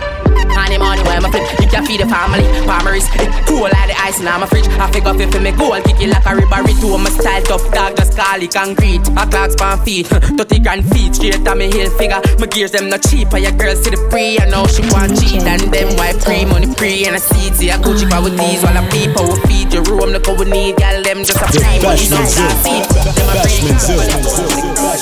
Honey 0.55 0.77
money 0.77 1.03
when 1.03 1.21
my 1.21 1.29
flip, 1.29 1.43
you 1.59 1.67
can 1.67 1.85
feed 1.85 2.01
the 2.01 2.07
family. 2.07 2.43
Palmeries, 2.65 3.07
it 3.19 3.29
cool 3.47 3.67
like 3.67 3.89
the 3.91 3.95
ice 3.99 4.19
in 4.19 4.25
my 4.25 4.45
fridge. 4.47 4.67
I 4.79 4.89
figure 4.91 5.13
fit 5.13 5.31
for 5.31 5.39
me 5.39 5.51
goal, 5.51 5.75
kick 5.81 5.99
it 6.01 6.09
like 6.09 6.25
a 6.25 6.35
ribbery 6.35 6.73
to 6.81 6.97
my 6.97 7.09
style 7.09 7.43
tough 7.43 7.65
dog, 7.71 7.95
just 7.97 8.17
call 8.17 8.41
it 8.41 8.53
concrete. 8.53 9.03
A 9.19 9.23
clocks 9.27 9.55
pan 9.55 9.79
feet, 9.83 10.07
30 10.07 10.59
grand 10.59 10.83
feet, 10.91 11.15
straight 11.15 11.47
on 11.47 11.57
me 11.57 11.71
hill 11.71 11.89
figure. 11.97 12.21
My 12.39 12.47
gears 12.47 12.71
them 12.71 12.89
not 12.89 13.03
cheap, 13.03 13.31
and 13.33 13.43
your 13.43 13.51
girl 13.53 13.75
see 13.75 13.91
the 13.91 14.01
free. 14.09 14.39
I 14.39 14.49
know 14.49 14.65
she 14.67 14.81
want 14.91 15.19
cheat, 15.19 15.43
and 15.43 15.61
them 15.71 15.95
white 15.97 16.19
free 16.23 16.45
money 16.45 16.67
free 16.75 17.05
and 17.05 17.15
a 17.15 17.19
seed. 17.19 17.55
See 17.55 17.71
I 17.71 17.77
go 17.81 17.95
cheap 17.95 18.11
with 18.23 18.37
these 18.37 18.63
while 18.63 18.77
I 18.77 18.83
people 18.89 19.23
will 19.27 19.41
feed 19.47 19.73
your 19.73 19.83
room. 19.83 20.11
Look 20.15 20.27
what 20.27 20.39
we 20.39 20.45
need, 20.49 20.77
gal 20.77 21.03
them 21.03 21.23
just 21.23 21.39
a 21.39 21.47
free 21.51 21.79
money, 21.83 22.07
no 22.09 22.19
gas 22.23 22.57
seat. 22.63 22.85
Them 23.15 23.27
a 23.29 23.35
free. 23.43 23.65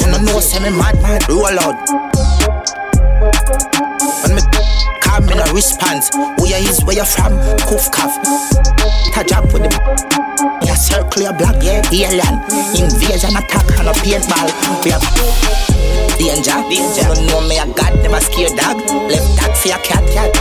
You 0.01 0.07
know, 0.11 0.39
say 0.39 0.59
me 0.59 0.69
mad, 0.75 0.95
mad, 1.01 1.29
roll 1.29 1.57
out. 1.61 1.77
When 4.23 4.35
me 4.35 4.41
in 5.39 5.53
response, 5.53 6.09
who 6.13 6.47
you 6.47 6.55
is, 6.55 6.83
where 6.83 6.95
you 6.95 7.05
from, 7.05 7.33
coof 7.65 7.91
cuff. 7.91 8.13
Touch 9.13 9.31
up 9.31 9.45
with 9.53 9.63
the 9.63 9.71
yeah, 10.63 10.75
circle 10.75 11.21
your 11.21 11.33
black, 11.33 11.61
yeah, 11.61 11.81
alien. 11.91 12.35
Invasion 12.75 13.35
attack 13.35 13.67
and 13.79 13.89
a 13.89 13.93
paintball. 14.01 14.49
We 14.83 14.91
have 14.91 15.03
danger, 16.17 16.57
danger. 16.69 17.21
You 17.21 17.27
know 17.27 17.41
me, 17.47 17.59
I 17.59 17.67
got 17.73 17.93
them 18.01 18.13
a 18.13 18.21
scared 18.21 18.57
dog. 18.57 18.77
Left 19.09 19.29
that 19.37 19.57
for 19.57 19.67
your 19.69 19.79
cat, 19.79 20.03
cat. 20.13 20.33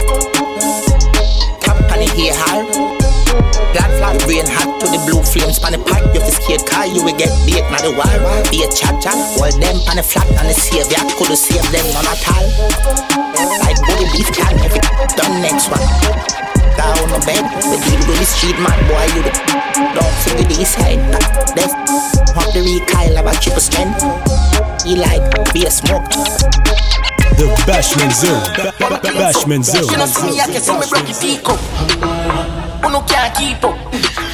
Tap 1.61 1.77
on 1.91 1.99
the 1.99 2.07
hair. 2.15 3.02
Black 3.73 3.89
flag 3.97 4.17
rain 4.29 4.45
hot 4.45 4.69
to 4.81 4.85
the 4.87 4.99
blue 5.09 5.21
flames 5.25 5.57
pan 5.57 5.73
the 5.73 5.81
pipe. 5.81 6.05
You 6.13 6.21
fi 6.21 6.31
scared 6.31 6.63
car, 6.69 6.85
you 6.85 7.01
will 7.03 7.17
get 7.17 7.33
beat 7.45 7.65
na 7.73 7.81
the 7.81 7.91
wall. 7.93 8.19
Be 8.53 8.61
a 8.61 8.69
chat 8.69 9.01
chat. 9.01 9.17
All 9.41 9.49
them 9.57 9.77
pan 9.85 9.97
the 9.97 10.05
flat 10.05 10.27
and 10.37 10.47
the 10.49 10.53
savior 10.53 11.01
could 11.17 11.33
save 11.33 11.65
them 11.73 11.85
none 11.93 12.05
at 12.05 12.21
all. 12.29 12.45
Like 13.63 13.79
body 13.89 14.05
beef 14.13 14.29
can 14.31 14.55
if 14.61 14.75
it 14.77 14.85
done 15.17 15.41
next 15.41 15.69
one. 15.73 15.81
Down 16.77 16.97
on 17.05 17.09
the 17.13 17.21
bed, 17.25 17.43
we 17.69 17.77
deal 17.85 18.01
with 18.09 18.17
the 18.17 18.25
street 18.25 18.57
man 18.61 18.77
boy. 18.89 19.05
You 19.17 19.21
the 19.25 19.33
don't 19.93 20.15
see 20.21 20.33
the 20.37 20.45
east 20.61 20.77
side. 20.77 21.01
That's 21.57 21.73
pop 22.33 22.49
the 22.53 22.61
recoil 22.61 23.17
of 23.17 23.25
a 23.25 23.33
triple 23.41 23.61
strength. 23.61 24.01
He 24.85 24.95
like 24.95 25.21
be 25.53 25.65
a 25.65 25.71
smoke. 25.71 26.09
The 27.33 27.49
Bashment 27.65 28.13
Zone. 28.13 28.43
Ba- 28.57 28.73
ba- 28.77 29.01
Bashment 29.01 29.65
Zone. 29.65 29.89
You 29.89 29.97
know, 29.97 30.05
see 30.05 30.27
me, 30.27 30.39
I 30.39 30.45
can 30.45 30.61
see 30.61 30.77
me 30.77 30.85
break 30.89 31.09
it 31.09 31.19
deep 31.19 32.62
up. 32.83 32.91
Who 32.91 32.91
no 32.91 33.01
can't 33.01 33.35
keep 33.35 33.63
up. 33.63 34.32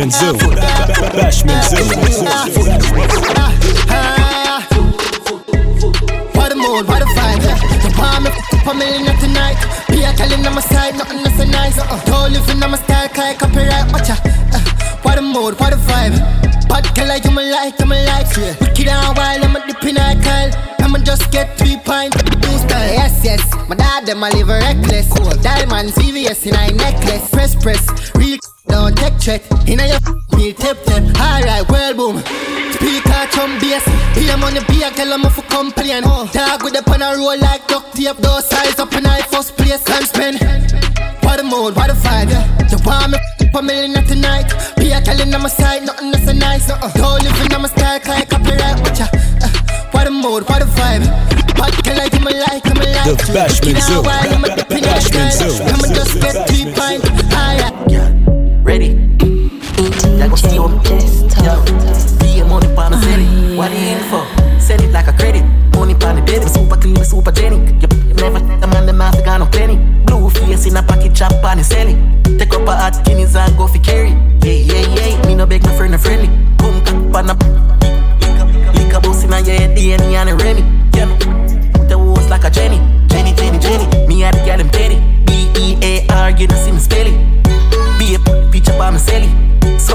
Bashment 0.00 0.12
Zone. 0.12 0.38
Bashman. 1.12 1.60
What 6.34 6.52
a 6.52 6.56
mood, 6.56 6.88
what 6.88 7.02
a 7.02 7.04
vibe. 7.04 7.42
The 7.82 7.92
palm 7.94 8.24
me 8.24 8.30
f 8.30 8.66
a 8.66 8.74
million 8.74 9.16
tonight. 9.18 9.58
Be 9.88 10.02
a 10.04 10.12
calling 10.16 10.46
on 10.46 10.54
my 10.54 10.62
side, 10.62 10.96
nothing 10.96 11.22
that's 11.22 11.36
so 11.36 11.44
nice. 11.44 11.78
Uh-uh. 11.78 12.04
Don't 12.06 12.32
live 12.32 12.48
in 12.48 12.60
my 12.60 12.78
style, 12.78 13.08
cause 13.10 13.36
copyright, 13.36 13.92
watcha. 13.92 14.16
Uh, 14.54 14.60
what 15.02 15.18
a 15.18 15.22
mood, 15.22 15.60
what 15.60 15.74
a 15.74 15.76
vibe. 15.76 16.16
Bad 16.70 16.86
color, 16.96 17.16
you 17.22 17.30
my 17.32 17.44
like, 17.50 17.78
you 17.78 17.84
my 17.84 18.02
like, 18.04 18.34
yeah. 18.38 18.56
Wicked 18.58 18.88
and 18.88 19.16
wild, 19.18 19.44
I'm 19.44 19.56
a 19.56 19.66
dip 19.66 19.84
in 19.84 19.98
a 19.98 20.16
Kyle. 20.22 20.50
I'ma 20.80 20.98
just 21.04 21.30
get 21.30 21.58
three 21.58 21.76
pints, 21.76 22.16
new 22.24 22.56
style. 22.56 22.88
Yes, 22.88 23.20
yes, 23.22 23.42
my 23.68 23.76
dad, 23.76 24.06
them 24.06 24.22
a 24.22 24.30
live 24.30 24.48
reckless. 24.48 25.12
Cool. 25.12 25.36
Diamonds, 25.42 25.92
VVS 25.92 26.46
in 26.46 26.54
a 26.54 26.72
necklace. 26.72 27.28
Press, 27.28 27.54
press, 27.54 27.84
take 28.14 28.29
check. 29.20 29.42
In 29.68 29.80
a 29.80 29.86
your 29.86 30.00
me 30.36 30.52
tip 30.52 30.82
tip. 30.84 31.04
Alright, 31.20 31.68
well 31.68 31.94
boom. 31.94 32.16
Speaker 32.74 33.26
chum 33.32 33.58
bass. 33.60 33.84
Be 34.14 34.28
a 34.28 34.36
money, 34.36 34.60
be 34.68 34.82
a 34.82 34.90
girl, 34.90 35.12
I'm 35.12 35.22
for 35.30 35.42
complain. 35.42 36.02
Oh. 36.04 36.28
Dog 36.32 36.64
with 36.64 36.74
the 36.74 36.82
pan 36.82 37.02
a 37.02 37.16
roll 37.16 37.38
like 37.38 37.66
duct 37.68 37.94
tape. 37.94 38.16
Those 38.16 38.48
size 38.48 38.78
up 38.78 38.92
in 38.94 39.06
I 39.06 39.20
first 39.22 39.56
place 39.56 39.84
and 39.90 40.06
spend. 40.06 40.36
What 41.22 41.38
a 41.38 41.42
mood, 41.44 41.76
what 41.76 41.90
a 41.90 41.94
vibe, 41.94 42.30
yeah. 42.30 42.68
You 42.70 42.78
want 42.84 43.12
me 43.12 43.18
f- 43.40 43.54
a 43.54 43.62
million 43.62 44.04
tonight. 44.06 44.48
Be 44.76 44.90
a 44.92 45.00
girl 45.00 45.20
in 45.20 45.30
my 45.30 45.48
side, 45.48 45.84
nothing 45.84 46.10
that's 46.10 46.24
so 46.24 46.32
nice. 46.32 46.70
Uh-uh. 46.70 46.90
Don't 46.94 47.22
live 47.22 47.52
in 47.52 47.62
my 47.62 47.68
style, 47.68 48.00
cause 48.00 48.16
I 48.16 48.24
copyright, 48.24 48.80
watcha. 48.82 49.06
Uh, 49.44 49.48
what 49.92 50.06
a 50.06 50.10
mood, 50.10 50.48
what 50.48 50.62
a 50.62 50.66
vibe. 50.66 51.04
What 51.58 51.76
girl 51.84 51.96
like 51.98 52.12
you, 52.14 52.20
my 52.20 52.32
like, 52.32 52.66
I'm 52.66 52.76
like. 52.80 53.04
The 53.04 53.14
Bashment 53.36 53.80
Zone. 53.84 54.06
I'm 54.06 54.44
a 54.44 54.56
dip 54.56 54.70
in 54.72 54.82
that 54.82 55.02
Bashment 55.02 55.32
Zone. 55.32 55.58
girl. 55.58 55.68
I'ma 55.76 55.94
just 55.94 56.14
get 56.20 56.48
three 56.48 56.72
pints. 56.72 57.09
Yeah, 60.44 60.56
go 60.56 60.98
see. 60.98 61.26
Yeah. 61.44 61.60
Be 62.20 62.40
a 62.40 62.44
money 62.44 62.68
pan 62.74 62.92
and 62.92 63.02
sell 63.02 63.20
it. 63.20 63.56
What 63.56 63.70
you 63.72 63.78
in 63.78 64.00
for? 64.10 64.24
Sell 64.60 64.80
it 64.82 64.90
like 64.92 65.08
a 65.08 65.12
credit. 65.12 65.44
Money 65.74 65.94
pan 65.94 66.16
the 66.16 66.22
bed. 66.22 66.48
Super 66.48 66.76
clean, 66.76 67.04
super 67.04 67.32
genic. 67.32 67.82
You 67.82 68.14
never 68.14 68.40
the 68.40 68.66
man 68.66 68.86
the 68.86 68.92
master 68.92 69.22
got 69.22 69.38
no 69.40 69.46
plenty. 69.46 69.76
Blue 70.04 70.30
face 70.30 70.66
in 70.66 70.76
a 70.76 70.82
pocket 70.82 71.14
chop 71.14 71.32
pan 71.42 71.58
and 71.58 71.66
sell 71.66 71.88
it. 71.88 72.38
Take 72.38 72.54
up 72.54 72.66
a 72.68 72.76
hot 72.76 73.04
guineas 73.04 73.36
and 73.36 73.56
go 73.56 73.66
for 73.66 73.78
carry. 73.78 74.09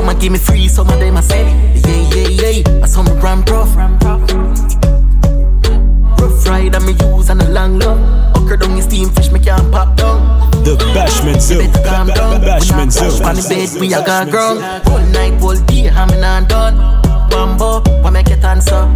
Some 0.05 0.19
give 0.19 0.31
me 0.33 0.37
free, 0.37 0.67
some 0.67 0.87
of 0.87 0.99
them 0.99 1.17
I 1.17 1.21
sell. 1.21 1.43
Yeah, 1.43 2.13
yeah, 2.13 2.61
yeah. 2.61 2.83
I 2.83 2.85
saw 2.85 3.01
me 3.01 3.11
ram 3.21 3.43
prof. 3.43 3.75
Rough 6.19 6.45
ride 6.45 6.75
and 6.75 6.85
me 6.85 6.93
use 6.93 7.31
and 7.31 7.41
a 7.41 7.49
long 7.49 7.79
love. 7.79 7.97
Ocker 8.35 8.59
down 8.59 8.73
your 8.77 8.83
steam 8.83 9.09
fish, 9.09 9.31
me 9.31 9.39
can't 9.39 9.71
pop 9.71 9.97
down. 9.97 10.51
The 10.63 10.77
Bashment 10.93 11.41
Zone. 11.41 11.71
Down. 11.81 12.07
Bashment 12.41 12.91
Zone. 12.91 13.25
On 13.25 13.35
the 13.35 13.41
bed, 13.49 13.81
we 13.81 13.87
a 13.95 14.05
got 14.05 14.29
ground. 14.29 14.61
Whole 14.85 14.99
night, 15.07 15.33
whole 15.41 15.55
day, 15.65 15.89
I'm 15.89 16.11
in 16.11 16.23
and 16.23 16.47
done. 16.47 16.77
Bambo, 17.31 17.81
what 18.03 18.11
make 18.11 18.29
it 18.29 18.43
answer? 18.43 18.87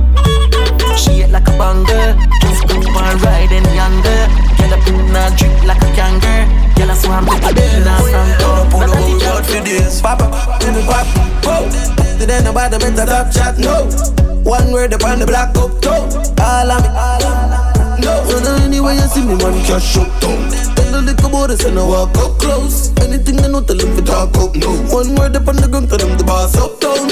She 0.95 1.22
hit 1.22 1.32
like 1.32 1.47
a 1.47 1.57
banger. 1.57 2.16
Just 2.41 2.68
go 2.68 2.76
and 2.78 3.22
ride 3.24 3.51
and 3.51 3.66
younger. 3.74 4.28
Get 4.57 4.72
up 4.72 4.88
in 4.88 5.16
a 5.16 5.36
drip 5.36 5.64
like 5.66 5.82
a 5.82 5.91
kangaroo. 5.95 6.59
Girl, 6.80 6.92
I 6.92 6.96
swam 6.96 7.26
with 7.28 7.44
the 7.44 7.52
bed 7.52 7.76
and 7.76 7.90
I 7.92 8.00
sang 8.08 8.40
up. 8.40 8.72
Pull 8.72 8.88
up 8.88 8.96
out 9.28 9.44
for 9.44 9.60
this. 9.68 10.00
Pop 10.00 10.24
up, 10.24 10.64
in 10.64 10.72
the 10.72 10.84
pop. 10.88 11.04
Whoa. 11.44 11.68
Today 12.16 12.40
nobody 12.40 12.80
better 12.80 13.04
top 13.04 13.28
chat, 13.36 13.60
no. 13.60 13.84
One 14.48 14.72
word 14.72 14.94
upon 14.96 15.20
the 15.20 15.28
black 15.28 15.52
up, 15.60 15.76
toe. 15.84 16.08
All 16.40 16.72
of 16.72 16.80
me. 16.80 18.00
No, 18.00 18.24
no, 18.24 18.64
anyway 18.64 18.96
you 18.96 19.12
see 19.12 19.28
me, 19.28 19.36
man, 19.36 19.60
cash 19.68 20.00
up 20.00 20.08
down. 20.24 20.40
Tell 20.80 20.88
the 20.96 21.02
little 21.04 21.30
boy, 21.30 21.52
say 21.60 21.68
no 21.68 21.84
walk 21.84 22.16
up 22.16 22.40
close. 22.40 22.96
Anything 23.04 23.44
they 23.44 23.52
know, 23.52 23.60
tell 23.60 23.76
them 23.76 24.00
to 24.00 24.02
talk 24.02 24.32
up, 24.40 24.56
no. 24.56 24.72
One 24.88 25.20
word 25.20 25.36
upon 25.36 25.60
the 25.60 25.68
ground, 25.68 25.92
tell 25.92 26.00
them 26.00 26.16
to 26.16 26.24
boss 26.24 26.56
up 26.56 26.80
down. 26.80 27.12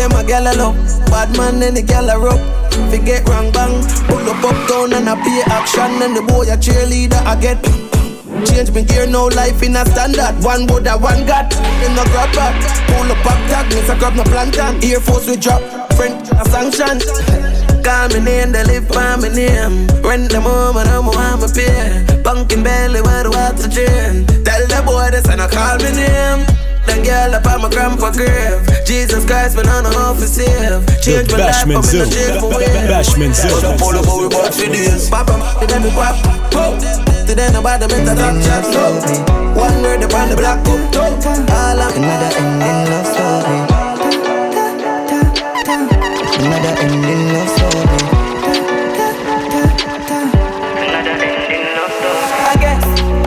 Them 0.00 0.16
a 0.16 0.24
gal 0.24 0.48
a 0.48 0.56
love, 0.56 0.80
bad 1.12 1.36
man, 1.36 1.62
any 1.62 1.82
gal 1.82 2.08
a 2.08 2.16
rock. 2.16 2.40
Forget 2.88 3.28
wrong 3.28 3.52
bang, 3.52 3.76
pull 4.08 4.24
up 4.24 4.40
up 4.40 4.56
down 4.72 4.96
and 4.96 5.04
I 5.04 5.20
pay 5.20 5.44
action, 5.52 6.00
and 6.00 6.16
the 6.16 6.24
boy 6.24 6.48
a 6.48 6.56
cheerleader, 6.56 7.20
I 7.28 7.36
get. 7.36 7.91
Change 8.46 8.72
me 8.72 8.82
gear, 8.82 9.06
no 9.06 9.26
life 9.26 9.62
in 9.62 9.76
a 9.76 9.84
standard. 9.86 10.34
One 10.44 10.66
wood, 10.66 10.86
a 10.86 10.98
one 10.98 11.26
got. 11.26 11.52
In 11.84 11.94
the 11.94 12.04
grab 12.10 12.34
back. 12.34 12.54
Pull 12.88 13.10
up 13.10 13.22
back 13.24 13.40
tag, 13.48 13.66
miss 13.74 13.88
a 13.88 13.96
grab 13.96 14.14
no 14.14 14.24
plantain. 14.24 14.82
Air 14.82 15.00
Force 15.00 15.28
we 15.28 15.36
drop. 15.36 15.62
Friend, 15.94 16.16
a 16.32 16.44
sanction. 16.50 16.98
Call 17.82 18.08
me 18.08 18.20
name, 18.20 18.52
they 18.52 18.64
live 18.64 18.88
by 18.88 19.16
my 19.16 19.28
name. 19.28 19.86
Rent 20.02 20.30
the 20.30 20.40
moment, 20.40 20.88
I'm 20.88 21.08
on 21.08 21.40
my 21.40 21.48
pay. 21.50 22.04
Bunking 22.22 22.62
belly, 22.62 23.00
water 23.00 23.68
drain. 23.68 24.26
Tell 24.44 24.66
the 24.66 24.82
boy 24.86 25.10
this 25.10 25.28
and 25.28 25.42
I 25.42 25.48
call 25.48 25.78
me 25.78 25.90
name. 25.90 26.46
The 26.86 27.02
girl 27.04 27.34
up 27.34 27.46
on 27.46 27.62
my 27.62 27.70
grandpa 27.70 28.10
grave. 28.10 28.71
Jesus 28.84 29.24
Christ, 29.24 29.56
man, 29.56 29.66
I 29.68 29.82
know 29.82 29.90
how 29.92 30.12
to 30.14 30.26
save. 30.26 30.84
Change 31.00 31.28
The 31.28 31.38
my 31.38 31.44
life, 31.46 31.64
Bashman 31.64 31.76
I'm 31.76 31.76
in 31.76 31.82
Zoo. 31.82 31.98
the 32.04 32.10
jail 32.10 32.40
for 32.40 32.48
wear. 32.50 32.68
Bashment 32.90 33.34
Zone. 33.34 33.78
Pull 33.78 33.96
up, 33.96 34.04
pull 34.04 34.24
up, 34.26 34.32
pull 34.32 34.42
up, 34.46 34.54
for 34.54 34.66
this. 34.68 35.08
Pop 35.08 35.30
'em, 35.30 35.40
then 35.68 35.82
we 35.82 35.90
pop. 35.90 36.16
Pop. 36.50 36.78
Today 37.26 37.48
nobody 37.52 37.86
better 37.86 38.14
talk 38.14 38.36
chat, 38.42 38.64
no. 38.74 38.98
One 39.54 39.82
word 39.82 40.02
upon 40.02 40.28
the 40.30 40.36
black 40.36 40.64
cup, 40.64 40.80
toe. 40.92 41.14
All 41.54 41.80
of 41.80 41.94
me. 41.96 42.04
Another 42.04 42.30
ending 42.36 42.90
love 42.90 43.06
story. 43.06 43.58
Another 46.42 46.74
ending 46.82 47.24
love 47.32 47.50
story. 47.56 47.98
I 52.50 52.56
guess. 52.60 52.84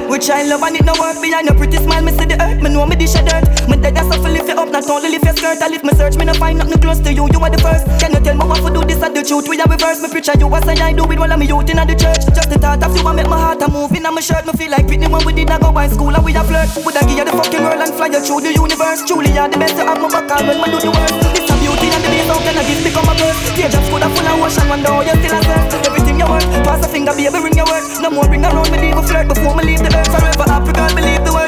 Which 0.09 0.29
I 0.29 0.43
love 0.43 0.61
and 0.63 0.75
it 0.75 0.85
no 0.85 0.93
work 0.99 1.21
behind 1.21 1.47
your 1.47 1.55
pretty 1.55 1.77
smile. 1.77 2.01
Me 2.03 2.11
see 2.11 2.25
the 2.25 2.35
earth, 2.41 2.61
me 2.61 2.69
know 2.69 2.85
me 2.85 2.95
dish 2.95 3.15
a 3.15 3.23
dirt. 3.23 3.45
Me 3.69 3.77
dead 3.77 3.97
as 3.97 4.07
suffer 4.07 4.29
lift 4.29 4.47
you 4.49 4.55
not 4.75 4.89
only 4.91 5.09
lift 5.09 5.23
your 5.23 5.35
skirt. 5.35 5.61
I 5.63 5.67
lift 5.71 5.85
me 5.87 5.93
search, 5.95 6.17
me 6.17 6.25
no 6.25 6.33
find 6.33 6.59
nothing 6.59 6.81
close 6.83 6.99
to 6.99 7.11
you. 7.13 7.31
You 7.31 7.39
are 7.39 7.49
the 7.49 7.59
first. 7.63 7.87
Can 8.03 8.11
you 8.11 8.19
tell 8.19 8.35
me 8.35 8.43
what 8.43 8.59
to 8.59 8.69
do 8.73 8.83
this 8.83 8.99
and 8.99 9.15
the 9.15 9.23
truth? 9.23 9.47
We 9.47 9.55
are 9.63 9.69
reverse. 9.71 10.03
Me 10.03 10.11
picture 10.11 10.35
you 10.35 10.51
as 10.51 10.67
I 10.67 10.91
do 10.91 11.07
with 11.07 11.19
all 11.19 11.31
of 11.31 11.39
me 11.39 11.47
youth 11.47 11.69
in 11.71 11.79
the 11.79 11.95
church. 11.95 12.27
Just 12.35 12.51
the 12.51 12.59
thought 12.59 12.83
of 12.83 12.91
you 12.91 13.07
and 13.07 13.15
make 13.15 13.29
my 13.31 13.39
heart 13.39 13.63
a 13.63 13.71
move 13.71 13.95
in 13.95 14.03
my 14.03 14.19
shirt. 14.19 14.43
Me 14.43 14.51
feel 14.59 14.71
like 14.71 14.87
Whitney 14.91 15.07
when 15.07 15.23
we 15.23 15.31
did 15.31 15.47
not 15.47 15.61
go 15.61 15.71
by 15.71 15.87
school 15.87 16.11
and 16.11 16.23
we 16.25 16.35
a 16.35 16.43
flirt. 16.43 16.67
I 16.75 17.01
give 17.07 17.15
you 17.15 17.25
the 17.25 17.31
fucking 17.31 17.63
world 17.63 17.79
and 17.79 17.93
fly 17.95 18.11
you 18.11 18.19
through 18.19 18.41
the 18.43 18.51
universe? 18.51 18.99
Truly, 19.07 19.31
you're 19.31 19.47
the 19.47 19.55
best. 19.55 19.79
You 19.79 19.87
have 19.87 19.99
my 19.99 20.11
back 20.11 20.27
all 20.27 20.43
when 20.43 20.59
me 20.59 20.67
do 20.67 20.79
the 20.83 20.91
worst. 20.91 21.15
It's 21.39 21.47
a 21.47 21.55
beauty 21.55 21.87
and 21.95 22.03
the 22.03 22.09
bass 22.11 22.27
out 22.27 22.43
and 22.43 22.59
this 22.67 22.79
become 22.83 23.07
a 23.07 23.15
curse. 23.15 23.39
Yeah, 23.55 23.71
just 23.71 23.87
full 23.87 24.03
of 24.03 24.11
full 24.11 24.27
of 24.27 24.43
ocean. 24.43 24.67
One 24.67 24.83
day 24.83 24.91
you 24.91 25.15
still 25.23 25.35
a 25.35 25.39
surf. 25.39 25.87
Everything 25.87 26.19
you 26.19 26.27
worth. 26.27 26.47
Pass 26.67 26.83
a 26.83 26.87
finger, 26.91 27.15
baby, 27.15 27.39
ring 27.39 27.55
your 27.55 27.67
word. 27.71 27.83
No 28.03 28.11
more 28.11 28.27
bring 28.27 28.43
around 28.43 28.67
me, 28.75 28.77
leave 28.83 28.99
a 28.99 29.03
flirt 29.07 29.31
before 29.31 29.55
me 29.55 29.63
leave 29.71 29.79
the 29.79 29.91
earth. 29.95 30.11
Forever 30.11 30.73
girl, 30.75 30.91
believe 30.91 31.23
the 31.23 31.31
words. 31.31 31.44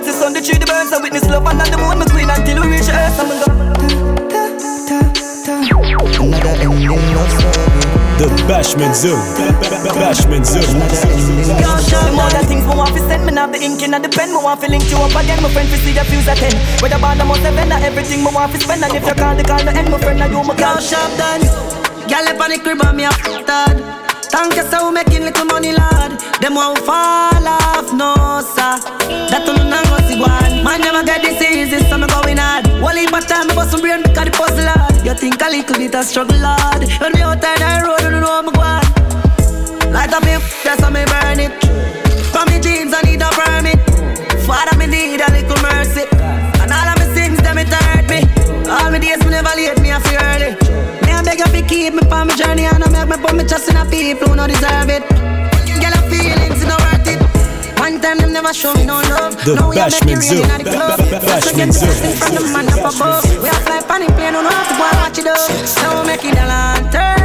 The 0.47 0.53
sun, 0.53 0.59
the 0.59 0.65
tree, 0.65 0.71
birds. 0.71 0.93
I 0.93 1.01
witness 1.03 1.27
love 1.27 1.43
and 1.47 1.59
the 1.59 1.75
moon, 1.75 1.99
my 1.99 2.05
queen 2.07 2.29
until 2.31 2.63
we 2.63 2.71
reach 2.71 2.87
the 2.87 2.95
earth. 2.95 3.19
I'm 3.19 3.27
gonna 3.27 3.43
go. 3.43 3.51
Another 6.17 6.55
ending 6.63 7.11
love 7.11 7.31
story. 7.35 7.67
The 8.15 8.27
Bashment 8.47 8.95
Zone. 8.95 9.19
Bashment 9.99 10.45
Zone. 10.47 10.79
The 10.79 12.11
more 12.15 12.31
the 12.31 12.39
things 12.47 12.63
me 12.63 12.73
want 12.75 12.95
to 12.95 13.01
send, 13.07 13.25
me 13.25 13.33
have 13.35 13.51
the 13.51 13.59
ink 13.59 13.83
in 13.83 13.93
and 13.93 14.03
the 14.03 14.09
pen. 14.09 14.29
Me 14.31 14.39
want 14.39 14.61
to 14.61 14.71
link 14.71 14.89
you 14.89 14.97
up 14.97 15.11
again, 15.11 15.43
my 15.43 15.49
friend. 15.51 15.67
To 15.69 15.77
see 15.83 15.93
your 15.93 16.05
views 16.05 16.27
at 16.27 16.37
ten. 16.37 16.55
Whether 16.81 16.99
band 16.99 17.21
or 17.21 17.25
must 17.25 17.41
have 17.41 17.55
been, 17.55 17.71
everything 17.71 18.23
me 18.23 18.31
want 18.33 18.51
to 18.53 18.59
spend. 18.59 18.83
And 18.83 18.95
if 18.95 19.05
you 19.05 19.13
call 19.13 19.35
the 19.35 19.43
call, 19.43 19.59
the 19.59 19.75
end, 19.75 19.91
my 19.91 19.99
friend, 19.99 20.23
I 20.23 20.27
do 20.29 20.41
my 20.43 20.55
Girl, 20.55 20.79
call. 20.79 20.81
sharp 20.81 21.11
done. 21.19 21.43
Girl, 22.07 22.23
up 22.23 22.39
on 22.39 22.49
the 22.55 22.59
crib 22.63 22.81
and 22.81 22.95
me 22.95 23.03
a 23.03 23.09
f***ed. 23.11 24.06
Thank 24.29 24.55
you 24.55 24.63
so 24.69 24.91
making 24.91 25.23
little 25.23 25.45
money, 25.45 25.71
lad. 25.71 26.19
Them 26.41 26.55
won't 26.55 26.79
fall 26.79 27.47
off, 27.47 27.93
no, 27.93 28.13
sir. 28.43 28.77
That 29.31 29.43
don't 29.45 29.69
go 29.69 29.97
see 30.07 30.19
one. 30.19 30.63
Man, 30.63 30.81
never 30.81 31.03
get 31.03 31.21
this 31.21 31.41
easy, 31.41 31.79
so 31.87 31.97
me 31.97 32.07
going 32.07 32.37
hard. 32.37 32.67
One 32.81 32.97
heap 32.97 33.13
of 33.13 33.25
time, 33.25 33.47
me 33.47 33.55
bust 33.55 33.71
some 33.71 33.81
brain 33.81 34.03
because 34.03 34.25
the 34.25 34.31
puzzle 34.31 34.67
hard. 34.67 35.05
You 35.05 35.13
think 35.13 35.41
a 35.41 35.49
little 35.49 35.77
bit 35.77 35.95
of 35.95 36.05
struggle, 36.05 36.37
lad. 36.37 36.83
When 36.99 37.13
me 37.13 37.21
out 37.21 37.39
there, 37.41 37.57
the 37.57 37.87
road, 37.87 38.01
you 38.03 38.11
don't 38.11 38.21
know 38.21 38.41
me 38.43 38.51
go 38.51 38.61
on. 38.61 38.83
Light 39.91 40.13
up 40.13 40.23
me, 40.23 40.35
that's 40.63 40.83
how 40.83 40.91
me 40.91 41.07
burn 41.07 41.39
it. 41.39 41.53
For 42.35 42.43
me 42.51 42.59
jeans, 42.59 42.93
I 42.93 43.01
need 43.07 43.23
a 43.23 43.31
permit. 43.31 43.79
Father, 44.43 44.75
me 44.77 44.87
need 44.87 45.23
a 45.23 45.27
little 45.31 45.59
mercy. 45.63 46.03
And 46.59 46.71
all 46.71 46.89
of 46.91 46.99
me 46.99 47.07
sins, 47.15 47.39
them 47.39 47.57
it 47.57 47.71
hurt 47.71 48.05
me. 48.11 48.19
All 48.67 48.91
me 48.91 48.99
days, 48.99 49.23
me 49.23 49.31
never 49.31 49.55
late, 49.55 49.79
me 49.79 49.91
a 49.91 49.99
feel 50.03 50.19
early. 50.19 50.51
Eh. 50.51 50.66
Beg 51.27 51.39
you 51.43 51.49
fi 51.51 51.61
keep 51.67 51.93
me 51.93 52.01
on 52.09 52.27
my 52.27 52.35
journey 52.39 52.63
and 52.65 52.83
I 52.83 52.87
make 52.87 53.07
me 53.11 53.17
put 53.23 53.35
me 53.35 53.43
trust 53.43 53.67
in 53.69 53.75
a 53.75 53.83
people 53.85 54.29
who 54.31 54.35
no 54.39 54.47
deserve 54.47 54.87
it. 54.89 55.03
Girl, 55.83 55.91
your 55.91 56.05
feelings, 56.07 56.63
it 56.63 56.67
no 56.71 56.77
worth 56.87 57.07
it. 57.11 57.19
One 57.83 57.99
time 57.99 58.17
them 58.19 58.31
never 58.31 58.53
show 58.53 58.73
me 58.73 58.85
no 58.85 59.01
love. 59.11 59.35
The 59.43 59.55
now 59.55 59.69
we 59.69 59.75
a 59.77 59.85
make 59.91 59.91
Bashman 59.91 60.19
rain 60.23 60.47
in 60.55 60.63
the 60.63 60.71
club. 60.71 60.97
Ba- 60.97 61.19
ba- 61.19 61.19
First 61.27 61.51
we 61.51 61.51
Bashman 61.51 61.67
get 61.67 61.73
Zoo. 61.75 61.85
blessings 61.85 62.19
from 62.23 62.35
the 62.35 62.41
man 62.55 62.67
up 62.71 62.95
above. 62.95 63.23
We 63.43 63.49
a 63.49 63.53
fly 63.67 63.79
pan 63.83 64.01
plane, 64.15 64.33
don't 64.33 64.45
have 64.47 64.67
to 64.71 64.75
go 64.79 64.83
and 64.87 64.97
watch 65.03 65.19
it 65.19 65.27
up. 65.27 65.49
Now 65.83 66.01
we 66.01 66.07
make 66.07 66.23
it 66.25 66.37
a 66.39 66.45
lantern 66.47 67.16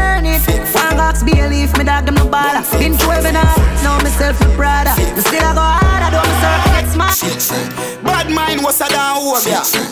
it. 1.15 1.23
Fanga 1.23 1.23
Max 1.23 1.23
Bailey, 1.23 1.63
if 1.63 1.77
me 1.77 1.85
dog 1.85 2.05
them 2.07 2.15
no 2.15 2.27
baller. 2.27 2.63
Been 2.79 2.97
to 2.97 3.07
heaven, 3.11 3.35
now 3.35 3.99
myself 4.03 4.39
the 4.39 4.49
brother. 4.57 4.93
Me 4.97 5.21
still 5.21 5.45
I 5.45 5.53
go 5.55 5.61
hard, 5.61 6.03
I 6.03 6.11
do 6.11 6.21
me 6.23 6.35
circle 6.41 6.83
smart. 6.93 8.05
Bad 8.05 8.31
mind 8.31 8.63
was 8.63 8.81
a 8.81 8.89
down 8.89 9.19
over 9.19 9.41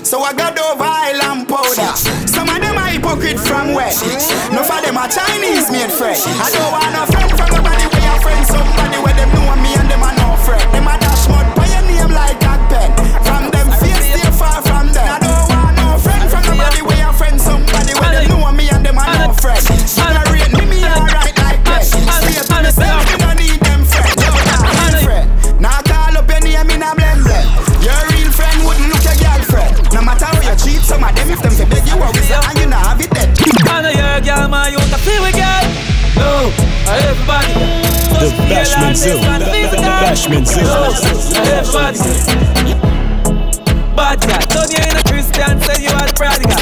So 0.04 0.20
I 0.20 0.32
got 0.32 0.58
over 0.58 0.84
island 0.84 1.48
powder. 1.48 1.92
Some 2.26 2.48
of 2.48 2.60
them 2.60 2.76
are 2.76 2.90
hypocrite 2.90 3.38
from 3.38 3.74
where? 3.74 3.92
No 4.52 4.62
for 4.64 4.80
them 4.80 4.96
are 4.96 5.08
Chinese 5.08 5.70
made 5.70 5.92
friend. 5.92 6.20
I 6.40 6.48
don't 6.52 6.70
want 6.72 6.92
no 6.92 7.02
friend 7.08 7.30
from 7.36 7.48
nobody 7.56 7.86
where 7.88 8.04
your 8.04 8.18
friend 8.20 8.44
somebody 8.46 8.98
where 9.04 9.16
them 9.16 9.30
know 9.36 9.56
me 9.60 9.76
and 9.76 9.88
them 9.90 10.02
are 10.02 10.16
no 10.16 10.36
friend. 10.44 10.64
Them 10.72 10.88
a 10.88 10.94
dash 10.98 11.28
mud 11.28 11.46
by 11.56 11.66
your 11.68 11.84
name 11.86 12.12
like 12.12 12.40
that 12.40 12.60
pen. 12.68 12.90
From 13.24 13.50
them 13.52 13.68
face 13.80 14.00
stay 14.08 14.30
far 14.36 14.60
from 14.64 14.92
them. 14.92 15.04
I 15.04 15.18
don't 15.20 15.46
want 15.52 15.74
no 15.76 15.98
friend 16.00 16.24
from 16.28 16.44
nobody 16.48 16.82
where 16.82 17.00
your 17.00 17.14
friend 17.14 17.40
somebody 17.40 17.92
where 18.00 18.12
them 18.12 18.28
know 18.28 18.52
me 18.52 18.68
and 18.70 18.84
them 18.84 18.98
are 18.98 19.28
no 19.28 19.32
friend. 19.36 19.79
Know 34.40 34.46
you're 34.46 34.48
a 34.48 34.48
girl, 34.48 34.48
man, 34.48 34.72
you 34.72 34.78
want 34.78 34.90
feel 34.96 35.20
with 35.20 35.36
girl. 35.36 35.64
No, 36.16 36.48
everybody. 36.88 37.52
The 38.16 38.32
Bashment 38.48 38.96
Zone. 38.96 39.20
The 39.38 39.76
Bashment 39.76 40.46
Zone. 40.46 40.64
Everybody. 41.44 41.98
Bad 43.94 44.20
guy, 44.20 44.40
don't 44.46 44.70
you 44.72 44.78
ain't 44.80 44.96
a 44.96 45.02
Christian, 45.04 45.60
say 45.60 45.82
you 45.82 45.90
are 45.90 46.06
the 46.06 46.14
prodigal. 46.16 46.56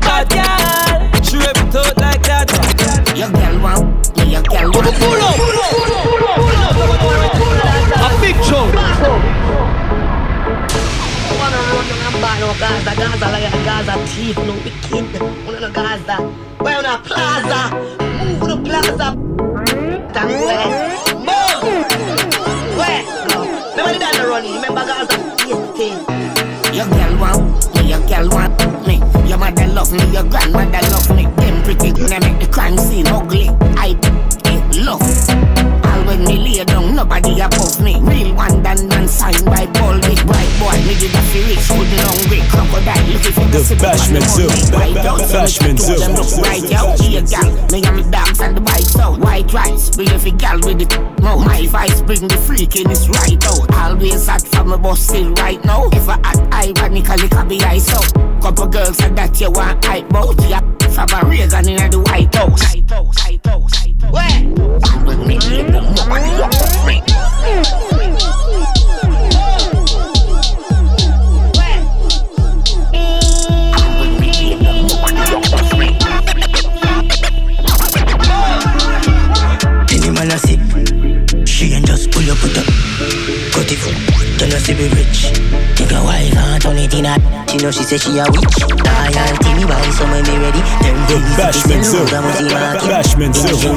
Bad 0.00 0.28
girl, 0.28 1.22
she 1.22 1.36
rip 1.38 1.56
it 1.56 1.74
out 1.74 1.96
like 1.96 2.22
that. 2.24 2.52
Your 3.16 3.30
girl 3.30 3.58
wow, 3.62 3.80
yeah, 4.16 4.24
your 4.24 4.42
girl 4.42 4.70
wow. 4.72 4.82
Pull 5.00 5.22
up, 5.22 5.53
Gaza, 12.58 12.94
Gaza 12.96 13.26
like 13.32 13.52
a 13.52 13.64
Gaza 13.64 14.06
thief, 14.06 14.36
no 14.38 14.54
wicked. 14.62 15.20
Wanna 15.44 15.60
no 15.60 15.70
Gaza, 15.72 16.16
where 16.62 16.78
on 16.78 16.84
a 16.84 16.98
plaza, 16.98 17.74
move 18.24 18.40
the 18.40 18.56
plaza. 18.64 19.08
Thank 20.14 20.30
where, 20.46 20.68
move. 21.18 21.62
Where? 22.78 23.02
No, 23.76 23.84
did 23.90 24.00
that 24.00 24.24
running. 24.28 24.54
Remember 24.54 24.84
Gaza, 24.86 25.16
yes. 25.48 26.74
Your 26.74 26.86
girl 26.86 27.18
want, 27.18 27.68
yeah, 27.74 27.82
your 27.82 28.02
girl 28.06 28.28
want 28.30 28.86
me. 28.86 29.02
Your 29.28 29.38
mother 29.38 29.66
love 29.66 29.92
me, 29.92 30.04
your 30.12 30.24
grandmother 30.24 30.82
love 30.90 31.10
me. 31.16 31.24
Them 31.36 31.62
pretty, 31.64 31.90
they 31.90 32.18
make 32.20 32.38
the 32.38 32.48
crime 32.50 32.78
scene 32.78 33.06
ugly. 33.08 33.48
I 33.76 33.98
love. 34.78 35.02
All 35.84 36.04
when 36.06 36.24
me 36.24 36.36
lay 36.38 36.64
down, 36.64 36.94
nobody 36.94 37.40
above 37.40 37.80
me. 37.82 38.03
Bright 40.94 41.00
Boy. 41.00 41.00
Me 41.00 41.00
did 41.00 41.14
a 41.14 41.22
feel 41.22 41.46
rich, 41.46 41.68
good 41.68 41.88
hungry 42.00 42.40
crocodile. 42.48 43.06
Looking 43.12 43.32
for 43.32 43.46
The 43.50 43.58
the 43.58 43.76
Bashment 43.76 44.28
Zone. 44.30 44.50
Bashment 45.32 45.78
Zone. 45.78 45.98
Them 45.98 46.14
look 46.14 46.32
right 46.38 46.72
out, 46.72 47.00
here 47.00 47.22
gal. 47.22 47.50
Me 47.70 47.82
and 47.84 47.96
me 47.96 48.02
dogs 48.10 48.40
and 48.40 48.56
the 48.56 48.60
bikes 48.60 48.96
out. 48.98 49.18
White 49.20 49.52
rice, 49.52 49.90
bring 49.96 50.08
every 50.10 50.30
gal 50.32 50.58
with 50.60 50.78
the 50.78 50.86
mouth. 51.22 51.44
My 51.44 51.66
vice 51.66 52.02
bring 52.02 52.28
the 52.28 52.36
freakiness 52.46 53.08
right 53.08 53.44
out. 53.46 53.74
Always 53.74 54.26
hot 54.26 54.42
from 54.48 54.72
a 54.72 54.78
bus 54.78 55.00
still 55.00 55.32
right 55.34 55.62
now. 55.64 55.88
If 55.92 56.08
I 56.08 56.18
act 56.24 56.54
ironically, 56.54 57.28
can 57.28 57.48
be 57.48 57.60
ice 57.62 57.92
out. 57.92 58.12
Couple 58.42 58.66
girls 58.66 58.96
said 58.96 59.16
that 59.16 59.40
you 59.40 59.50
want 59.50 59.84
hype 59.84 60.08
bout. 60.08 60.40
Yeah, 60.48 60.60
from 60.90 61.10
a 61.10 61.24
Reagan 61.28 61.68
in 61.68 61.90
the 61.90 62.00
White 62.00 62.34
House. 62.34 62.74
White 62.74 62.90
House, 62.90 63.24
White 63.24 63.46
House, 63.46 63.86
White 63.86 64.02
House. 64.02 64.24
Where? 67.34 68.73
She 84.44 84.72
be 84.72 84.88
rich. 84.96 85.28
Take 85.76 85.92
a 85.92 86.00
wife 86.04 86.32
and 86.32 86.62
turn 86.62 86.78
it 86.78 86.94
in 86.94 87.04
a. 87.04 87.20
She 87.48 87.58
know 87.58 87.70
she 87.70 87.84
say 87.84 87.98
she 87.98 88.16
a 88.16 88.24
witch. 88.32 88.56
Loyalty 88.64 89.50
me 89.52 89.64
buy 89.68 89.84
some 89.92 90.08
when 90.08 90.24
me 90.24 90.40
ready. 90.40 90.60
Them 90.80 90.96
The 91.04 91.20
things 91.20 91.36
Bashman 91.36 91.80
is 91.80 91.90
Zoo. 91.92 92.04
the 92.04 92.16
road, 92.16 92.16
I'm 92.16 92.48
market. 92.48 92.88
Bashment 92.88 93.34
Zone. 93.36 93.76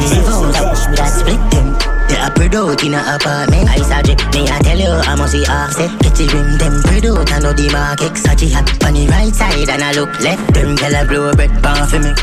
That 0.96 1.12
split 1.12 1.44
them. 1.52 1.76
They 2.08 2.16
are 2.16 2.32
spread 2.32 2.56
out 2.56 2.84
in 2.84 2.94
a 2.96 3.04
apartment. 3.04 3.68
I 3.68 3.84
suggest 3.84 4.24
me 4.32 4.48
I 4.48 4.60
tell 4.64 4.80
you 4.80 4.96
I 4.96 5.16
must 5.16 5.34
see 5.36 5.44
offset. 5.48 5.92
The 6.00 6.24
rim 6.32 6.56
them 6.56 6.80
spread 6.80 7.06
out 7.06 7.32
and 7.36 7.44
know 7.44 7.52
the 7.52 7.68
market. 7.68 8.16
Sachi 8.16 8.48
hat 8.48 8.72
on 8.88 8.94
the 8.96 9.08
right 9.12 9.36
side 9.36 9.68
and 9.68 9.84
I 9.84 9.92
look 9.92 10.16
left. 10.24 10.54
Them 10.54 10.78
tell 10.78 10.96
a 10.96 11.04
blow 11.04 11.36
bread 11.36 11.52
pan 11.60 11.84
for 11.92 12.00
me. 12.00 12.16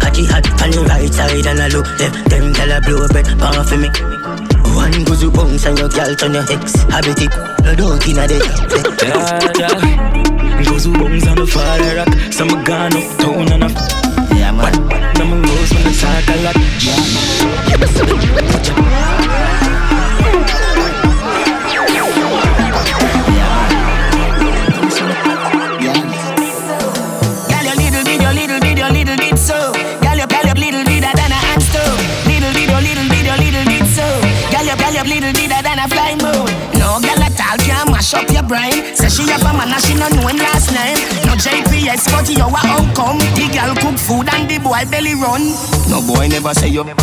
Catchy 0.00 0.24
hat 0.24 0.48
on 0.64 0.70
the 0.72 0.88
right 0.88 1.12
side 1.12 1.44
and 1.44 1.60
I 1.60 1.68
look 1.68 1.86
left. 2.00 2.30
Them 2.30 2.54
tell 2.54 2.72
a 2.72 2.80
blow 2.80 3.08
bread 3.08 3.26
pan 3.36 3.64
for 3.64 3.76
me. 3.76 4.15
One 4.76 5.04
goes 5.04 5.22
you 5.22 5.30
bounce 5.30 5.64
and 5.64 5.78
your 5.78 5.88
girl 5.88 6.14
turn 6.14 6.34
your 6.34 6.44
ex. 6.52 6.74
Habit 6.92 7.22
it, 7.24 7.32
no 7.64 7.74
don't 7.74 8.06
in 8.06 8.18
a 8.18 8.28
day. 8.28 8.40
Yeah, 9.02 9.40
yeah. 9.56 10.62
Goes 10.64 10.84
who 10.84 10.92
bones 10.92 11.26
on 11.26 11.36
the 11.36 11.46
fire 11.46 11.96
rock. 11.96 12.12
Some 12.30 12.48
gone 12.64 12.92
uptown 12.92 13.52
and 13.52 13.64
a 13.64 13.68
Yeah, 14.36 14.52
man. 14.52 14.72
Them 15.16 15.32
a 15.32 15.36
rose 15.40 15.72
when 15.72 15.86
I 15.86 15.92
talk 15.96 16.28
a 16.28 16.36
lot. 16.44 16.56
Girl, 19.26 19.45
mash 38.06 38.14
up 38.22 38.30
your 38.30 38.42
brain. 38.42 38.94
Say 38.94 39.08
she 39.08 39.30
have 39.30 39.42
a 39.42 39.52
man 39.56 39.72
and 39.72 39.82
she 39.82 39.94
no 39.94 40.08
know 40.08 40.26
him 40.28 40.36
last 40.38 40.70
name. 40.72 40.96
No 41.26 41.34
JPS, 41.34 42.06
but 42.12 42.28
you 42.28 42.38
a 42.38 42.60
outcome. 42.66 43.18
The 43.34 43.48
girl 43.52 43.74
cook 43.76 43.98
food 43.98 44.28
and 44.34 44.48
the 44.48 44.58
boy 44.58 44.84
belly 44.90 45.14
run. 45.14 45.42
No 45.90 46.00
boy 46.06 46.28
never 46.28 46.54
say 46.54 46.68
you 46.68 46.84
big. 46.84 46.94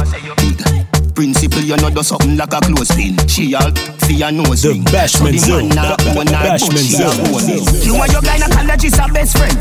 Principle, 1.16 1.62
you 1.62 1.76
know, 1.78 1.90
do 1.92 2.02
something 2.02 2.36
like 2.38 2.54
a 2.54 2.60
close 2.62 2.90
pin. 2.96 3.16
She 3.28 3.54
all 3.54 3.70
for 4.02 4.12
your 4.14 4.32
nose 4.32 4.64
The 4.64 4.70
ring. 4.70 4.84
Bashman 4.86 5.38
so 5.40 5.46
Zoo. 5.46 5.70
the 5.70 5.76
man 5.76 5.76
not 5.76 5.98
Ba- 6.00 6.04
ba- 6.06 6.20
own 6.20 6.28
her, 6.28 6.34
but 6.34 6.60
Bashman 6.60 6.78
she 6.78 6.98
Zoo. 6.98 7.04
a 7.04 7.14
own 7.30 7.50
it. 7.54 7.86
You 7.86 7.96
and 8.02 8.12
your 8.12 8.22
gynecologist 8.22 8.98
are 9.00 9.12
best 9.14 9.38
friend. 9.38 9.58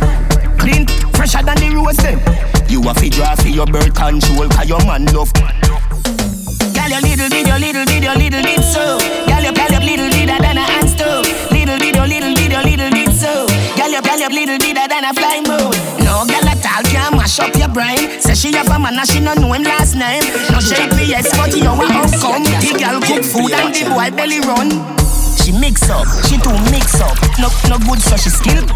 Clean, 0.59 0.86
fresher 1.12 1.43
than 1.43 1.57
the 1.61 1.68
rose 1.76 1.97
them. 2.01 2.18
You 2.70 2.80
a 2.88 2.95
fi 2.95 3.09
draw 3.11 3.34
for 3.36 3.49
your 3.49 3.66
birth 3.66 3.93
control, 3.95 4.49
cause 4.49 4.68
your 4.68 4.80
man 4.86 5.05
love. 5.12 5.28
Girl, 6.72 6.88
you 6.88 7.01
little 7.05 7.28
bit, 7.28 7.45
you 7.47 7.59
little 7.61 7.84
bit, 7.84 8.01
you 8.03 8.14
little 8.16 8.43
bit 8.43 8.62
so. 8.64 8.97
Girl, 9.28 9.43
you 9.45 9.53
girl, 9.53 9.72
you 9.76 9.82
little 9.93 10.09
bit 10.09 10.28
than 10.32 10.57
a 10.57 10.64
hand 10.64 10.82
stove. 10.82 10.82
Little 11.73 11.89
bit, 11.89 11.97
you 11.97 12.05
little 12.05 12.35
you 12.53 12.77
little 12.77 12.91
bit 12.93 13.16
so. 13.16 13.49
Girl, 13.81 13.89
you 13.89 14.03
girl, 14.05 14.20
you 14.20 14.29
little 14.29 14.59
bit 14.61 14.77
than 14.77 15.09
a 15.09 15.14
flying 15.16 15.49
moon. 15.49 15.73
No 16.05 16.20
girl 16.29 16.45
at 16.45 16.61
all 16.68 16.85
can 16.85 17.16
mash 17.16 17.41
up 17.41 17.57
your 17.57 17.73
brain. 17.73 18.20
Say 18.20 18.35
she 18.35 18.53
have 18.53 18.68
a 18.68 18.79
man 18.79 18.99
and 18.99 19.09
she 19.09 19.20
no 19.20 19.33
know 19.33 19.55
him 19.55 19.62
last 19.62 19.95
name. 19.95 20.20
No 20.53 20.61
JPS, 20.61 21.33
but 21.33 21.57
you 21.57 21.64
a 21.64 21.73
outcome. 21.73 22.45
The 22.45 22.77
girl 22.77 23.01
cook 23.01 23.25
food 23.25 23.57
and 23.57 23.73
the 23.73 23.89
boy 23.89 24.12
belly 24.12 24.41
run. 24.45 24.68
She 25.41 25.53
mix 25.57 25.89
up, 25.89 26.05
she 26.29 26.37
too 26.37 26.53
mix 26.68 27.01
up. 27.01 27.16
No, 27.41 27.49
no 27.73 27.81
good, 27.89 28.03
so 28.05 28.20
she 28.20 28.29
skill. 28.29 28.68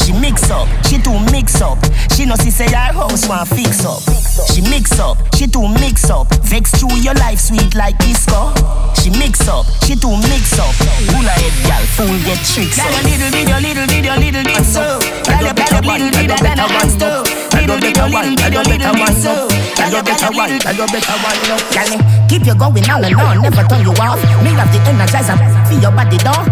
She 0.00 0.16
mix 0.16 0.48
up, 0.48 0.66
she 0.88 0.96
too 0.96 1.20
mix 1.36 1.60
up. 1.60 1.76
She 2.16 2.24
know 2.24 2.36
she 2.36 2.50
say 2.50 2.64
her 2.72 2.96
house 2.96 3.28
want 3.28 3.46
fix 3.50 3.84
up. 3.84 4.00
She 4.34 4.60
mix 4.66 4.98
up, 4.98 5.16
she 5.36 5.46
too 5.46 5.68
mix 5.78 6.10
up. 6.10 6.26
Vex 6.50 6.74
through 6.74 6.98
your 6.98 7.14
life 7.14 7.38
sweet 7.38 7.74
like 7.74 7.96
disco. 7.98 8.50
She 8.98 9.10
mix 9.14 9.46
up, 9.46 9.62
she 9.86 9.94
too 9.94 10.10
mix 10.26 10.58
up. 10.58 10.74
Pull 11.06 11.22
a 11.22 11.34
head, 11.38 11.54
gal, 11.62 11.84
fool 11.94 12.18
get 12.26 12.42
tricks 12.42 12.82
up. 12.82 12.90
Girl, 12.90 13.06
you 13.06 13.14
little 13.14 13.30
bit, 13.30 13.46
you 13.46 13.58
little 13.62 13.86
bit, 13.86 14.02
you 14.02 14.16
little 14.18 14.42
bit 14.42 14.64
so. 14.66 14.98
Girl, 15.22 15.38
you 15.38 15.54
better 15.54 15.80
little 15.86 16.10
bit 16.10 16.28
than 16.34 16.58
a 16.58 16.66
hand 16.66 16.90
stove. 16.90 17.26
Little 17.54 17.78
bit, 17.78 17.94
you 17.94 18.06
little 18.10 18.34
bit, 18.34 18.50
you 18.50 18.62
little 18.74 18.94
bit 18.98 19.14
so. 19.22 19.34
Girl, 19.78 19.90
you 19.94 20.02
better 20.02 20.30
one, 20.34 20.52
girl, 20.58 20.74
you 20.74 20.86
better 20.90 21.16
one. 21.22 21.38
Girl, 21.70 21.88
me 21.94 21.96
keep 22.26 22.42
you 22.42 22.56
going 22.58 22.90
on 22.90 23.04
and 23.06 23.14
on, 23.14 23.38
never 23.38 23.62
turn 23.70 23.86
you 23.86 23.94
off. 24.02 24.18
Me 24.42 24.50
have 24.58 24.66
the 24.74 24.82
energizer, 24.82 25.38
feel 25.70 25.78
your 25.78 25.94
body 25.94 26.18
down. 26.18 26.42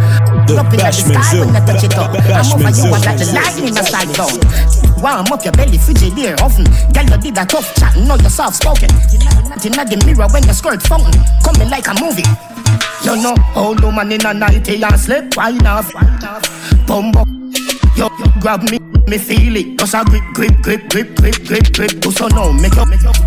The 0.47 0.55
Up 0.55 0.70
in 0.70 0.78
the 0.78 0.93
sky 0.95 1.43
when 1.43 1.57
I 1.57 1.61
touch 1.66 1.83
it 1.83 1.99
up. 1.99 2.14
I'm 2.14 2.47
over 2.55 2.70
you 2.70 2.95
and 2.95 3.03
like 3.03 3.18
the 3.18 3.26
lightning 3.35 3.74
in 3.74 3.78
a 3.78 3.83
slide 3.83 4.12
down. 4.14 4.91
Warm 5.03 5.26
up 5.34 5.42
your 5.42 5.53
belly, 5.53 5.78
frigidaire 5.78 6.38
often. 6.40 6.62
Girl, 6.94 7.03
you 7.03 7.18
did 7.18 7.36
a 7.36 7.44
tough 7.44 7.74
chat, 7.74 7.96
know 8.07 8.14
you're 8.14 8.30
soft 8.30 8.62
spoken. 8.62 8.86
At 8.86 9.90
the 9.90 9.98
mirror 10.07 10.30
when 10.30 10.44
your 10.46 10.55
skirt 10.55 10.80
fountain. 10.80 11.18
Coming 11.42 11.66
like 11.68 11.90
a 11.90 11.94
movie. 11.98 12.22
You 13.03 13.18
know, 13.18 13.34
old 13.59 13.82
woman 13.82 14.12
in 14.12 14.24
a 14.24 14.32
nighty 14.32 14.78
and 14.78 14.94
slip, 14.94 15.36
wine 15.36 15.66
off. 15.66 15.90
Bumbo. 16.86 17.26
Yo, 17.98 18.07
yo, 18.14 18.26
grab 18.38 18.62
me, 18.70 18.78
me 19.11 19.18
feel 19.18 19.57
it. 19.59 19.76
Just 19.76 19.94
a 19.94 20.07
grip, 20.07 20.22
grip, 20.32 20.55
grip, 20.62 20.86
grip, 20.88 21.11
grip, 21.18 21.34
grip, 21.50 21.66
grip. 21.74 21.98
Do 21.98 22.12
so 22.12 22.28
now, 22.28 22.53
make 22.53 22.78
up, 22.78 22.86
make 22.86 23.03
up, 23.03 23.18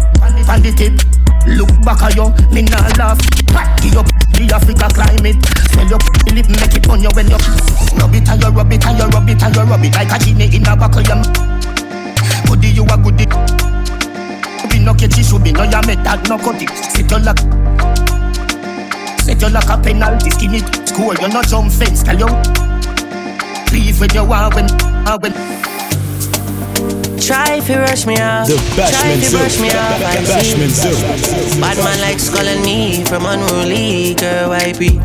pan 0.47 0.63
the 0.63 0.71
tip. 0.71 0.95
Look 1.43 1.67
back 1.83 2.07
at 2.07 2.15
you, 2.15 2.31
me 2.55 2.63
nah 2.71 2.87
laugh. 2.95 3.19
Give 3.83 3.99
up 3.99 4.07
the 4.31 4.47
Africa 4.55 4.87
climate. 4.95 5.43
Smell 5.75 5.91
your 5.91 5.99
lip, 6.31 6.47
make 6.55 6.71
it 6.71 6.87
on 6.87 7.03
you 7.03 7.11
when 7.11 7.27
you 7.27 7.35
rub 7.99 8.15
it 8.15 8.29
and 8.31 8.39
you 8.39 8.49
rub 8.49 8.71
it 8.71 8.85
and 8.87 8.97
you 8.97 9.07
rub 9.11 9.27
it 9.27 9.43
and 9.43 9.55
you 9.55 9.61
rub 9.67 9.83
it 9.83 9.91
like 9.91 10.11
a 10.15 10.23
genie 10.23 10.55
in 10.55 10.63
a 10.63 10.75
back 10.75 11.54
of 12.35 12.45
your. 12.45 12.55
Goodie, 12.55 12.67
you 12.69 12.83
a 12.83 12.97
goodie. 12.97 13.25
Be 14.69 14.79
no 14.83 14.93
catchy, 14.93 15.23
should 15.23 15.43
be 15.43 15.51
no 15.51 15.63
ya 15.63 15.81
make 15.85 16.03
that 16.03 16.27
no 16.29 16.37
cut 16.37 16.61
it. 16.61 16.69
Sit 16.91 17.09
your 17.09 17.19
luck. 17.19 17.39
Set 19.19 19.41
you 19.41 19.49
like 19.49 19.69
a 19.69 19.77
penalty, 19.77 20.29
skin 20.31 20.55
it. 20.55 20.87
Score, 20.87 21.15
you 21.15 21.27
not 21.29 21.47
jump 21.47 21.71
fence, 21.71 22.03
tell 22.03 22.17
you. 22.17 22.27
Leave 23.71 23.99
with 23.99 24.13
your 24.13 24.25
want 24.25 24.55
when, 24.55 24.67
when. 25.21 25.33
Try 27.19 27.55
if 27.55 27.69
you 27.69 27.77
rush 27.77 28.05
me 28.05 28.17
off. 28.21 28.47
The 28.47 28.55
Try 28.75 28.85
Bashman 28.85 29.17
if 29.17 29.23
you 29.23 29.37
brush 29.37 29.59
me 29.59 29.69
off. 29.69 30.01
I 30.03 30.17
Bashman 30.29 30.69
see. 30.69 31.59
Bad 31.59 31.77
man 31.77 31.99
likes 32.01 32.29
calling 32.29 32.61
me 32.61 33.03
from 33.05 33.25
unruly. 33.25 34.13
Girl, 34.13 34.49
why 34.49 34.73
be? 34.73 34.97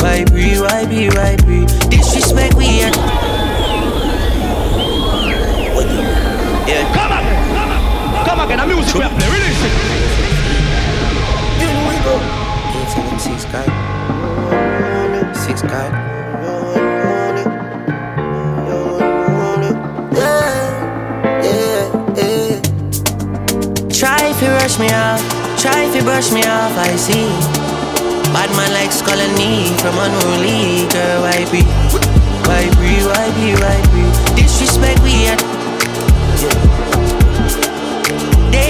Why 0.00 0.24
be? 0.24 0.58
Why 0.58 0.86
be? 0.86 1.10
Why 1.10 1.36
be? 1.44 1.66
Disrespect 1.90 2.54
we 2.54 2.82
at. 2.82 3.21
Come. 8.56 8.68
The 8.68 8.74
music 8.74 8.94
we 8.94 9.00
play. 9.00 9.28
Release 9.28 9.64
it. 9.64 9.72
Six 15.36 15.62
guy. 15.62 15.88
Try 23.92 24.18
if 24.30 24.42
you 24.42 24.48
rush 24.48 24.78
me 24.78 24.88
off, 24.90 25.22
try 25.60 25.84
if 25.84 25.94
you 25.94 26.02
brush 26.02 26.32
me 26.32 26.42
off, 26.42 26.76
I 26.76 26.96
see. 26.96 27.28
Bad 28.32 28.50
man 28.56 28.72
likes 28.72 29.00
calling 29.02 29.34
me 29.36 29.68
from 29.78 29.98
unruly, 29.98 30.88
girl, 30.90 31.22
why 31.22 31.44
be? 31.52 31.62
Why 32.48 32.64
be, 32.80 33.04
why 33.06 33.30
be, 33.36 33.54
why 33.60 33.78
be? 33.92 34.42
Disrespect 34.42 35.00
we 35.02 35.28
at. 35.28 35.61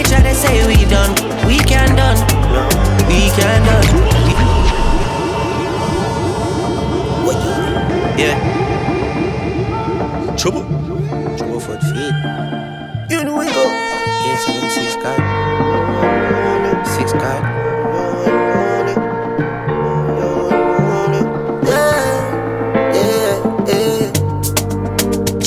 They 0.02 0.08
try 0.08 0.20
to 0.20 0.34
say 0.34 0.66
we 0.66 0.84
done, 0.90 1.14
we 1.46 1.58
can 1.58 1.94
done, 1.94 2.18
we 3.06 3.30
can 3.38 3.62
done. 3.64 3.86
Yeah. 8.18 8.36
Trouble. 10.36 10.64
Trouble 11.36 11.60
for 11.60 11.74
the 11.74 11.86
feet. 11.94 12.14
You 13.10 13.22
know 13.22 13.38
we 13.38 13.46
go. 13.46 13.64
Eight 14.26 14.40
seven 14.40 14.70
six 14.70 14.96
card. 14.96 15.20
Six 16.84 17.12
card. 17.12 17.42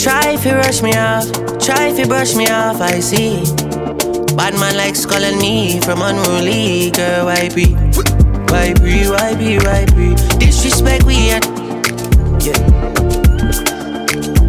Try 0.02 0.32
if 0.32 0.46
you 0.46 0.54
rush 0.54 0.82
me 0.82 0.94
off, 0.94 1.30
try 1.60 1.88
if 1.88 2.00
you 2.00 2.06
brush 2.06 2.36
me 2.36 2.48
off, 2.48 2.80
I 2.80 3.02
see. 3.02 3.65
Bad 4.46 4.60
man 4.60 4.78
likes 4.78 5.08
calling 5.08 5.40
me 5.40 5.80
from 5.82 6.04
unruly, 6.04 6.92
girl, 6.92 7.26
why 7.26 7.50
be? 7.50 7.74
Why 8.54 8.76
be, 8.78 9.10
why 9.10 9.34
be, 9.34 9.58
why 9.58 9.86
be? 9.98 10.14
Disrespect 10.38 11.04
we 11.04 11.32
at. 11.32 11.44
Yeah. 12.46 12.54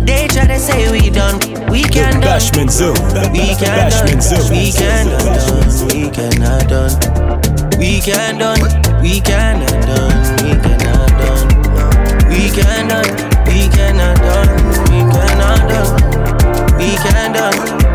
They 0.04 0.28
try 0.28 0.48
to 0.52 0.58
say 0.58 0.92
we 0.92 1.08
done, 1.08 1.40
we 1.72 1.80
can 1.82 2.20
done. 2.20 2.28
Bashment 2.28 2.70
Zone. 2.70 2.92
We 3.32 3.56
can 3.56 3.88
done, 3.88 4.20
we 4.52 4.70
can 4.70 5.08
done, 5.08 5.72
we 5.88 6.10
cannot 6.12 6.68
done. 6.68 6.92
We 7.80 7.98
can 8.04 8.36
done, 8.36 8.60
we 9.00 9.18
cannot 9.22 9.80
done, 9.88 10.20
we 10.44 10.52
cannot 10.60 11.08
done. 11.24 11.48
We 12.28 12.50
can 12.52 12.88
done, 12.92 13.08
we 13.48 13.64
cannot 13.72 14.16
done, 14.20 14.52
we 14.92 15.00
cannot 15.08 15.60
done. 15.72 16.76
We 16.76 16.92
can 16.96 17.32
done, 17.32 17.85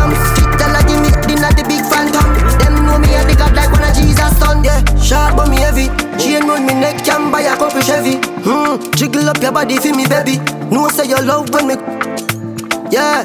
my 0.00 0.08
new 0.08 0.24
stadium 0.24 0.30
Fit 0.34 0.50
tell 0.58 0.74
a 0.74 0.80
give 0.86 1.00
me 1.00 1.10
dinner 1.28 1.52
the 1.52 1.64
big 1.68 1.84
phantom. 1.84 2.28
Them 2.60 2.86
know 2.86 2.98
me 2.98 3.12
a 3.14 3.24
the 3.24 3.34
god 3.36 3.54
like 3.54 3.70
one 3.72 3.84
of 3.84 3.94
Jesus 3.94 4.32
son. 4.38 4.64
Yeah, 4.64 4.80
sharp 4.96 5.36
but 5.36 5.48
me 5.48 5.60
heavy. 5.60 5.88
Chain 6.18 6.48
round 6.48 6.66
me 6.66 6.74
neck 6.74 7.04
can 7.04 7.30
buy 7.30 7.42
a 7.42 7.56
couple 7.56 7.80
Chevy. 7.82 8.20
Hmm, 8.44 8.80
jiggle 8.96 9.28
up 9.28 9.40
your 9.42 9.52
body 9.52 9.76
for 9.76 9.92
me 9.94 10.06
baby. 10.06 10.38
No 10.70 10.88
say 10.88 11.08
you 11.08 11.20
love 11.20 11.50
when 11.50 11.66
me 11.68 11.74
Yeah, 12.90 13.24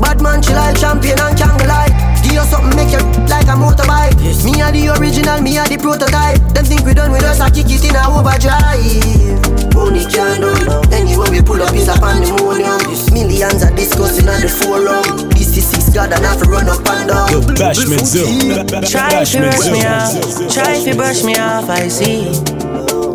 bad 0.00 0.20
man 0.20 0.42
chill 0.42 0.56
like 0.56 0.78
champion 0.78 1.18
and 1.18 1.38
can't 1.38 1.66
lie 1.66 1.88
Give 2.22 2.34
you 2.34 2.44
something 2.46 2.76
make 2.76 2.92
you 2.92 3.02
like 3.26 3.48
a 3.48 3.56
motorbike. 3.56 4.14
Yes. 4.22 4.44
Me 4.44 4.60
a 4.60 4.70
the 4.70 4.94
original, 4.98 5.40
me 5.40 5.58
a 5.58 5.64
the 5.64 5.78
prototype. 5.78 6.38
Them 6.54 6.64
think 6.64 6.84
we 6.84 6.94
done 6.94 7.12
with 7.12 7.24
us, 7.24 7.40
I 7.40 7.50
kick 7.50 7.66
it 7.70 7.84
in 7.84 7.96
a 7.96 8.06
overdrive 8.08 9.51
Money 9.82 10.06
can't 10.06 10.38
done 10.38 10.94
Anywhere 10.94 11.30
we 11.30 11.42
pull 11.42 11.60
up 11.60 11.74
is 11.74 11.88
a 11.88 11.98
pandemonium 11.98 12.78
Millions 13.10 13.66
are 13.66 13.74
discussing 13.74 14.28
on 14.30 14.40
the 14.40 14.48
forum 14.48 15.28
This 15.34 15.56
is 15.58 15.66
six 15.66 15.90
God 15.90 16.12
and 16.12 16.22
to 16.22 16.48
run 16.48 16.68
up 16.70 16.86
and 16.86 17.08
down 17.10 17.26
The 17.26 17.54
Bashment 17.58 18.06
Zone. 18.06 18.66
Try 18.86 19.22
if 19.22 19.34
you 19.34 19.40
Bashman 19.40 19.66
me 19.70 19.84
off, 19.84 20.54
try 20.54 20.72
if 20.78 20.86
you 20.86 20.94
brush 20.94 21.22
me 21.22 21.36
off, 21.36 21.68
I 21.68 21.88
see. 21.88 22.30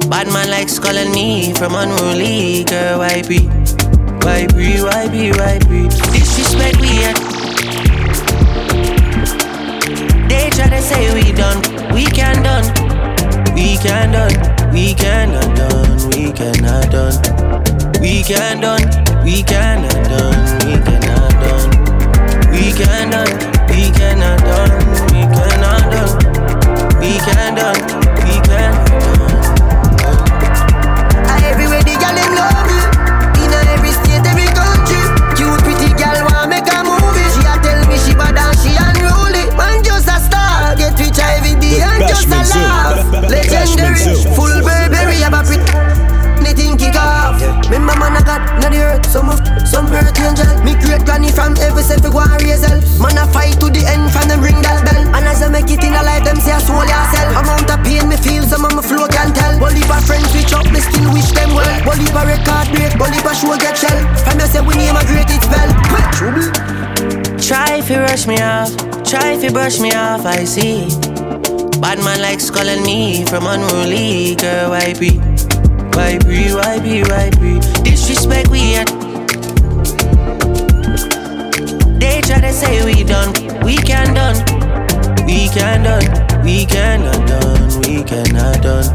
Bad 0.10 0.28
man 0.28 0.50
likes 0.52 0.78
calling 0.78 1.12
me 1.12 1.54
from 1.54 1.74
unruly, 1.74 2.66
girl, 2.66 3.00
why 3.00 3.24
be? 3.24 3.48
Why 4.22 4.46
be, 4.48 4.78
why 4.84 5.08
be, 5.08 5.32
why 5.32 5.58
be? 5.66 5.88
Disrespect 6.12 6.80
we 6.82 6.92
at. 7.08 7.18
They 10.30 10.50
try 10.52 10.70
to 10.70 10.82
say 10.82 11.14
we 11.16 11.32
done, 11.32 11.58
we 11.96 12.06
can 12.06 12.44
done. 12.44 12.68
We 13.56 13.78
can 13.78 14.12
done, 14.12 14.57
we 14.72 14.94
cannot 14.94 15.56
done, 15.56 16.10
we 16.10 16.32
cannot 16.32 16.92
done. 16.92 17.18
We 18.02 18.24
can 18.24 18.62
done, 18.62 18.84
we 19.24 19.44
cannot 19.44 19.92
done, 20.10 20.42
we 20.66 20.74
cannot 20.86 21.32
done. 21.42 21.72
We 22.52 22.72
can 22.74 23.10
done, 23.10 23.34
we 23.70 23.92
cannot 23.92 24.40
done, 24.40 24.72
we 25.12 25.22
cannot 25.36 25.92
done. 25.92 27.00
We 27.00 27.18
can 27.20 27.56
done, 27.56 28.07
if 69.38 69.44
you 69.44 69.52
brush 69.52 69.80
me 69.80 69.92
off, 69.92 70.26
I 70.26 70.44
see. 70.46 70.88
Bad 71.80 72.00
man 72.04 72.22
likes 72.22 72.50
calling 72.50 72.82
me 72.84 73.24
from 73.26 73.46
unruly, 73.46 74.36
girl, 74.36 74.72
why 74.72 74.94
be? 74.94 75.20
Why 75.94 76.18
be, 76.18 76.50
why 76.58 76.80
be, 76.80 77.04
why 77.04 77.30
be? 77.38 77.60
Disrespect 77.84 78.50
we 78.50 78.76
at. 78.76 78.90
They 82.00 82.22
try 82.22 82.42
to 82.42 82.52
say 82.52 82.84
we 82.84 83.04
done, 83.04 83.32
we 83.62 83.78
can 83.78 84.16
done. 84.16 84.38
We 85.28 85.50
can 85.50 85.84
done, 85.84 86.08
we 86.44 86.66
cannot 86.66 87.28
done, 87.28 87.82
we 87.82 88.04
cannot 88.04 88.62
done. 88.64 88.90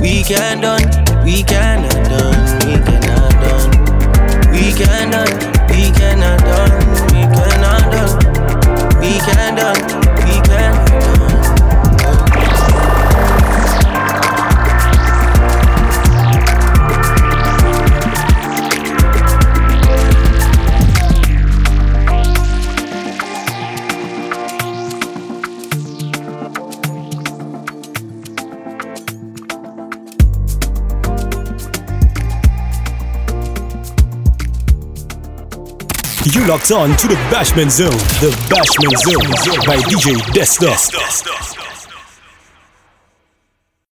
We 0.00 0.22
can 0.22 0.60
done, 0.60 0.86
we 1.24 1.42
cannot 1.42 2.06
done, 2.06 2.38
we 2.62 2.74
cannot 2.86 3.32
done. 3.42 3.70
We 4.52 4.72
can 4.78 5.10
done, 5.10 5.34
we 5.70 5.90
cannot 5.90 6.38
done, 6.38 6.86
we 7.10 7.22
cannot. 7.34 7.65
We 9.06 9.12
can 9.20 9.54
done, 9.54 10.00
we 10.26 10.40
cannot 10.42 11.05
You 36.34 36.44
locked 36.48 36.72
on 36.72 36.96
to 36.96 37.06
the 37.06 37.14
Bashment 37.30 37.70
Zone. 37.70 37.88
The 38.18 38.34
Bashment 38.50 38.98
Zone 38.98 39.64
by 39.64 39.76
DJ 39.76 40.16
Desto. 40.34 41.55